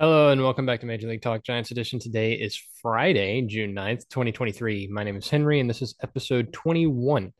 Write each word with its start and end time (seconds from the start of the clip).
Hello 0.00 0.30
and 0.30 0.40
welcome 0.40 0.64
back 0.64 0.78
to 0.78 0.86
Major 0.86 1.08
League 1.08 1.22
Talk 1.22 1.42
Giants 1.42 1.72
edition. 1.72 1.98
Today 1.98 2.34
is 2.34 2.62
Friday, 2.80 3.42
June 3.42 3.74
9th, 3.74 4.08
2023. 4.10 4.86
My 4.92 5.02
name 5.02 5.16
is 5.16 5.28
Henry 5.28 5.58
and 5.58 5.68
this 5.68 5.82
is 5.82 5.96
episode 6.00 6.52
21. 6.52 7.32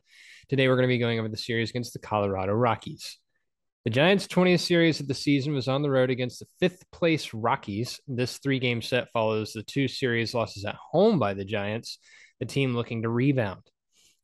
Today 0.49 0.67
we're 0.67 0.75
going 0.75 0.83
to 0.83 0.93
be 0.93 0.97
going 0.97 1.19
over 1.19 1.29
the 1.29 1.37
series 1.37 1.69
against 1.69 1.93
the 1.93 1.99
Colorado 1.99 2.51
Rockies. 2.51 3.17
The 3.85 3.91
Giants' 3.91 4.27
20th 4.27 4.59
series 4.59 4.99
of 4.99 5.07
the 5.07 5.13
season 5.13 5.53
was 5.53 5.69
on 5.69 5.83
the 5.83 5.89
road 5.89 6.09
against 6.09 6.39
the 6.39 6.47
fifth 6.59 6.83
place 6.91 7.33
Rockies. 7.33 8.01
This 8.09 8.39
three 8.39 8.59
game 8.59 8.81
set 8.81 9.09
follows 9.13 9.53
the 9.53 9.63
two 9.63 9.87
series 9.87 10.33
losses 10.33 10.65
at 10.65 10.75
home 10.75 11.17
by 11.17 11.35
the 11.35 11.45
Giants, 11.45 11.97
the 12.41 12.45
team 12.45 12.75
looking 12.75 13.03
to 13.03 13.09
rebound. 13.09 13.61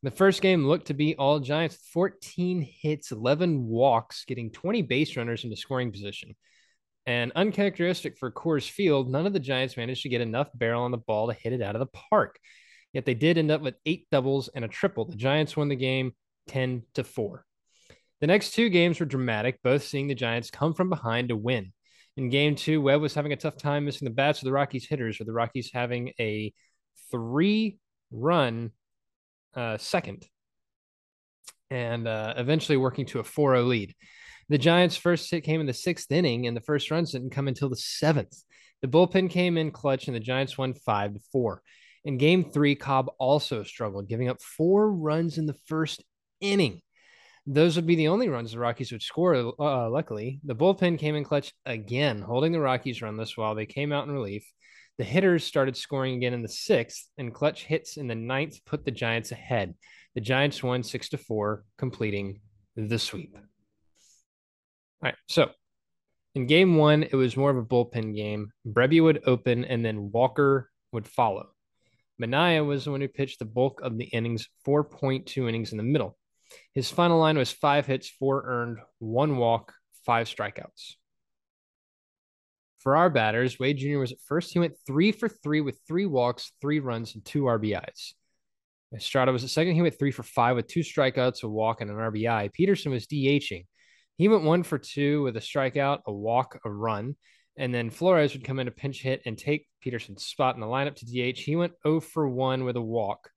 The 0.04 0.12
first 0.12 0.42
game 0.42 0.66
looked 0.66 0.88
to 0.88 0.94
be 0.94 1.16
all 1.16 1.40
Giants 1.40 1.78
14 1.94 2.68
hits, 2.82 3.14
11 3.14 3.66
walks, 3.66 4.26
getting 4.26 4.52
20 4.52 4.82
base 4.82 5.16
runners 5.16 5.46
into 5.46 5.56
scoring 5.56 5.94
position. 5.94 6.36
And 7.08 7.32
uncharacteristic 7.36 8.18
for 8.18 8.32
Coors 8.32 8.70
Field, 8.70 9.12
none 9.12 9.28
of 9.28 9.34
the 9.34 9.40
Giants 9.40 9.78
managed 9.78 10.04
to 10.04 10.10
get 10.10 10.22
enough 10.22 10.50
barrel 10.56 10.84
on 10.84 10.92
the 10.92 10.98
ball 10.98 11.28
to 11.28 11.34
hit 11.34 11.54
it 11.54 11.62
out 11.62 11.76
of 11.76 11.80
the 11.80 12.00
park. 12.10 12.40
Yet 12.94 13.06
they 13.06 13.14
did 13.14 13.38
end 13.38 13.52
up 13.52 13.62
with 13.62 13.76
eight 13.86 14.08
doubles 14.12 14.48
and 14.48 14.66
a 14.66 14.70
triple. 14.70 15.06
The 15.06 15.16
Giants 15.16 15.56
won 15.56 15.68
the 15.68 15.76
game 15.76 16.14
10 16.48 16.84
to 16.96 17.04
4. 17.04 17.46
The 18.22 18.28
next 18.28 18.52
two 18.52 18.70
games 18.70 19.00
were 19.00 19.06
dramatic, 19.06 19.60
both 19.64 19.84
seeing 19.84 20.08
the 20.08 20.16
Giants 20.16 20.50
come 20.50 20.74
from 20.74 20.90
behind 20.90 21.30
to 21.30 21.36
win. 21.36 21.74
In 22.18 22.30
game 22.30 22.56
two, 22.56 22.82
Webb 22.82 23.02
was 23.02 23.14
having 23.14 23.34
a 23.34 23.38
tough 23.38 23.58
time 23.58 23.86
missing 23.86 24.06
the 24.06 24.14
bats 24.14 24.40
of 24.40 24.46
the 24.46 24.54
Rockies 24.54 24.88
hitters, 24.88 25.20
with 25.20 25.28
the 25.28 25.34
Rockies 25.34 25.70
having 25.74 26.14
a 26.20 26.54
three 27.12 27.78
run 28.12 28.72
uh, 29.54 29.78
second 29.78 30.26
and 31.70 32.08
uh, 32.08 32.36
eventually 32.38 32.78
working 32.78 33.06
to 33.08 33.20
a 33.20 33.24
4 33.24 33.56
0 33.56 33.64
lead. 33.64 33.94
The 34.50 34.58
Giants' 34.58 34.98
first 34.98 35.30
hit 35.32 35.44
came 35.44 35.60
in 35.60 35.66
the 35.66 35.74
sixth 35.74 36.12
inning, 36.12 36.46
and 36.46 36.56
the 36.56 36.62
first 36.62 36.92
runs 36.92 37.12
didn't 37.12 37.32
come 37.32 37.48
until 37.48 37.70
the 37.70 37.76
seventh. 37.76 38.36
The 38.82 38.88
bullpen 38.88 39.30
came 39.30 39.58
in 39.58 39.72
clutch, 39.72 40.08
and 40.08 40.16
the 40.16 40.20
Giants 40.20 40.58
won 40.58 40.74
five 40.74 41.14
to 41.14 41.20
four. 41.32 41.64
In 42.04 42.18
game 42.18 42.52
three, 42.52 42.76
Cobb 42.76 43.10
also 43.18 43.64
struggled, 43.64 44.08
giving 44.08 44.30
up 44.30 44.42
four 44.42 44.92
runs 44.92 45.40
in 45.40 45.48
the 45.48 45.58
first 45.66 46.04
inning. 46.40 46.82
Those 47.48 47.76
would 47.76 47.88
be 47.88 47.96
the 47.96 48.10
only 48.10 48.30
runs 48.30 48.52
the 48.52 48.60
Rockies 48.60 48.92
would 48.92 49.02
score. 49.02 49.36
Uh, 49.36 49.90
luckily, 49.90 50.40
the 50.44 50.56
bullpen 50.56 51.00
came 51.00 51.16
in 51.16 51.24
clutch 51.24 51.52
again, 51.66 52.22
holding 52.22 52.52
the 52.52 52.60
Rockies 52.60 53.02
runless 53.02 53.36
while 53.36 53.56
they 53.56 53.66
came 53.66 53.92
out 53.92 54.08
in 54.08 54.14
relief. 54.14 54.48
The 54.98 55.04
hitters 55.04 55.44
started 55.44 55.76
scoring 55.76 56.16
again 56.16 56.34
in 56.34 56.42
the 56.42 56.48
sixth, 56.48 57.10
and 57.18 57.34
clutch 57.34 57.66
hits 57.66 57.98
in 57.98 58.08
the 58.08 58.16
ninth 58.16 58.64
put 58.66 58.86
the 58.86 58.92
Giants 58.92 59.32
ahead. 59.32 59.74
The 60.14 60.22
Giants 60.22 60.64
won 60.64 60.84
six 60.84 61.10
to 61.10 61.18
four, 61.18 61.66
completing 61.78 62.40
the 62.76 63.00
sweep. 63.00 63.36
All 65.04 65.10
right. 65.10 65.16
So 65.28 65.52
in 66.36 66.48
game 66.48 66.78
one, 66.78 67.04
it 67.04 67.16
was 67.16 67.38
more 67.38 67.50
of 67.50 67.58
a 67.58 67.64
bullpen 67.64 68.16
game. 68.16 68.52
Brebbia 68.68 69.04
would 69.04 69.24
open 69.26 69.66
and 69.66 69.84
then 69.86 70.12
Walker 70.12 70.70
would 70.92 71.08
follow. 71.08 71.48
Manaea 72.22 72.66
was 72.66 72.86
the 72.86 72.92
one 72.92 73.02
who 73.02 73.08
pitched 73.08 73.40
the 73.40 73.46
bulk 73.46 73.82
of 73.82 73.98
the 73.98 74.06
innings, 74.06 74.48
4.2 74.66 75.50
innings 75.50 75.72
in 75.72 75.78
the 75.78 75.84
middle. 75.84 76.18
His 76.74 76.90
final 76.90 77.20
line 77.20 77.38
was 77.38 77.52
five 77.52 77.86
hits, 77.86 78.10
four 78.10 78.44
earned, 78.46 78.80
one 79.00 79.38
walk, 79.38 79.74
five 80.06 80.28
strikeouts. 80.28 80.96
For 82.80 82.96
our 82.96 83.10
batters, 83.10 83.60
Wade 83.60 83.78
Jr. 83.78 83.98
was 83.98 84.12
at 84.12 84.20
first. 84.28 84.54
He 84.54 84.60
went 84.60 84.76
three 84.86 85.12
for 85.12 85.28
three 85.28 85.60
with 85.60 85.80
three 85.88 86.06
walks, 86.06 86.52
three 86.62 86.80
runs, 86.80 87.16
and 87.16 87.26
two 87.26 87.44
RBIs. 87.44 88.14
Estrada 88.94 89.32
was 89.32 89.44
at 89.44 89.50
second. 89.50 89.74
He 89.74 89.82
went 89.82 89.98
three 89.98 90.12
for 90.12 90.24
five 90.24 90.56
with 90.56 90.68
two 90.68 90.82
strikeouts, 90.82 91.44
a 91.44 91.50
walk, 91.50 91.82
and 91.82 91.90
an 91.90 91.98
RBI. 91.98 92.54
Peterson 92.54 92.92
was 92.92 93.08
DHing. 93.08 93.66
He 94.18 94.28
went 94.28 94.44
one 94.44 94.64
for 94.64 94.78
two 94.78 95.24
with 95.24 95.38
a 95.38 95.42
strikeout, 95.42 96.02
a 96.06 96.14
walk, 96.14 96.60
a 96.64 96.70
run. 96.70 97.16
And 97.58 97.74
then 97.74 97.90
Flores 97.90 98.34
would 98.34 98.44
come 98.44 98.60
in 98.60 98.68
a 98.68 98.72
pinch 98.72 99.02
hit 99.02 99.22
and 99.26 99.38
take 99.38 99.68
Peterson's 99.82 100.26
spot 100.26 100.56
in 100.56 100.62
the 100.62 100.68
lineup 100.68 100.96
to 100.98 101.06
DH. 101.06 101.40
He 101.40 101.56
went 101.56 101.74
0 101.84 102.02
for 102.02 102.28
1 102.28 102.66
with 102.66 102.76
a 102.76 102.82
walk. 102.82 103.30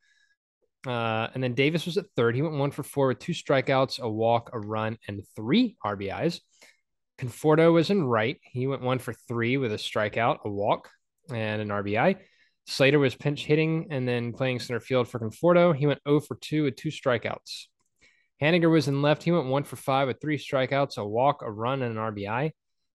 Uh, 0.86 1.28
and 1.34 1.42
then 1.42 1.54
Davis 1.54 1.86
was 1.86 1.98
at 1.98 2.06
third. 2.16 2.34
He 2.34 2.42
went 2.42 2.54
one 2.54 2.70
for 2.70 2.82
four 2.82 3.08
with 3.08 3.18
two 3.18 3.32
strikeouts, 3.32 4.00
a 4.00 4.08
walk, 4.08 4.50
a 4.52 4.60
run, 4.60 4.96
and 5.08 5.22
three 5.34 5.76
RBIs. 5.84 6.40
Conforto 7.18 7.72
was 7.72 7.90
in 7.90 8.04
right. 8.04 8.38
He 8.42 8.66
went 8.66 8.82
one 8.82 9.00
for 9.00 9.12
three 9.12 9.56
with 9.56 9.72
a 9.72 9.76
strikeout, 9.76 10.38
a 10.44 10.50
walk, 10.50 10.88
and 11.30 11.60
an 11.60 11.68
RBI. 11.68 12.16
Slater 12.66 12.98
was 12.98 13.14
pinch 13.14 13.44
hitting 13.44 13.88
and 13.90 14.06
then 14.06 14.32
playing 14.32 14.60
center 14.60 14.78
field 14.78 15.08
for 15.08 15.18
Conforto. 15.18 15.74
He 15.74 15.86
went 15.86 16.00
0 16.06 16.20
for 16.20 16.36
2 16.36 16.64
with 16.64 16.76
two 16.76 16.90
strikeouts. 16.90 17.66
Haniger 18.40 18.70
was 18.70 18.88
in 18.88 19.02
left. 19.02 19.22
He 19.22 19.32
went 19.32 19.46
one 19.46 19.64
for 19.64 19.76
five 19.76 20.06
with 20.06 20.20
three 20.20 20.38
strikeouts, 20.38 20.96
a 20.96 21.04
walk, 21.04 21.42
a 21.42 21.50
run, 21.50 21.82
and 21.82 21.98
an 21.98 22.14
RBI. 22.14 22.52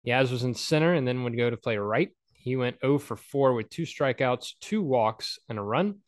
Yaz 0.06 0.32
was 0.32 0.44
in 0.44 0.54
center 0.54 0.94
and 0.94 1.08
then 1.08 1.24
would 1.24 1.38
go 1.38 1.50
to 1.50 1.58
play 1.58 1.78
right. 1.78 2.10
He 2.34 2.56
went 2.56 2.80
0 2.82 3.00
for 3.00 3.16
4 3.16 3.54
with 3.54 3.70
two 3.70 3.84
strikeouts, 3.84 4.54
two 4.62 4.82
walks, 4.82 5.40
and 5.50 5.60
a 5.60 5.62
run. 5.62 6.00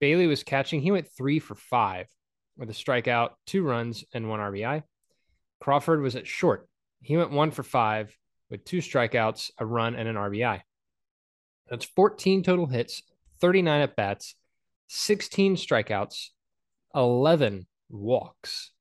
Bailey 0.00 0.26
was 0.26 0.42
catching. 0.42 0.80
He 0.80 0.90
went 0.90 1.08
3 1.16 1.38
for 1.38 1.54
5 1.54 2.06
with 2.56 2.70
a 2.70 2.74
strikeout, 2.74 3.30
two 3.46 3.62
runs, 3.62 4.04
and 4.12 4.28
one 4.28 4.40
RBI. 4.40 4.82
Crawford 5.60 6.02
was 6.02 6.16
at 6.16 6.26
short. 6.26 6.68
He 7.00 7.16
went 7.16 7.30
1 7.30 7.50
for 7.52 7.62
5 7.62 8.16
with 8.50 8.64
two 8.64 8.78
strikeouts, 8.78 9.50
a 9.58 9.64
run, 9.64 9.94
and 9.94 10.08
an 10.08 10.16
RBI. 10.16 10.60
That's 11.68 11.84
14 11.84 12.42
total 12.42 12.66
hits, 12.66 13.02
39 13.40 13.80
at 13.80 13.96
bats, 13.96 14.34
16 14.88 15.56
strikeouts, 15.56 16.28
11 16.94 17.66
walks, 17.92 18.72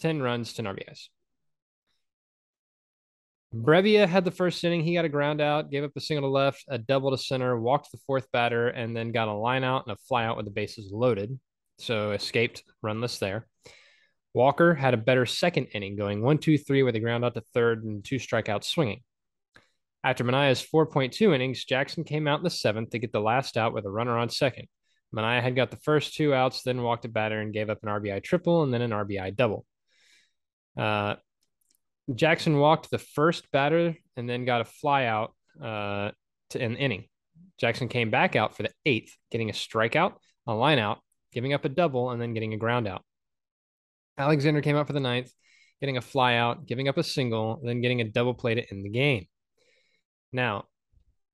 10 0.00 0.22
runs, 0.22 0.52
10 0.54 0.64
RBIs. 0.64 1.08
Brebbia 3.54 4.06
had 4.06 4.24
the 4.24 4.30
first 4.30 4.62
inning. 4.62 4.84
He 4.84 4.94
got 4.94 5.04
a 5.04 5.08
ground 5.08 5.40
out, 5.40 5.70
gave 5.70 5.82
up 5.82 5.90
a 5.96 6.00
single 6.00 6.28
to 6.28 6.32
left, 6.32 6.64
a 6.68 6.78
double 6.78 7.10
to 7.10 7.18
center, 7.18 7.58
walked 7.58 7.90
the 7.90 7.98
fourth 8.06 8.30
batter, 8.30 8.68
and 8.68 8.96
then 8.96 9.10
got 9.10 9.28
a 9.28 9.32
line 9.32 9.64
out 9.64 9.86
and 9.86 9.92
a 9.92 10.00
fly 10.08 10.24
out 10.24 10.36
with 10.36 10.46
the 10.46 10.52
bases 10.52 10.92
loaded. 10.92 11.38
So 11.78 12.12
escaped 12.12 12.62
runless 12.82 13.18
there. 13.18 13.48
Walker 14.34 14.74
had 14.74 14.94
a 14.94 14.98
better 14.98 15.26
second 15.26 15.66
inning, 15.74 15.96
going 15.96 16.22
one, 16.22 16.38
two, 16.38 16.56
three 16.56 16.84
with 16.84 16.94
a 16.94 17.00
ground 17.00 17.24
out 17.24 17.34
to 17.34 17.42
third 17.52 17.82
and 17.82 18.04
two 18.04 18.16
strikeouts 18.16 18.64
swinging. 18.64 19.02
After 20.04 20.22
Manaea's 20.22 20.62
4.2 20.62 21.34
innings, 21.34 21.64
Jackson 21.64 22.04
came 22.04 22.28
out 22.28 22.38
in 22.38 22.44
the 22.44 22.50
seventh 22.50 22.90
to 22.90 22.98
get 22.98 23.12
the 23.12 23.20
last 23.20 23.56
out 23.56 23.74
with 23.74 23.84
a 23.84 23.90
runner 23.90 24.16
on 24.16 24.30
second. 24.30 24.68
Manaea 25.14 25.42
had 25.42 25.56
got 25.56 25.70
the 25.70 25.76
first 25.78 26.14
two 26.14 26.32
outs, 26.32 26.62
then 26.62 26.82
walked 26.82 27.04
a 27.04 27.08
batter 27.08 27.40
and 27.40 27.52
gave 27.52 27.70
up 27.70 27.82
an 27.82 27.88
RBI 27.88 28.22
triple 28.22 28.62
and 28.62 28.72
then 28.72 28.82
an 28.82 28.90
RBI 28.90 29.34
double. 29.34 29.66
Uh, 30.76 31.16
Jackson 32.14 32.58
walked 32.58 32.90
the 32.90 32.98
first 32.98 33.50
batter 33.50 33.96
and 34.16 34.28
then 34.28 34.44
got 34.44 34.60
a 34.60 34.64
fly 34.64 35.06
out 35.06 35.34
uh, 35.62 36.10
to 36.50 36.60
an 36.62 36.76
inning. 36.76 37.06
Jackson 37.58 37.88
came 37.88 38.10
back 38.10 38.36
out 38.36 38.56
for 38.56 38.62
the 38.62 38.70
eighth, 38.86 39.16
getting 39.30 39.50
a 39.50 39.52
strikeout, 39.52 40.14
a 40.46 40.54
line 40.54 40.78
out, 40.78 41.00
giving 41.32 41.52
up 41.52 41.64
a 41.64 41.68
double, 41.68 42.10
and 42.10 42.20
then 42.20 42.32
getting 42.32 42.54
a 42.54 42.58
ground 42.58 42.88
out. 42.88 43.04
Alexander 44.16 44.62
came 44.62 44.76
out 44.76 44.86
for 44.86 44.92
the 44.92 45.00
ninth, 45.00 45.30
getting 45.80 45.96
a 45.96 46.02
fly 46.02 46.36
out, 46.36 46.66
giving 46.66 46.88
up 46.88 46.96
a 46.96 47.02
single, 47.02 47.60
then 47.62 47.80
getting 47.80 48.00
a 48.00 48.04
double 48.04 48.34
play 48.34 48.54
to 48.54 48.70
end 48.70 48.84
the 48.84 48.90
game. 48.90 49.26
Now, 50.32 50.66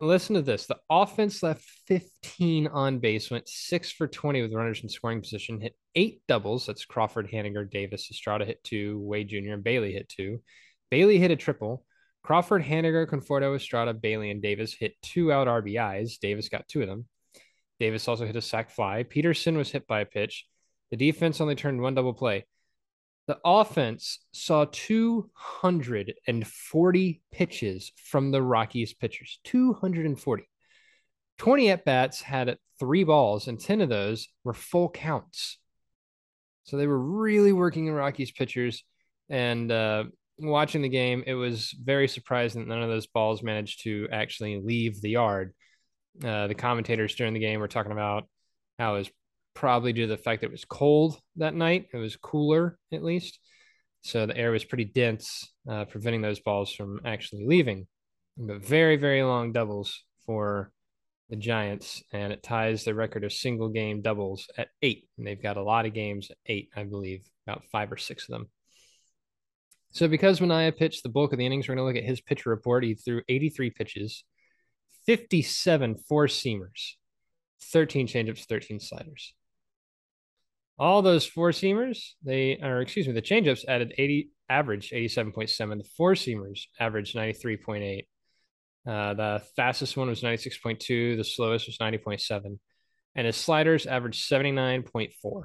listen 0.00 0.34
to 0.34 0.42
this. 0.42 0.66
The 0.66 0.78
offense 0.90 1.42
left 1.42 1.64
15 1.86 2.68
on 2.68 2.98
base, 2.98 3.30
went 3.30 3.48
six 3.48 3.90
for 3.90 4.06
20 4.06 4.42
with 4.42 4.52
runners 4.52 4.82
in 4.82 4.88
scoring 4.88 5.20
position, 5.20 5.60
hit 5.60 5.74
eight 5.94 6.22
doubles. 6.28 6.66
That's 6.66 6.84
Crawford, 6.84 7.30
Haniger, 7.30 7.70
Davis, 7.70 8.10
Estrada 8.10 8.44
hit 8.44 8.62
two, 8.62 8.98
Wade 9.00 9.28
Jr., 9.28 9.52
and 9.52 9.64
Bailey 9.64 9.92
hit 9.92 10.08
two. 10.08 10.42
Bailey 10.90 11.18
hit 11.18 11.30
a 11.30 11.36
triple. 11.36 11.84
Crawford, 12.22 12.62
Haniger, 12.62 13.08
Conforto, 13.08 13.54
Estrada, 13.54 13.94
Bailey, 13.94 14.30
and 14.30 14.42
Davis 14.42 14.74
hit 14.74 14.94
two 15.00 15.32
out 15.32 15.46
RBIs. 15.46 16.18
Davis 16.18 16.48
got 16.48 16.66
two 16.68 16.82
of 16.82 16.88
them. 16.88 17.06
Davis 17.78 18.08
also 18.08 18.26
hit 18.26 18.36
a 18.36 18.42
sac 18.42 18.70
fly. 18.70 19.02
Peterson 19.04 19.56
was 19.56 19.70
hit 19.70 19.86
by 19.86 20.00
a 20.00 20.06
pitch. 20.06 20.46
The 20.90 20.96
defense 20.96 21.40
only 21.40 21.54
turned 21.54 21.80
one 21.80 21.94
double 21.94 22.14
play. 22.14 22.44
The 23.26 23.38
offense 23.44 24.20
saw 24.32 24.66
240 24.70 27.22
pitches 27.32 27.92
from 27.96 28.30
the 28.30 28.42
Rockies 28.42 28.94
pitchers. 28.94 29.40
240. 29.44 30.48
20 31.38 31.70
at 31.70 31.84
bats 31.84 32.22
had 32.22 32.56
three 32.78 33.04
balls, 33.04 33.48
and 33.48 33.60
10 33.60 33.80
of 33.80 33.88
those 33.88 34.28
were 34.44 34.54
full 34.54 34.88
counts. 34.88 35.58
So 36.64 36.76
they 36.76 36.86
were 36.86 36.98
really 36.98 37.52
working 37.52 37.86
the 37.86 37.92
Rockies 37.92 38.30
pitchers. 38.30 38.84
And 39.28 39.72
uh, 39.72 40.04
watching 40.38 40.82
the 40.82 40.88
game, 40.88 41.24
it 41.26 41.34
was 41.34 41.74
very 41.82 42.08
surprising 42.08 42.62
that 42.62 42.68
none 42.68 42.82
of 42.82 42.88
those 42.88 43.06
balls 43.06 43.42
managed 43.42 43.82
to 43.84 44.08
actually 44.12 44.60
leave 44.60 45.00
the 45.00 45.10
yard. 45.10 45.54
Uh, 46.24 46.46
the 46.46 46.54
commentators 46.54 47.14
during 47.14 47.34
the 47.34 47.40
game 47.40 47.60
were 47.60 47.68
talking 47.68 47.92
about 47.92 48.26
how 48.78 48.94
it 48.94 48.98
was 48.98 49.10
probably 49.56 49.92
due 49.92 50.02
to 50.02 50.08
the 50.08 50.16
fact 50.16 50.42
that 50.42 50.48
it 50.48 50.52
was 50.52 50.64
cold 50.64 51.18
that 51.36 51.54
night. 51.54 51.88
It 51.92 51.96
was 51.96 52.14
cooler, 52.14 52.78
at 52.92 53.02
least. 53.02 53.40
So 54.02 54.26
the 54.26 54.36
air 54.36 54.52
was 54.52 54.64
pretty 54.64 54.84
dense, 54.84 55.52
uh, 55.68 55.86
preventing 55.86 56.22
those 56.22 56.38
balls 56.38 56.72
from 56.72 57.00
actually 57.04 57.44
leaving. 57.46 57.88
But 58.36 58.64
very, 58.64 58.96
very 58.96 59.24
long 59.24 59.52
doubles 59.52 60.04
for 60.26 60.70
the 61.28 61.36
Giants, 61.36 62.02
and 62.12 62.32
it 62.32 62.42
ties 62.42 62.84
the 62.84 62.94
record 62.94 63.24
of 63.24 63.32
single 63.32 63.70
game 63.70 64.02
doubles 64.02 64.46
at 64.56 64.68
eight. 64.82 65.08
And 65.18 65.26
they've 65.26 65.42
got 65.42 65.56
a 65.56 65.62
lot 65.62 65.86
of 65.86 65.94
games 65.94 66.30
eight, 66.46 66.68
I 66.76 66.84
believe, 66.84 67.26
about 67.46 67.64
five 67.72 67.90
or 67.90 67.96
six 67.96 68.28
of 68.28 68.32
them. 68.34 68.48
So 69.90 70.06
because 70.06 70.40
Manaea 70.40 70.76
pitched 70.76 71.02
the 71.02 71.08
bulk 71.08 71.32
of 71.32 71.38
the 71.38 71.46
innings, 71.46 71.66
we're 71.68 71.74
going 71.74 71.84
to 71.84 71.94
look 71.94 72.02
at 72.02 72.08
his 72.08 72.20
pitcher 72.20 72.50
report. 72.50 72.84
He 72.84 72.94
threw 72.94 73.22
83 73.28 73.70
pitches, 73.70 74.24
57 75.06 75.96
four 76.08 76.26
seamers, 76.26 76.92
13 77.62 78.06
changeups, 78.06 78.44
13 78.44 78.78
sliders. 78.78 79.34
All 80.78 81.00
those 81.00 81.24
four 81.24 81.50
seamers, 81.50 82.10
they 82.22 82.58
or 82.62 82.80
excuse 82.80 83.06
me, 83.06 83.14
the 83.14 83.22
changeups 83.22 83.64
added 83.66 83.94
80 83.96 84.30
average 84.48 84.90
87.7. 84.90 85.78
The 85.78 85.88
four 85.96 86.12
seamers 86.14 86.66
averaged 86.78 87.16
93.8. 87.16 88.06
Uh, 88.86 89.14
the 89.14 89.42
fastest 89.56 89.96
one 89.96 90.08
was 90.08 90.22
96.2. 90.22 91.16
The 91.16 91.24
slowest 91.24 91.66
was 91.66 91.78
90.7. 91.78 92.58
And 93.14 93.26
his 93.26 93.36
sliders 93.36 93.86
averaged 93.86 94.30
79.4. 94.30 95.44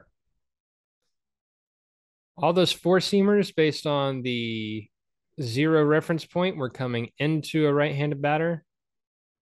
All 2.38 2.54
those 2.54 2.72
four 2.72 3.00
seamers, 3.00 3.56
based 3.56 3.88
on 3.88 4.22
the 4.22 4.88
zero 5.42 5.84
reference 5.84 6.26
point, 6.26 6.58
were 6.58 6.70
coming 6.70 7.12
into 7.18 7.68
a 7.68 7.74
right 7.74 7.96
handed 7.96 8.22
batter. 8.22 8.64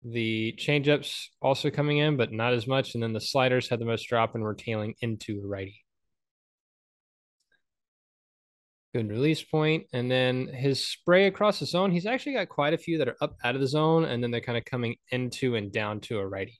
The 0.05 0.53
changeups 0.57 1.27
also 1.41 1.69
coming 1.69 1.99
in, 1.99 2.17
but 2.17 2.33
not 2.33 2.53
as 2.53 2.67
much. 2.67 2.93
And 2.93 3.01
then 3.01 3.13
the 3.13 3.21
sliders 3.21 3.69
had 3.69 3.79
the 3.79 3.85
most 3.85 4.03
drop 4.03 4.35
and 4.35 4.43
were 4.43 4.53
tailing 4.53 4.95
into 5.01 5.41
a 5.41 5.47
righty. 5.47 5.85
Good 8.93 9.09
release 9.09 9.41
point. 9.41 9.87
And 9.93 10.11
then 10.11 10.47
his 10.47 10.85
spray 10.85 11.27
across 11.27 11.59
the 11.59 11.65
zone, 11.65 11.91
he's 11.91 12.05
actually 12.05 12.33
got 12.33 12.49
quite 12.49 12.73
a 12.73 12.77
few 12.77 12.97
that 12.97 13.07
are 13.07 13.17
up 13.21 13.37
out 13.43 13.55
of 13.55 13.61
the 13.61 13.67
zone, 13.67 14.03
and 14.03 14.21
then 14.21 14.29
they're 14.29 14.41
kind 14.41 14.57
of 14.57 14.65
coming 14.65 14.97
into 15.09 15.55
and 15.55 15.71
down 15.71 16.01
to 16.01 16.19
a 16.19 16.27
righty. 16.27 16.59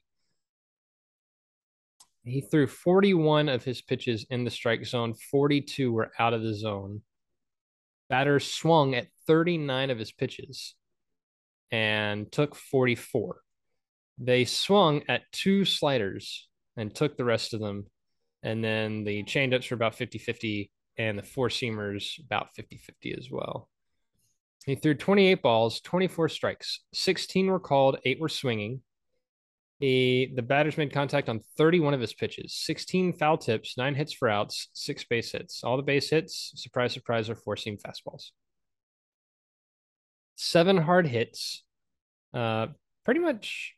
He 2.23 2.39
threw 2.39 2.67
41 2.67 3.49
of 3.49 3.65
his 3.65 3.81
pitches 3.81 4.25
in 4.29 4.45
the 4.45 4.49
strike 4.49 4.85
zone, 4.85 5.13
42 5.13 5.91
were 5.91 6.11
out 6.17 6.33
of 6.33 6.41
the 6.41 6.55
zone. 6.55 7.01
Batter 8.09 8.39
swung 8.39 8.95
at 8.95 9.07
39 9.27 9.89
of 9.89 9.99
his 9.99 10.13
pitches 10.13 10.75
and 11.73 12.31
took 12.31 12.55
44. 12.55 13.41
They 14.19 14.45
swung 14.45 15.01
at 15.09 15.23
two 15.31 15.65
sliders 15.65 16.47
and 16.77 16.93
took 16.93 17.17
the 17.17 17.25
rest 17.25 17.55
of 17.55 17.59
them. 17.59 17.87
And 18.43 18.63
then 18.63 19.03
the 19.03 19.23
changeups 19.23 19.71
were 19.71 19.75
about 19.75 19.95
50 19.95 20.19
50, 20.19 20.71
and 20.97 21.17
the 21.17 21.23
four 21.23 21.49
seamers 21.49 22.23
about 22.23 22.53
50 22.55 22.77
50 22.77 23.15
as 23.17 23.31
well. 23.31 23.67
He 24.67 24.75
threw 24.75 24.93
28 24.93 25.41
balls, 25.41 25.81
24 25.81 26.29
strikes, 26.29 26.79
16 26.93 27.47
were 27.47 27.59
called, 27.59 27.97
eight 28.05 28.19
were 28.19 28.29
swinging. 28.29 28.81
He, 29.79 30.31
the 30.33 30.43
batters 30.43 30.77
made 30.77 30.93
contact 30.93 31.27
on 31.27 31.41
31 31.57 31.95
of 31.95 31.99
his 31.99 32.13
pitches, 32.13 32.53
16 32.55 33.13
foul 33.13 33.37
tips, 33.37 33.77
nine 33.77 33.95
hits 33.95 34.13
for 34.13 34.29
outs, 34.29 34.69
six 34.73 35.03
base 35.03 35.31
hits. 35.31 35.63
All 35.63 35.75
the 35.75 35.83
base 35.83 36.09
hits, 36.09 36.51
surprise, 36.55 36.93
surprise, 36.93 37.29
are 37.29 37.35
four 37.35 37.57
seam 37.57 37.77
fastballs. 37.77 38.29
Seven 40.35 40.77
hard 40.77 41.07
hits. 41.07 41.62
Uh, 42.33 42.67
pretty 43.05 43.19
much 43.19 43.75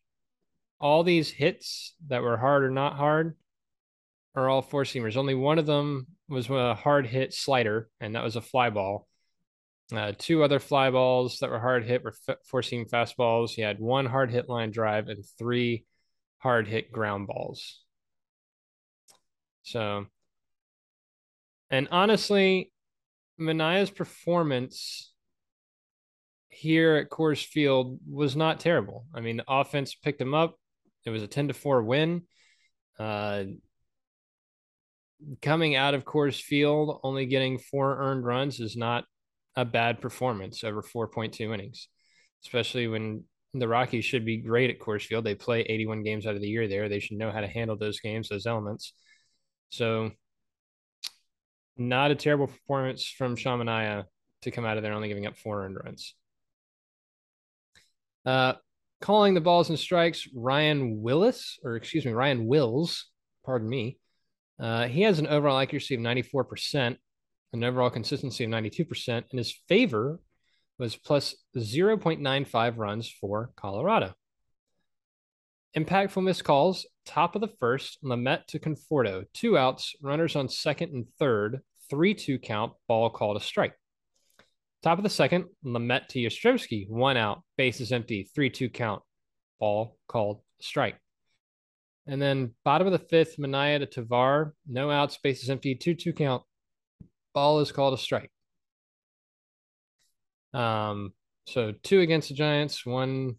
all 0.80 1.04
these 1.04 1.30
hits 1.30 1.96
that 2.07 2.22
were 2.22 2.38
hard 2.38 2.63
or 2.63 2.72
not 2.72 2.96
hard 2.96 3.36
are 4.36 4.50
all 4.50 4.62
four 4.62 4.84
seamers. 4.84 5.18
Only 5.18 5.36
one 5.36 5.60
of 5.60 5.66
them 5.66 6.07
was 6.28 6.50
a 6.50 6.75
hard 6.75 7.07
hit 7.07 7.34
slider, 7.34 7.90
and 8.00 8.16
that 8.16 8.24
was 8.24 8.36
a 8.36 8.42
fly 8.42 8.69
ball. 8.69 9.07
Uh, 9.94 10.13
two 10.18 10.44
other 10.44 10.60
fly 10.60 10.90
balls 10.90 11.40
that 11.40 11.50
were 11.50 11.60
hard 11.60 11.86
hit 11.86 12.04
were 12.04 12.16
four 12.46 12.63
seam 12.63 12.86
fastballs. 12.86 13.52
He 13.52 13.62
had 13.62 13.80
one 13.80 14.06
hard 14.06 14.31
hit 14.31 14.50
line 14.50 14.72
drive 14.72 15.10
and 15.10 15.24
three 15.38 15.86
hard 16.40 16.68
hit 16.68 16.92
ground 16.92 17.28
balls. 17.28 17.81
So, 19.63 20.06
and 21.69 21.88
honestly, 21.92 22.72
Manaea's 23.40 23.90
performance 23.90 25.13
here 26.56 26.96
at 26.96 27.10
Coors 27.10 27.46
Field 27.46 28.00
was 28.10 28.36
not 28.36 28.60
terrible. 28.60 29.06
I 29.13 29.22
mean, 29.22 29.38
the 29.38 29.46
offense 29.48 29.96
picked 29.96 30.19
them 30.19 30.34
up. 30.34 30.56
It 31.06 31.10
was 31.10 31.22
a 31.22 31.28
10 31.28 31.50
to 31.50 31.54
4 31.54 31.84
win. 31.84 32.24
Uh, 32.98 33.44
coming 35.42 35.75
out 35.75 35.94
of 35.94 36.06
Coors 36.06 36.42
Field, 36.42 37.00
only 37.04 37.25
getting 37.25 37.57
four 37.57 37.98
earned 37.98 38.25
runs 38.25 38.60
is 38.60 38.78
not 38.78 39.06
a 39.56 39.66
bad 39.66 40.02
performance 40.02 40.63
over 40.63 40.81
4.2 40.81 41.54
innings, 41.54 41.88
especially 42.44 42.88
when 42.88 43.24
the 43.54 43.68
Rockies 43.68 44.06
should 44.06 44.25
be 44.25 44.38
great 44.38 44.69
at 44.69 44.80
Coors 44.80 45.06
Field. 45.06 45.25
They 45.25 45.36
play 45.36 45.62
81 45.62 46.04
games 46.04 46.25
out 46.25 46.36
of 46.36 46.42
the 46.42 46.48
year 46.48 46.68
there. 46.68 46.90
They 46.90 47.00
should 47.00 47.18
know 47.18 47.31
how 47.31 47.42
to 47.42 47.48
handle 47.48 47.78
those 47.78 48.00
games, 48.00 48.30
those 48.30 48.46
elements. 48.46 48.94
So, 49.69 50.12
not 51.78 52.12
a 52.12 52.16
terrible 52.16 52.48
performance 52.48 53.08
from 53.08 53.36
Sean 53.36 53.60
Manaea 53.60 54.06
to 54.44 54.51
come 54.51 54.66
out 54.66 54.78
of 54.78 54.84
there 54.84 54.94
only 54.94 55.08
giving 55.08 55.25
up 55.25 55.38
four 55.38 55.66
earned 55.66 55.78
runs. 55.84 56.16
Uh, 58.25 58.54
calling 59.01 59.33
the 59.33 59.42
balls 59.42 59.69
and 59.69 59.77
strikes, 59.77 60.27
Ryan 60.36 61.01
Willis, 61.01 61.60
or 61.63 61.75
excuse 61.75 62.06
me, 62.06 62.12
Ryan 62.12 62.48
Wills, 62.48 63.06
pardon 63.45 63.69
me. 63.69 64.00
Uh, 64.60 64.88
he 64.88 65.01
has 65.01 65.19
an 65.19 65.27
overall 65.27 65.60
accuracy 65.60 65.95
of 65.95 66.01
94%, 66.01 66.98
an 67.54 67.63
overall 67.63 67.89
consistency 67.89 68.44
of 68.44 68.50
92%, 68.50 69.24
and 69.30 69.38
his 69.38 69.54
favor 69.68 70.19
was 70.77 70.95
plus 70.95 71.36
0.95 71.56 72.77
runs 72.77 73.10
for 73.10 73.51
Colorado. 73.56 74.13
Impactful 75.77 76.24
missed 76.24 76.44
calls, 76.44 76.86
top 77.06 77.36
of 77.36 77.42
the 77.42 77.51
first, 77.60 77.98
Lamet 78.04 78.45
to 78.48 78.60
Conforto, 78.60 79.25
two 79.33 79.57
outs, 79.57 79.94
runners 80.01 80.36
on 80.36 80.48
second 80.48 80.94
and 80.94 81.06
third, 81.19 81.62
3 81.89 82.13
2 82.13 82.39
count, 82.39 82.74
ball 82.88 83.10
called 83.10 83.38
a 83.38 83.42
strike. 83.42 83.74
Top 84.86 85.00
of 85.00 85.04
the 85.04 85.10
second, 85.10 85.46
Lamet 85.66 86.10
to 86.10 86.20
Yastrzemski, 86.20 86.88
one 86.88 87.18
out, 87.18 87.42
bases 87.58 87.92
empty, 87.92 88.30
3 88.36 88.52
2 88.52 88.70
count, 88.70 89.02
ball 89.60 89.98
called 90.08 90.42
strike. 90.62 90.96
And 92.06 92.22
then 92.22 92.54
bottom 92.64 92.86
of 92.86 92.94
the 92.94 93.00
fifth, 93.00 93.38
Manaea 93.40 93.80
to 93.80 93.88
Tovar, 93.88 94.54
no 94.70 94.92
outs, 94.92 95.18
bases 95.24 95.50
empty, 95.50 95.74
2 95.74 95.96
2 95.96 96.14
count, 96.14 96.44
ball 97.34 97.62
is 97.62 97.72
called 97.72 97.96
a 97.96 97.98
strike. 97.98 98.30
Um, 100.54 101.14
so 101.48 101.74
two 101.82 102.02
against 102.02 102.30
the 102.30 102.36
Giants, 102.36 102.86
one 102.86 103.38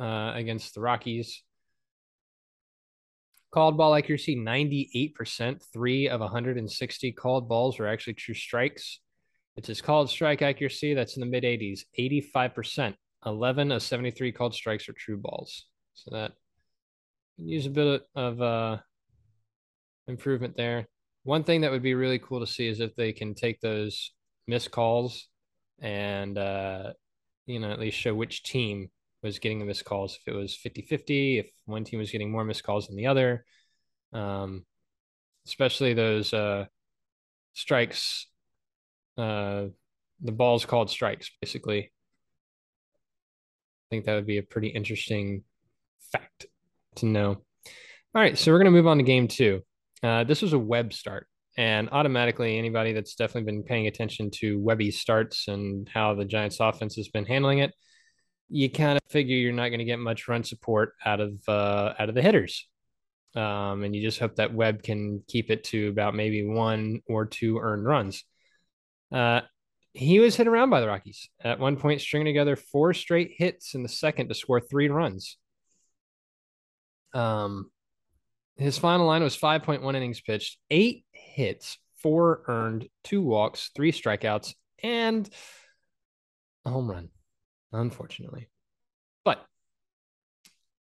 uh, 0.00 0.32
against 0.34 0.74
the 0.74 0.80
Rockies. 0.80 1.44
Called 3.52 3.76
ball 3.76 3.94
accuracy 3.94 4.34
98%, 4.34 5.62
three 5.72 6.08
of 6.08 6.18
160 6.18 7.12
called 7.12 7.48
balls 7.48 7.78
were 7.78 7.86
actually 7.86 8.14
true 8.14 8.34
strikes. 8.34 8.98
It's 9.58 9.66
his 9.66 9.82
called 9.82 10.08
strike 10.08 10.40
accuracy 10.40 10.94
that's 10.94 11.16
in 11.16 11.20
the 11.20 11.26
mid 11.26 11.42
80s, 11.42 11.80
85%. 11.98 12.94
11 13.26 13.72
of 13.72 13.82
73 13.82 14.30
called 14.30 14.54
strikes 14.54 14.88
are 14.88 14.92
true 14.92 15.16
balls. 15.16 15.66
So 15.94 16.12
that 16.12 16.34
use 17.36 17.66
a 17.66 17.70
bit 17.70 18.02
of 18.14 18.40
uh, 18.40 18.76
improvement 20.06 20.56
there. 20.56 20.86
One 21.24 21.42
thing 21.42 21.62
that 21.62 21.72
would 21.72 21.82
be 21.82 21.94
really 21.94 22.20
cool 22.20 22.38
to 22.38 22.46
see 22.46 22.68
is 22.68 22.78
if 22.78 22.94
they 22.94 23.12
can 23.12 23.34
take 23.34 23.60
those 23.60 24.12
missed 24.46 24.70
calls 24.70 25.26
and, 25.80 26.38
uh, 26.38 26.92
you 27.46 27.58
know, 27.58 27.72
at 27.72 27.80
least 27.80 27.98
show 27.98 28.14
which 28.14 28.44
team 28.44 28.88
was 29.24 29.40
getting 29.40 29.58
the 29.58 29.64
missed 29.64 29.84
calls. 29.84 30.20
If 30.20 30.32
it 30.32 30.36
was 30.36 30.54
50 30.54 30.82
50, 30.82 31.38
if 31.40 31.50
one 31.64 31.82
team 31.82 31.98
was 31.98 32.12
getting 32.12 32.30
more 32.30 32.44
missed 32.44 32.62
calls 32.62 32.86
than 32.86 32.96
the 32.96 33.08
other. 33.08 33.44
Um, 34.12 34.64
especially 35.46 35.94
those 35.94 36.32
uh, 36.32 36.66
strikes 37.54 38.28
uh, 39.18 39.66
the 40.22 40.32
balls 40.32 40.64
called 40.64 40.90
strikes, 40.90 41.30
basically. 41.40 41.80
I 41.80 41.90
think 43.90 44.04
that 44.04 44.14
would 44.14 44.26
be 44.26 44.38
a 44.38 44.42
pretty 44.42 44.68
interesting 44.68 45.42
fact 46.12 46.46
to 46.96 47.06
know. 47.06 47.30
All 47.30 48.22
right, 48.22 48.38
so 48.38 48.52
we're 48.52 48.58
going 48.58 48.66
to 48.66 48.70
move 48.70 48.86
on 48.86 48.98
to 48.98 49.02
game 49.02 49.28
two. 49.28 49.62
Uh, 50.02 50.24
this 50.24 50.42
was 50.42 50.52
a 50.52 50.58
Webb 50.58 50.92
start, 50.92 51.26
and 51.56 51.88
automatically, 51.90 52.58
anybody 52.58 52.92
that's 52.92 53.14
definitely 53.14 53.50
been 53.50 53.64
paying 53.64 53.86
attention 53.86 54.30
to 54.36 54.60
Webby 54.60 54.90
starts 54.90 55.48
and 55.48 55.88
how 55.88 56.14
the 56.14 56.24
Giants' 56.24 56.60
offense 56.60 56.96
has 56.96 57.08
been 57.08 57.26
handling 57.26 57.58
it, 57.58 57.72
you 58.48 58.70
kind 58.70 58.96
of 58.96 59.02
figure 59.10 59.36
you're 59.36 59.52
not 59.52 59.68
going 59.68 59.80
to 59.80 59.84
get 59.84 59.98
much 59.98 60.28
run 60.28 60.44
support 60.44 60.92
out 61.04 61.20
of 61.20 61.32
uh, 61.48 61.94
out 61.98 62.08
of 62.08 62.14
the 62.14 62.22
hitters, 62.22 62.68
um, 63.34 63.82
and 63.82 63.94
you 63.94 64.02
just 64.02 64.20
hope 64.20 64.36
that 64.36 64.54
Webb 64.54 64.82
can 64.82 65.22
keep 65.26 65.50
it 65.50 65.64
to 65.64 65.88
about 65.88 66.14
maybe 66.14 66.46
one 66.46 67.02
or 67.06 67.26
two 67.26 67.58
earned 67.58 67.84
runs. 67.84 68.24
Uh, 69.12 69.40
he 69.92 70.20
was 70.20 70.36
hit 70.36 70.46
around 70.46 70.70
by 70.70 70.80
the 70.80 70.86
Rockies 70.86 71.28
at 71.42 71.58
one 71.58 71.76
point, 71.76 72.00
stringing 72.00 72.26
together 72.26 72.56
four 72.56 72.94
straight 72.94 73.32
hits 73.36 73.74
in 73.74 73.82
the 73.82 73.88
second 73.88 74.28
to 74.28 74.34
score 74.34 74.60
three 74.60 74.88
runs. 74.88 75.36
Um, 77.14 77.70
his 78.56 78.78
final 78.78 79.06
line 79.06 79.22
was 79.22 79.36
5.1 79.36 79.94
innings 79.96 80.20
pitched, 80.20 80.58
eight 80.70 81.04
hits, 81.12 81.78
four 82.02 82.42
earned, 82.48 82.88
two 83.04 83.22
walks, 83.22 83.70
three 83.74 83.92
strikeouts, 83.92 84.54
and 84.82 85.28
a 86.64 86.70
home 86.70 86.90
run, 86.90 87.08
unfortunately. 87.72 88.48
But 89.24 89.44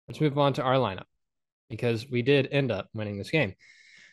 let's 0.07 0.21
move 0.21 0.39
on 0.39 0.53
to 0.55 0.63
our 0.63 0.75
lineup 0.75 1.05
because 1.71 2.09
we 2.09 2.23
did 2.23 2.49
end 2.53 2.71
up 2.71 2.89
winning 2.95 3.17
this 3.17 3.31
game. 3.31 3.55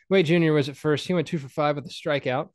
Wade 0.10 0.26
Jr. 0.26 0.54
was 0.54 0.70
at 0.70 0.78
first. 0.78 1.06
He 1.06 1.14
went 1.14 1.28
two 1.28 1.38
for 1.38 1.50
five 1.50 1.76
with 1.76 1.86
a 1.86 1.90
strikeout. 1.90 2.50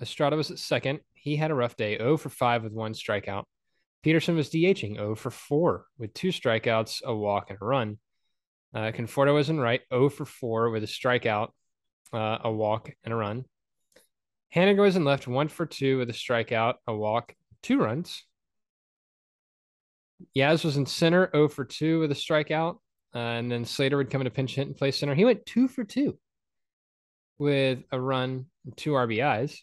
Estrada 0.00 0.36
was 0.36 0.50
at 0.50 0.58
second. 0.58 1.00
he 1.12 1.36
had 1.36 1.50
a 1.50 1.54
rough 1.54 1.76
day 1.76 1.96
0 1.96 2.16
for 2.16 2.28
5 2.28 2.64
with 2.64 2.72
one 2.72 2.92
strikeout. 2.92 3.44
Peterson 4.02 4.36
was 4.36 4.50
DHing 4.50 4.96
0 4.96 5.14
for 5.14 5.30
4 5.30 5.86
with 5.98 6.12
two 6.12 6.28
strikeouts, 6.28 7.02
a 7.04 7.14
walk, 7.14 7.50
and 7.50 7.58
a 7.60 7.64
run. 7.64 7.98
Uh, 8.74 8.90
Conforto 8.92 9.32
was 9.32 9.50
in 9.50 9.58
right 9.58 9.80
0 9.92 10.10
for 10.10 10.24
4 10.24 10.70
with 10.70 10.82
a 10.84 10.86
strikeout, 10.86 11.48
uh, 12.12 12.38
a 12.44 12.52
walk, 12.52 12.90
and 13.04 13.14
a 13.14 13.16
run. 13.16 13.44
Haniger 14.54 14.82
was 14.82 14.96
in 14.96 15.04
left 15.04 15.26
1 15.26 15.48
for 15.48 15.64
2 15.64 15.98
with 15.98 16.10
a 16.10 16.12
strikeout, 16.12 16.74
a 16.86 16.94
walk, 16.94 17.34
two 17.62 17.78
runs. 17.78 18.24
Yaz 20.36 20.64
was 20.64 20.76
in 20.76 20.86
center 20.86 21.30
0 21.32 21.48
for 21.48 21.64
2 21.64 22.00
with 22.00 22.10
a 22.12 22.14
strikeout. 22.14 22.78
Uh, 23.14 23.18
and 23.18 23.50
then 23.50 23.64
Slater 23.64 23.96
would 23.96 24.10
come 24.10 24.20
in 24.20 24.26
a 24.26 24.30
pinch 24.30 24.56
hit 24.56 24.66
and 24.66 24.76
play 24.76 24.90
center. 24.90 25.14
He 25.14 25.24
went 25.24 25.46
2 25.46 25.68
for 25.68 25.84
2 25.84 26.18
with 27.38 27.80
a 27.90 28.00
run, 28.00 28.46
two 28.76 28.92
RBIs. 28.92 29.56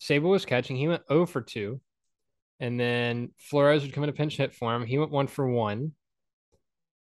Sabol 0.00 0.30
was 0.30 0.44
catching. 0.44 0.76
He 0.76 0.88
went 0.88 1.02
0 1.08 1.26
for 1.26 1.40
2. 1.40 1.80
And 2.58 2.80
then 2.80 3.30
Flores 3.38 3.82
would 3.82 3.92
come 3.92 4.04
in 4.04 4.10
a 4.10 4.14
pinch 4.14 4.36
hit 4.36 4.54
for 4.54 4.74
him. 4.74 4.86
He 4.86 4.98
went 4.98 5.10
1 5.10 5.26
for 5.26 5.48
1. 5.48 5.92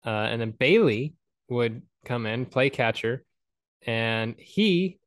Uh, 0.04 0.08
and 0.08 0.40
then 0.40 0.52
Bailey 0.52 1.14
would 1.48 1.82
come 2.04 2.26
in, 2.26 2.46
play 2.46 2.70
catcher, 2.70 3.24
and 3.86 4.34
he 4.38 4.98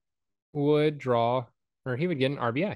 would 0.54 0.98
draw 0.98 1.46
or 1.86 1.96
he 1.96 2.08
would 2.08 2.20
get 2.20 2.32
an 2.32 2.38
RBI 2.38 2.76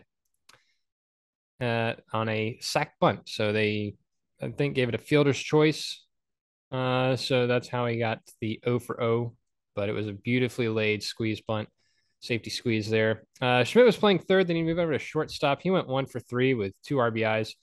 uh, 1.61 1.93
on 2.11 2.29
a 2.29 2.57
sac 2.61 2.93
bunt. 2.99 3.27
So 3.27 3.51
they, 3.51 3.95
I 4.41 4.49
think, 4.49 4.75
gave 4.75 4.89
it 4.89 4.95
a 4.95 4.99
fielder's 4.99 5.39
choice. 5.39 6.05
Uh, 6.71 7.15
so 7.15 7.47
that's 7.47 7.67
how 7.67 7.85
he 7.85 7.97
got 7.97 8.19
the 8.41 8.59
O 8.65 8.79
for 8.79 9.01
O, 9.01 9.35
but 9.75 9.89
it 9.89 9.93
was 9.93 10.07
a 10.07 10.13
beautifully 10.13 10.69
laid 10.69 11.03
squeeze 11.03 11.41
bunt 11.41 11.69
safety 12.23 12.49
squeeze 12.49 12.89
there. 12.89 13.23
Uh, 13.41 13.63
Schmidt 13.63 13.85
was 13.85 13.97
playing 13.97 14.19
third. 14.19 14.47
Then 14.47 14.55
he 14.55 14.63
moved 14.63 14.79
over 14.79 14.93
to 14.93 14.99
shortstop. 14.99 15.61
He 15.61 15.71
went 15.71 15.87
one 15.87 16.05
for 16.05 16.19
three 16.19 16.53
with 16.53 16.73
two 16.83 16.95
RBIs. 16.95 17.53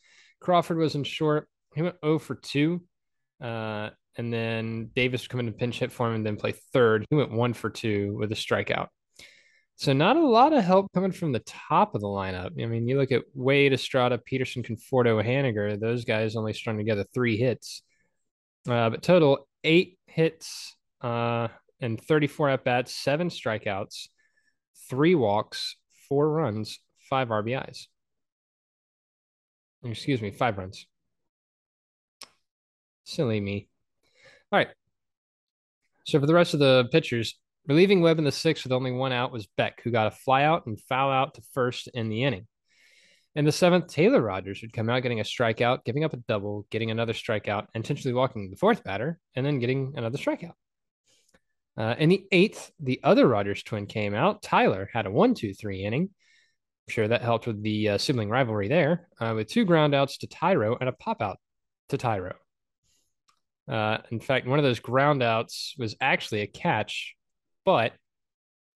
Crawford 0.41 0.77
was 0.77 0.95
in 0.95 1.05
short. 1.05 1.49
He 1.75 1.83
went 1.83 1.97
0 2.05 2.19
for 2.19 2.35
2. 2.35 2.83
Uh, 3.43 3.91
and 4.17 4.33
then 4.33 4.91
Davis 4.95 5.29
coming 5.29 5.47
to 5.47 5.53
pinch 5.53 5.79
hit 5.79 5.93
for 5.93 6.09
him 6.09 6.17
and 6.17 6.27
then 6.27 6.37
play 6.37 6.53
third. 6.73 7.07
He 7.09 7.17
went 7.17 7.31
one 7.31 7.55
for 7.55 7.71
two 7.71 8.17
with 8.19 8.33
a 8.33 8.35
strikeout. 8.35 8.89
So 9.77 9.95
not 9.95 10.17
a 10.17 10.27
lot 10.27 10.53
of 10.53 10.63
help 10.63 10.93
coming 10.93 11.13
from 11.13 11.33
the 11.33 11.43
top 11.47 11.95
of 11.95 12.03
the 12.03 12.07
lineup. 12.07 12.51
I 12.63 12.67
mean, 12.67 12.87
you 12.87 12.99
look 12.99 13.13
at 13.13 13.23
Wade, 13.33 13.73
Estrada, 13.73 14.19
Peterson, 14.19 14.63
Conforto, 14.63 15.25
Haniger. 15.25 15.81
Those 15.81 16.05
guys 16.05 16.37
only 16.37 16.53
strung 16.53 16.77
together 16.77 17.07
three 17.15 17.39
hits. 17.39 17.83
Uh, 18.69 18.91
but 18.91 19.03
total 19.03 19.49
eight 19.65 19.99
hits 20.07 20.77
uh, 21.01 21.49
and 21.81 21.99
34 21.99 22.51
at 22.51 22.65
bats, 22.65 22.95
seven 22.95 23.31
strikeouts, 23.31 24.09
three 24.91 25.15
walks, 25.15 25.77
four 26.09 26.29
runs, 26.29 26.81
five 27.09 27.29
RBIs. 27.29 27.87
Excuse 29.85 30.21
me, 30.21 30.31
five 30.31 30.59
runs. 30.59 30.87
Silly 33.05 33.41
me. 33.41 33.69
All 34.53 34.59
right. 34.59 34.69
So 36.05 36.21
for 36.21 36.27
the 36.27 36.35
rest 36.35 36.55
of 36.55 36.61
the 36.61 36.89
pitchers, 36.93 37.39
relieving 37.67 38.01
Webb 38.01 38.19
in 38.19 38.25
the 38.25 38.33
sixth 38.33 38.65
with 38.65 38.73
only 38.73 38.91
one 38.91 39.13
out 39.13 39.33
was 39.33 39.47
Beck, 39.57 39.81
who 39.83 39.91
got 39.91 40.09
a 40.09 40.11
fly 40.11 40.43
out 40.43 40.67
and 40.67 40.79
foul 40.81 41.11
out 41.11 41.35
to 41.35 41.43
first 41.55 41.89
in 41.95 42.09
the 42.09 42.25
inning. 42.25 42.47
In 43.37 43.45
the 43.45 43.53
seventh, 43.53 43.87
Taylor 43.87 44.21
Rogers 44.21 44.61
would 44.61 44.73
come 44.73 44.91
out 44.91 45.03
getting 45.03 45.21
a 45.21 45.25
strikeout, 45.25 45.85
giving 45.85 46.03
up 46.03 46.13
a 46.13 46.17
double, 46.17 46.67
getting 46.71 46.91
another 46.91 47.13
strikeout, 47.13 47.69
intentionally 47.75 48.13
walking 48.13 48.51
the 48.51 48.57
fourth 48.57 48.83
batter, 48.83 49.21
and 49.37 49.47
then 49.47 49.61
getting 49.61 49.95
another 49.97 50.19
strikeout. 50.19 50.55
Uh, 51.77 51.95
in 51.99 52.09
the 52.09 52.25
eighth, 52.33 52.71
the 52.81 53.01
other 53.03 53.27
Rogers 53.27 53.63
twin 53.63 53.87
came 53.87 54.15
out. 54.15 54.43
Tyler 54.43 54.91
had 54.93 55.07
a 55.07 55.11
one, 55.11 55.35
two, 55.35 55.55
three 55.55 55.85
inning. 55.85 56.03
I'm 56.03 56.93
sure 56.93 57.09
that 57.09 57.23
helped 57.23 57.47
with 57.47 57.63
the 57.63 57.91
uh, 57.91 57.99
sibling 57.99 58.29
rivalry 58.29 58.69
there, 58.69 59.09
uh, 59.21 59.33
with 59.35 59.49
two 59.49 59.65
groundouts 59.65 60.19
to 60.19 60.27
Tyro 60.27 60.77
and 60.79 60.89
a 60.89 60.93
pop 60.93 61.23
out 61.23 61.39
to 61.89 61.99
Tyro. 61.99 62.35
Uh, 63.69 63.99
in 64.11 64.21
fact, 64.21 64.47
one 64.47 64.59
of 64.59 64.65
those 64.65 64.81
groundouts 64.81 65.79
was 65.79 65.95
actually 66.01 66.41
a 66.41 66.47
catch, 66.47 67.15
but 67.65 67.93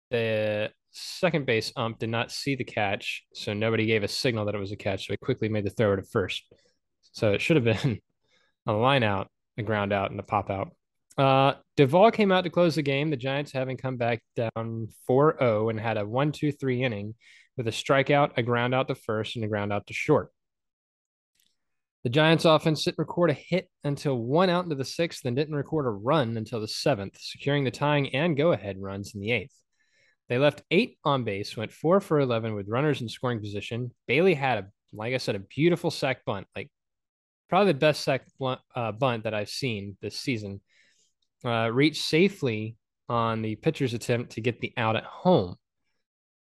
the 0.09 0.69
second 0.91 1.45
base 1.45 1.71
ump 1.77 1.99
did 1.99 2.09
not 2.09 2.31
see 2.31 2.55
the 2.55 2.65
catch, 2.65 3.23
so 3.33 3.53
nobody 3.53 3.85
gave 3.85 4.03
a 4.03 4.07
signal 4.07 4.45
that 4.45 4.55
it 4.55 4.59
was 4.59 4.73
a 4.73 4.77
catch. 4.77 5.07
So 5.07 5.13
he 5.13 5.17
quickly 5.17 5.47
made 5.47 5.65
the 5.65 5.69
throw 5.69 5.95
to 5.95 6.03
first. 6.03 6.43
So 7.13 7.31
it 7.31 7.41
should 7.41 7.55
have 7.55 7.81
been 7.81 7.99
a 8.67 8.73
line 8.73 9.03
out, 9.03 9.29
a 9.57 9.63
ground 9.63 9.93
out, 9.93 10.11
and 10.11 10.19
a 10.19 10.23
pop 10.23 10.49
out. 10.49 10.75
Uh, 11.21 11.53
Doval 11.77 12.11
came 12.11 12.31
out 12.31 12.45
to 12.45 12.49
close 12.49 12.73
the 12.73 12.81
game. 12.81 13.11
The 13.11 13.15
Giants 13.15 13.51
having 13.51 13.77
come 13.77 13.95
back 13.95 14.23
down 14.35 14.87
4 15.05 15.35
0 15.37 15.69
and 15.69 15.79
had 15.79 15.97
a 15.97 16.05
1 16.05 16.31
2 16.31 16.51
3 16.51 16.83
inning 16.83 17.13
with 17.55 17.67
a 17.67 17.71
strikeout, 17.71 18.31
a 18.37 18.41
ground 18.41 18.73
out 18.73 18.87
to 18.87 18.95
first, 18.95 19.35
and 19.35 19.45
a 19.45 19.47
ground 19.47 19.71
out 19.71 19.85
to 19.85 19.93
short. 19.93 20.31
The 22.03 22.09
Giants 22.09 22.45
offense 22.45 22.83
didn't 22.83 22.97
record 22.97 23.29
a 23.29 23.33
hit 23.33 23.69
until 23.83 24.17
one 24.17 24.49
out 24.49 24.63
into 24.63 24.75
the 24.75 24.83
sixth, 24.83 25.23
and 25.25 25.35
didn't 25.35 25.53
record 25.53 25.85
a 25.85 25.91
run 25.91 26.37
until 26.37 26.59
the 26.59 26.67
seventh, 26.67 27.19
securing 27.19 27.65
the 27.65 27.69
tying 27.69 28.15
and 28.15 28.35
go 28.35 28.51
ahead 28.51 28.81
runs 28.81 29.13
in 29.13 29.21
the 29.21 29.31
eighth. 29.31 29.53
They 30.27 30.39
left 30.39 30.63
eight 30.71 30.97
on 31.05 31.23
base, 31.23 31.55
went 31.55 31.71
four 31.71 31.99
for 31.99 32.19
11 32.19 32.55
with 32.55 32.67
runners 32.67 32.99
in 32.99 33.07
scoring 33.07 33.41
position. 33.41 33.91
Bailey 34.07 34.33
had 34.33 34.57
a, 34.57 34.67
like 34.91 35.13
I 35.13 35.17
said, 35.17 35.35
a 35.35 35.39
beautiful 35.39 35.91
sac 35.91 36.25
bunt, 36.25 36.47
like 36.55 36.71
probably 37.47 37.73
the 37.73 37.79
best 37.79 38.01
sac 38.01 38.23
bunt, 38.39 38.59
uh, 38.75 38.91
bunt 38.91 39.25
that 39.25 39.35
I've 39.35 39.49
seen 39.49 39.97
this 40.01 40.17
season 40.17 40.61
uh, 41.45 41.69
reached 41.71 42.03
safely 42.03 42.75
on 43.09 43.41
the 43.41 43.55
pitcher's 43.55 43.93
attempt 43.93 44.33
to 44.33 44.41
get 44.41 44.61
the 44.61 44.73
out 44.77 44.95
at 44.95 45.03
home. 45.03 45.55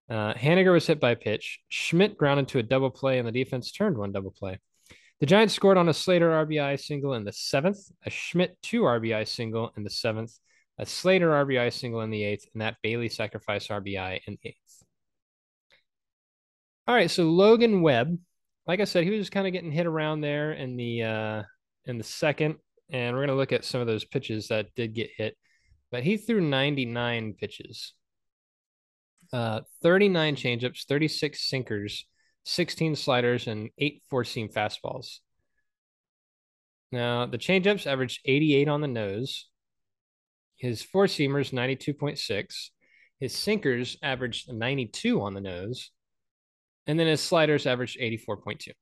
Uh, 0.09 0.35
Haniger 0.35 0.73
was 0.73 0.87
hit 0.87 1.01
by 1.01 1.11
a 1.11 1.17
pitch. 1.17 1.61
Schmidt 1.69 2.17
grounded 2.17 2.49
to 2.49 2.59
a 2.59 2.63
double 2.63 2.91
play, 2.91 3.19
and 3.19 3.27
the 3.27 3.33
defense 3.33 3.71
turned 3.71 3.97
one 3.97 4.13
double 4.13 4.33
play. 4.33 4.59
The 5.21 5.27
Giants 5.27 5.55
scored 5.55 5.77
on 5.77 5.89
a 5.89 5.95
Slater 5.95 6.31
RBI 6.31 6.81
single 6.81 7.15
in 7.15 7.25
the 7.25 7.33
seventh, 7.33 7.79
a 8.05 8.11
Schmidt 8.11 8.57
two 8.63 8.83
RBI 8.83 9.29
single 9.29 9.71
in 9.77 9.85
the 9.85 9.91
seventh, 9.91 10.33
a 10.79 10.87
Slater 10.87 11.31
RBI 11.31 11.73
single 11.73 12.01
in 12.01 12.11
the 12.11 12.25
eighth, 12.25 12.47
and 12.53 12.63
that 12.63 12.77
Bailey 12.83 13.09
sacrifice 13.09 13.69
RBI 13.69 14.21
in 14.27 14.39
the 14.43 14.49
eighth. 14.49 14.85
All 16.89 16.95
right, 16.95 17.11
so 17.11 17.25
Logan 17.25 17.83
Webb, 17.83 18.19
like 18.67 18.81
I 18.81 18.85
said, 18.85 19.05
he 19.05 19.11
was 19.11 19.21
just 19.21 19.33
kind 19.33 19.47
of 19.47 19.53
getting 19.53 19.71
hit 19.71 19.87
around 19.87 20.23
there 20.23 20.53
in 20.53 20.77
the 20.77 21.03
uh, 21.03 21.43
in 21.85 21.99
the 21.99 22.05
second 22.05 22.57
and 22.93 23.15
we're 23.15 23.27
going 23.27 23.29
to 23.29 23.41
look 23.41 23.53
at 23.53 23.65
some 23.65 23.81
of 23.81 23.87
those 23.87 24.05
pitches 24.05 24.49
that 24.49 24.75
did 24.75 24.95
get 24.95 25.11
hit. 25.17 25.37
But 25.91 26.03
he 26.03 26.17
threw 26.17 26.41
99 26.41 27.35
pitches, 27.35 27.95
uh, 29.33 29.61
39 29.83 30.37
changeups, 30.37 30.85
36 30.87 31.49
sinkers, 31.49 32.07
16 32.45 32.97
sliders, 32.97 33.47
and 33.47 33.71
eight 33.79 34.03
four 34.09 34.25
seam 34.25 34.49
fastballs. 34.49 35.19
Now, 36.93 37.27
the 37.27 37.39
changeups 37.39 37.87
averaged 37.87 38.21
88 38.25 38.69
on 38.69 38.81
the 38.81 38.89
nose. 38.89 39.49
His 40.57 40.83
four 40.83 41.07
seamers, 41.07 41.53
92.6. 41.53 42.71
His 43.21 43.35
sinkers 43.35 43.97
averaged 44.03 44.53
92 44.53 45.21
on 45.21 45.35
the 45.35 45.41
nose. 45.41 45.91
And 46.87 46.99
then 46.99 47.07
his 47.07 47.21
sliders 47.21 47.67
averaged 47.67 47.99
84.2. 48.01 48.73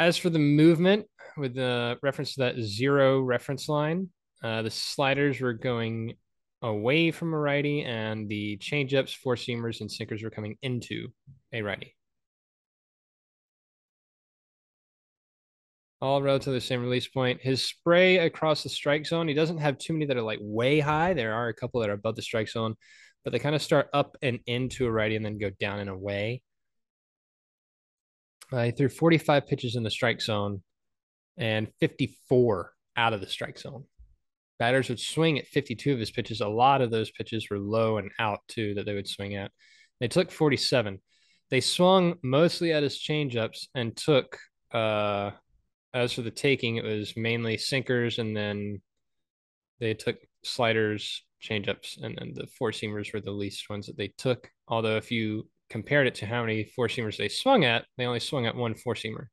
As 0.00 0.16
for 0.16 0.30
the 0.30 0.38
movement, 0.38 1.04
with 1.36 1.54
the 1.54 1.98
reference 2.02 2.32
to 2.32 2.40
that 2.40 2.58
zero 2.58 3.20
reference 3.20 3.68
line, 3.68 4.08
uh, 4.42 4.62
the 4.62 4.70
sliders 4.70 5.42
were 5.42 5.52
going 5.52 6.14
away 6.62 7.10
from 7.10 7.34
a 7.34 7.38
righty, 7.38 7.82
and 7.82 8.26
the 8.26 8.56
changeups, 8.56 9.14
four 9.14 9.36
seamers, 9.36 9.82
and 9.82 9.92
sinkers 9.92 10.22
were 10.22 10.30
coming 10.30 10.56
into 10.62 11.08
a 11.52 11.60
righty. 11.60 11.94
All 16.00 16.22
relative 16.22 16.54
the 16.54 16.62
same 16.62 16.80
release 16.80 17.06
point. 17.06 17.42
His 17.42 17.68
spray 17.68 18.20
across 18.20 18.62
the 18.62 18.70
strike 18.70 19.04
zone, 19.04 19.28
he 19.28 19.34
doesn't 19.34 19.58
have 19.58 19.76
too 19.76 19.92
many 19.92 20.06
that 20.06 20.16
are 20.16 20.22
like 20.22 20.38
way 20.40 20.80
high. 20.80 21.12
There 21.12 21.34
are 21.34 21.48
a 21.48 21.54
couple 21.54 21.82
that 21.82 21.90
are 21.90 21.92
above 21.92 22.16
the 22.16 22.22
strike 22.22 22.48
zone, 22.48 22.74
but 23.22 23.34
they 23.34 23.38
kind 23.38 23.54
of 23.54 23.60
start 23.60 23.90
up 23.92 24.16
and 24.22 24.40
into 24.46 24.86
a 24.86 24.90
righty 24.90 25.16
and 25.16 25.24
then 25.26 25.36
go 25.36 25.50
down 25.60 25.78
and 25.78 25.90
away. 25.90 26.40
Uh, 28.52 28.64
he 28.64 28.70
threw 28.72 28.88
45 28.88 29.46
pitches 29.46 29.76
in 29.76 29.82
the 29.82 29.90
strike 29.90 30.20
zone 30.20 30.62
and 31.36 31.68
54 31.80 32.72
out 32.96 33.12
of 33.12 33.20
the 33.20 33.26
strike 33.26 33.58
zone. 33.58 33.84
Batters 34.58 34.88
would 34.88 35.00
swing 35.00 35.38
at 35.38 35.46
52 35.46 35.92
of 35.92 35.98
his 35.98 36.10
pitches. 36.10 36.40
A 36.40 36.48
lot 36.48 36.82
of 36.82 36.90
those 36.90 37.10
pitches 37.10 37.48
were 37.48 37.58
low 37.58 37.96
and 37.96 38.10
out 38.18 38.40
too 38.48 38.74
that 38.74 38.86
they 38.86 38.94
would 38.94 39.08
swing 39.08 39.36
at. 39.36 39.50
They 40.00 40.08
took 40.08 40.30
47. 40.30 41.00
They 41.50 41.60
swung 41.60 42.16
mostly 42.22 42.72
at 42.72 42.82
his 42.82 42.98
changeups 42.98 43.68
and 43.74 43.96
took 43.96 44.38
uh 44.72 45.30
as 45.92 46.12
for 46.12 46.22
the 46.22 46.30
taking, 46.30 46.76
it 46.76 46.84
was 46.84 47.16
mainly 47.16 47.56
sinkers 47.56 48.18
and 48.18 48.36
then 48.36 48.80
they 49.80 49.94
took 49.94 50.18
sliders, 50.44 51.24
changeups, 51.42 52.02
and 52.02 52.16
then 52.16 52.32
the 52.34 52.46
four 52.46 52.70
seamers 52.70 53.12
were 53.12 53.20
the 53.20 53.30
least 53.30 53.68
ones 53.68 53.86
that 53.86 53.96
they 53.96 54.12
took. 54.18 54.48
Although 54.68 54.96
if 54.96 55.10
you 55.10 55.48
compared 55.70 56.08
it 56.08 56.16
to 56.16 56.26
how 56.26 56.42
many 56.42 56.64
four 56.64 56.88
seamers 56.88 57.16
they 57.16 57.28
swung 57.28 57.64
at, 57.64 57.86
they 57.96 58.04
only 58.04 58.20
swung 58.20 58.46
at 58.46 58.56
one 58.56 58.74
four 58.74 58.94
seamer 58.94 59.26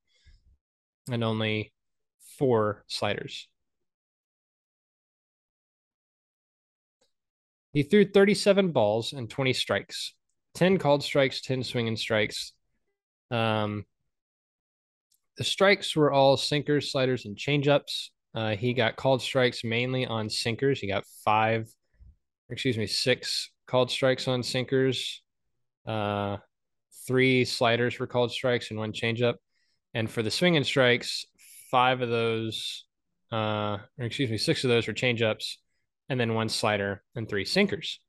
and 1.11 1.23
only 1.23 1.73
four 2.37 2.85
sliders. 2.87 3.47
He 7.73 7.83
threw 7.83 8.05
37 8.05 8.71
balls 8.71 9.13
and 9.13 9.29
20 9.29 9.53
strikes, 9.53 10.13
10 10.55 10.77
called 10.77 11.03
strikes, 11.03 11.41
10 11.41 11.63
swinging 11.63 11.97
strikes. 11.97 12.53
Um, 13.29 13.85
the 15.37 15.43
strikes 15.43 15.95
were 15.95 16.11
all 16.11 16.37
sinkers, 16.37 16.91
sliders, 16.91 17.25
and 17.25 17.37
changeups. 17.37 18.09
Uh, 18.33 18.55
he 18.55 18.73
got 18.73 18.95
called 18.95 19.21
strikes 19.21 19.63
mainly 19.63 20.05
on 20.05 20.29
sinkers. 20.29 20.79
He 20.79 20.87
got 20.87 21.03
five, 21.23 21.67
excuse 22.49 22.77
me, 22.77 22.87
six 22.87 23.51
called 23.67 23.91
strikes 23.91 24.27
on 24.27 24.41
sinkers. 24.43 25.21
Uh, 25.87 26.37
three 27.07 27.45
sliders 27.45 27.97
were 27.97 28.07
called 28.07 28.31
strikes 28.31 28.69
and 28.69 28.79
one 28.79 28.91
changeup. 28.91 29.35
And 29.93 30.09
for 30.09 30.21
the 30.21 30.31
swinging 30.31 30.63
strikes, 30.63 31.25
five 31.71 32.01
of 32.01 32.09
those, 32.09 32.85
uh, 33.31 33.77
or 33.97 34.05
excuse 34.05 34.29
me, 34.29 34.37
six 34.37 34.63
of 34.63 34.69
those 34.69 34.87
were 34.87 34.93
changeups, 34.93 35.55
and 36.09 36.19
then 36.19 36.33
one 36.33 36.49
slider 36.49 37.03
and 37.15 37.27
three 37.27 37.45
sinkers. 37.45 37.99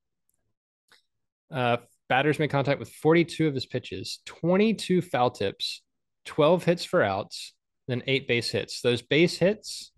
Uh, 1.50 1.78
batters 2.08 2.38
made 2.38 2.50
contact 2.50 2.78
with 2.78 2.90
42 2.90 3.47
of 3.49 3.54
his 3.54 3.66
pitches, 3.66 4.20
22 4.26 5.00
foul 5.02 5.30
tips, 5.30 5.82
12 6.26 6.64
hits 6.64 6.85
for 6.85 7.02
outs, 7.02 7.54
then 7.87 8.02
eight 8.06 8.28
base 8.28 8.50
hits. 8.50 8.82
Those 8.82 9.02
base 9.02 9.38
hits 9.38 9.92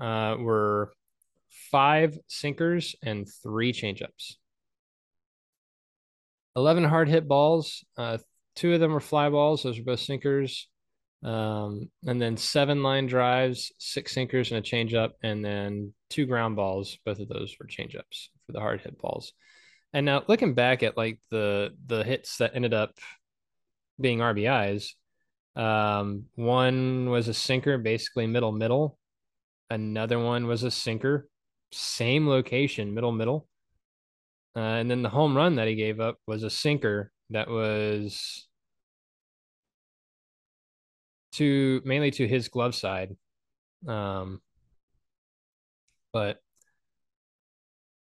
uh, 0.00 0.36
were 0.38 0.92
five 1.70 2.18
sinkers 2.28 2.94
and 3.02 3.26
three 3.42 3.72
changeups. 3.72 4.36
11 6.56 6.84
hard 6.84 7.08
hit 7.08 7.28
balls. 7.28 7.84
Uh, 7.96 8.18
two 8.54 8.72
of 8.74 8.80
them 8.80 8.92
were 8.92 9.00
fly 9.00 9.28
balls. 9.28 9.62
Those 9.62 9.78
were 9.78 9.84
both 9.84 10.00
sinkers. 10.00 10.68
Um, 11.22 11.90
and 12.06 12.20
then 12.20 12.36
seven 12.36 12.82
line 12.82 13.06
drives, 13.06 13.72
six 13.78 14.12
sinkers, 14.12 14.52
and 14.52 14.58
a 14.58 14.68
changeup, 14.68 15.10
and 15.22 15.44
then 15.44 15.92
two 16.10 16.26
ground 16.26 16.56
balls. 16.56 16.98
Both 17.04 17.20
of 17.20 17.28
those 17.28 17.56
were 17.58 17.66
changeups 17.66 18.28
for 18.46 18.52
the 18.52 18.60
hard 18.60 18.80
hit 18.80 18.98
balls. 18.98 19.32
And 19.92 20.06
now 20.06 20.22
looking 20.28 20.54
back 20.54 20.82
at 20.82 20.96
like 20.96 21.20
the 21.30 21.70
the 21.86 22.04
hits 22.04 22.38
that 22.38 22.52
ended 22.54 22.74
up 22.74 22.98
being 24.00 24.18
RBIs, 24.18 24.90
um, 25.56 26.26
one 26.34 27.08
was 27.08 27.28
a 27.28 27.34
sinker, 27.34 27.78
basically 27.78 28.26
middle 28.26 28.52
middle. 28.52 28.98
Another 29.70 30.18
one 30.18 30.46
was 30.46 30.62
a 30.62 30.70
sinker, 30.70 31.28
same 31.72 32.28
location, 32.28 32.94
middle 32.94 33.12
middle. 33.12 33.48
Uh, 34.56 34.60
and 34.60 34.90
then 34.90 35.02
the 35.02 35.10
home 35.10 35.36
run 35.36 35.56
that 35.56 35.68
he 35.68 35.74
gave 35.74 36.00
up 36.00 36.16
was 36.26 36.42
a 36.42 36.48
sinker 36.48 37.12
that 37.28 37.48
was 37.48 38.48
to 41.32 41.82
mainly 41.84 42.10
to 42.10 42.26
his 42.26 42.48
glove 42.48 42.74
side. 42.74 43.14
Um, 43.86 44.40
but 46.12 46.38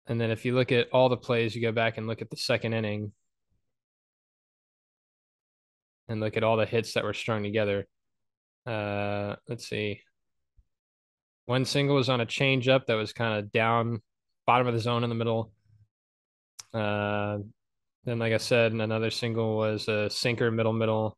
and 0.07 0.21
then 0.21 0.31
if 0.31 0.45
you 0.45 0.55
look 0.55 0.71
at 0.71 0.87
all 0.93 1.09
the 1.09 1.17
plays, 1.17 1.55
you 1.55 1.61
go 1.61 1.73
back 1.73 1.97
and 1.97 2.07
look 2.07 2.21
at 2.21 2.29
the 2.29 2.37
second 2.37 2.73
inning 2.73 3.11
and 6.07 6.21
look 6.21 6.37
at 6.37 6.43
all 6.43 6.57
the 6.57 6.65
hits 6.65 6.93
that 6.93 7.03
were 7.03 7.13
strung 7.13 7.43
together. 7.43 7.87
Uh, 8.65 9.35
let's 9.49 9.67
see. 9.67 10.01
One 11.45 11.65
single 11.65 11.95
was 11.95 12.09
on 12.09 12.21
a 12.21 12.25
change 12.25 12.67
up 12.67 12.85
that 12.87 12.95
was 12.95 13.13
kind 13.13 13.37
of 13.37 13.51
down 13.51 14.01
bottom 14.47 14.67
of 14.67 14.73
the 14.73 14.79
zone 14.79 15.03
in 15.03 15.09
the 15.09 15.15
middle. 15.15 15.51
Uh, 16.75 17.39
then, 18.03 18.19
like 18.19 18.33
I 18.33 18.37
said, 18.37 18.73
another 18.73 19.09
single 19.09 19.57
was 19.57 19.87
a 19.87 20.09
sinker, 20.09 20.51
middle, 20.51 20.73
middle. 20.73 21.17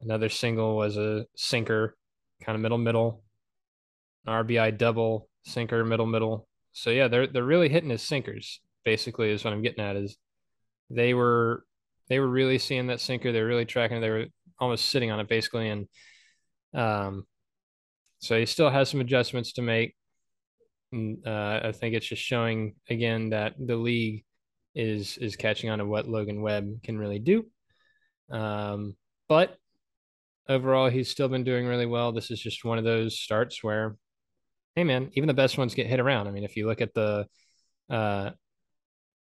Another 0.00 0.28
single 0.28 0.76
was 0.76 0.96
a 0.96 1.26
sinker, 1.36 1.96
kind 2.42 2.56
of 2.56 2.62
middle, 2.62 2.78
middle. 2.78 3.22
RBI 4.26 4.78
double, 4.78 5.28
sinker, 5.44 5.84
middle, 5.84 6.06
middle. 6.06 6.48
So 6.72 6.90
yeah, 6.90 7.08
they're 7.08 7.26
they're 7.26 7.44
really 7.44 7.68
hitting 7.68 7.90
his 7.90 8.02
sinkers. 8.02 8.60
Basically, 8.84 9.30
is 9.30 9.44
what 9.44 9.52
I'm 9.52 9.62
getting 9.62 9.84
at. 9.84 9.96
Is 9.96 10.16
they 10.90 11.12
were 11.14 11.64
they 12.08 12.18
were 12.18 12.28
really 12.28 12.58
seeing 12.58 12.86
that 12.86 13.00
sinker. 13.00 13.32
They 13.32 13.40
were 13.40 13.46
really 13.46 13.66
tracking. 13.66 13.98
It. 13.98 14.00
They 14.00 14.10
were 14.10 14.26
almost 14.58 14.86
sitting 14.86 15.10
on 15.10 15.20
it 15.20 15.28
basically, 15.28 15.68
and 15.68 15.88
um, 16.74 17.26
so 18.20 18.38
he 18.38 18.46
still 18.46 18.70
has 18.70 18.88
some 18.88 19.00
adjustments 19.00 19.52
to 19.54 19.62
make. 19.62 19.94
And, 20.92 21.26
uh, 21.26 21.60
I 21.64 21.72
think 21.72 21.94
it's 21.94 22.06
just 22.06 22.22
showing 22.22 22.74
again 22.88 23.30
that 23.30 23.54
the 23.58 23.76
league 23.76 24.24
is 24.74 25.18
is 25.18 25.36
catching 25.36 25.70
on 25.70 25.78
to 25.78 25.84
what 25.84 26.08
Logan 26.08 26.42
Webb 26.42 26.82
can 26.82 26.98
really 26.98 27.18
do. 27.18 27.46
Um, 28.30 28.96
but 29.28 29.56
overall, 30.48 30.88
he's 30.88 31.10
still 31.10 31.28
been 31.28 31.44
doing 31.44 31.66
really 31.66 31.86
well. 31.86 32.12
This 32.12 32.30
is 32.30 32.40
just 32.40 32.64
one 32.64 32.78
of 32.78 32.84
those 32.84 33.18
starts 33.18 33.62
where, 33.62 33.96
hey 34.74 34.84
man, 34.84 35.10
even 35.14 35.26
the 35.26 35.34
best 35.34 35.58
ones 35.58 35.74
get 35.74 35.86
hit 35.86 36.00
around. 36.00 36.28
I 36.28 36.30
mean, 36.30 36.44
if 36.44 36.56
you 36.56 36.66
look 36.66 36.80
at 36.80 36.94
the 36.94 37.26
uh, 37.90 38.30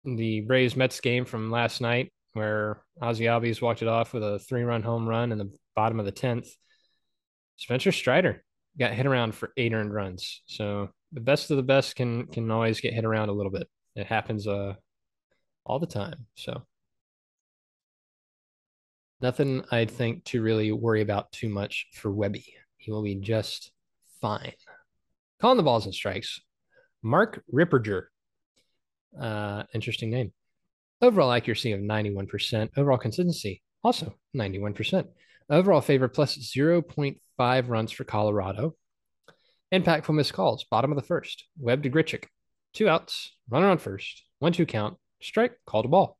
the 0.05 0.41
Braves 0.41 0.77
Mets 0.77 1.01
game 1.01 1.25
from 1.25 1.51
last 1.51 1.81
night, 1.81 2.13
where 2.33 2.83
Ozzie 3.01 3.25
Albies 3.25 3.61
walked 3.61 3.83
it 3.83 3.89
off 3.89 4.13
with 4.13 4.23
a 4.23 4.39
three 4.39 4.63
run 4.63 4.83
home 4.83 5.09
run 5.09 5.33
in 5.33 5.39
the 5.39 5.53
bottom 5.75 5.99
of 5.99 6.07
the 6.07 6.13
tenth, 6.13 6.49
Spencer 7.57 7.93
Strider 7.93 8.45
got 8.79 8.93
hit 8.93 9.07
around 9.07 9.35
for 9.35 9.53
eight 9.57 9.73
earned 9.73 9.93
runs. 9.93 10.43
So 10.47 10.91
the 11.13 11.21
best 11.21 11.51
of 11.51 11.57
the 11.57 11.63
best 11.63 11.97
can 11.97 12.27
can 12.27 12.51
always 12.51 12.81
get 12.81 12.95
hit 12.95 13.05
around 13.05 13.29
a 13.29 13.33
little 13.33 13.53
bit. 13.53 13.69
It 13.95 14.07
happens 14.07 14.47
uh 14.47 14.75
all 15.67 15.79
the 15.79 15.87
time. 15.87 16.27
So 16.35 16.63
nothing 19.21 19.65
I 19.71 19.85
think 19.85 20.25
to 20.27 20.41
really 20.41 20.73
worry 20.73 21.03
about 21.03 21.33
too 21.33 21.49
much 21.49 21.89
for 21.95 22.11
Webby. 22.11 22.45
He 22.77 22.93
will 22.93 23.03
be 23.03 23.17
just 23.17 23.73
fine. 24.21 24.53
Calling 25.41 25.57
the 25.57 25.63
balls 25.63 25.85
and 25.85 25.95
strikes. 25.95 26.41
Mark 27.03 27.43
Ripperger. 27.53 28.05
Uh, 29.21 29.65
interesting 29.75 30.11
name. 30.11 30.33
Overall 31.03 31.33
accuracy 31.33 31.73
of 31.73 31.81
91%. 31.81 32.71
Overall 32.77 32.99
consistency 32.99 33.63
also 33.87 34.15
91%. 34.37 35.07
Overall 35.49 35.81
favor 35.81 36.09
plus 36.09 36.37
0.5 36.37 37.69
runs 37.69 37.93
for 37.93 38.05
Colorado. 38.05 38.75
Impactful 39.73 40.15
missed 40.15 40.33
calls. 40.33 40.65
Bottom 40.71 40.91
of 40.91 40.97
the 40.97 41.07
first. 41.07 41.47
Webb 41.59 41.83
to 41.85 41.91
Grichuk. 41.91 42.25
Two 42.73 42.89
outs. 42.89 43.33
Runner 43.49 43.69
on 43.69 43.79
first. 43.79 44.25
One 44.39 44.53
two 44.53 44.67
count. 44.67 44.97
Strike. 45.21 45.59
Called 45.67 45.85
a 45.85 45.89
ball. 45.89 46.19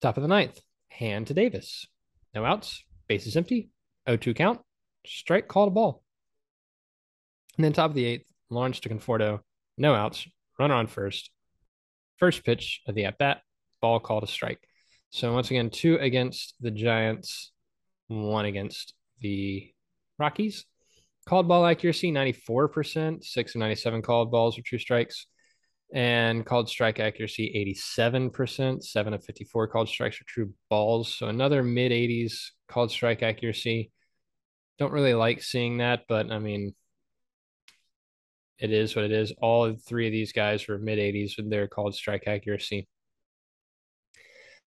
Top 0.00 0.16
of 0.16 0.22
the 0.22 0.28
ninth. 0.28 0.60
Hand 0.88 1.26
to 1.28 1.34
Davis. 1.34 1.86
No 2.34 2.44
outs. 2.44 2.84
Base 3.08 3.26
is 3.26 3.36
empty. 3.36 3.70
0-2 4.08 4.34
count. 4.34 4.60
Strike. 5.06 5.48
Called 5.48 5.68
a 5.68 5.72
ball. 5.72 6.02
And 7.56 7.64
then 7.64 7.72
top 7.72 7.90
of 7.90 7.94
the 7.94 8.04
eighth. 8.04 8.26
Lawrence 8.50 8.80
to 8.80 8.88
Conforto. 8.88 9.40
No 9.78 9.94
outs. 9.94 10.26
Runner 10.58 10.74
on 10.74 10.86
first. 10.86 11.30
First 12.18 12.44
pitch 12.44 12.82
of 12.86 12.94
the 12.94 13.04
at 13.04 13.18
bat. 13.18 13.42
Ball 13.80 14.00
called 14.00 14.22
a 14.22 14.28
strike. 14.28 14.60
So 15.10 15.32
once 15.34 15.50
again, 15.50 15.68
two 15.68 15.96
against 15.96 16.54
the 16.60 16.70
Giants, 16.70 17.52
one 18.08 18.46
against 18.46 18.94
the 19.20 19.70
Rockies. 20.18 20.64
Called 21.26 21.46
ball 21.46 21.66
accuracy 21.66 22.10
94%, 22.10 23.22
six 23.22 23.54
of 23.54 23.58
97 23.58 24.02
called 24.02 24.30
balls 24.30 24.56
were 24.56 24.62
true 24.64 24.78
strikes. 24.78 25.26
And 25.94 26.46
called 26.46 26.70
strike 26.70 27.00
accuracy 27.00 27.76
87%, 28.02 28.82
seven 28.82 29.12
of 29.12 29.22
54 29.24 29.68
called 29.68 29.88
strikes 29.88 30.20
are 30.20 30.24
true 30.26 30.52
balls. 30.70 31.14
So 31.14 31.28
another 31.28 31.62
mid 31.62 31.92
80s 31.92 32.50
called 32.66 32.90
strike 32.90 33.22
accuracy. 33.22 33.90
Don't 34.78 34.92
really 34.92 35.12
like 35.12 35.42
seeing 35.42 35.78
that, 35.78 36.04
but 36.08 36.32
I 36.32 36.38
mean, 36.38 36.74
it 38.58 38.72
is 38.72 38.96
what 38.96 39.04
it 39.04 39.12
is. 39.12 39.32
All 39.42 39.74
three 39.74 40.06
of 40.06 40.12
these 40.12 40.32
guys 40.32 40.66
were 40.66 40.78
mid 40.78 40.98
80s 40.98 41.36
with 41.36 41.50
their 41.50 41.68
called 41.68 41.94
strike 41.94 42.26
accuracy. 42.26 42.88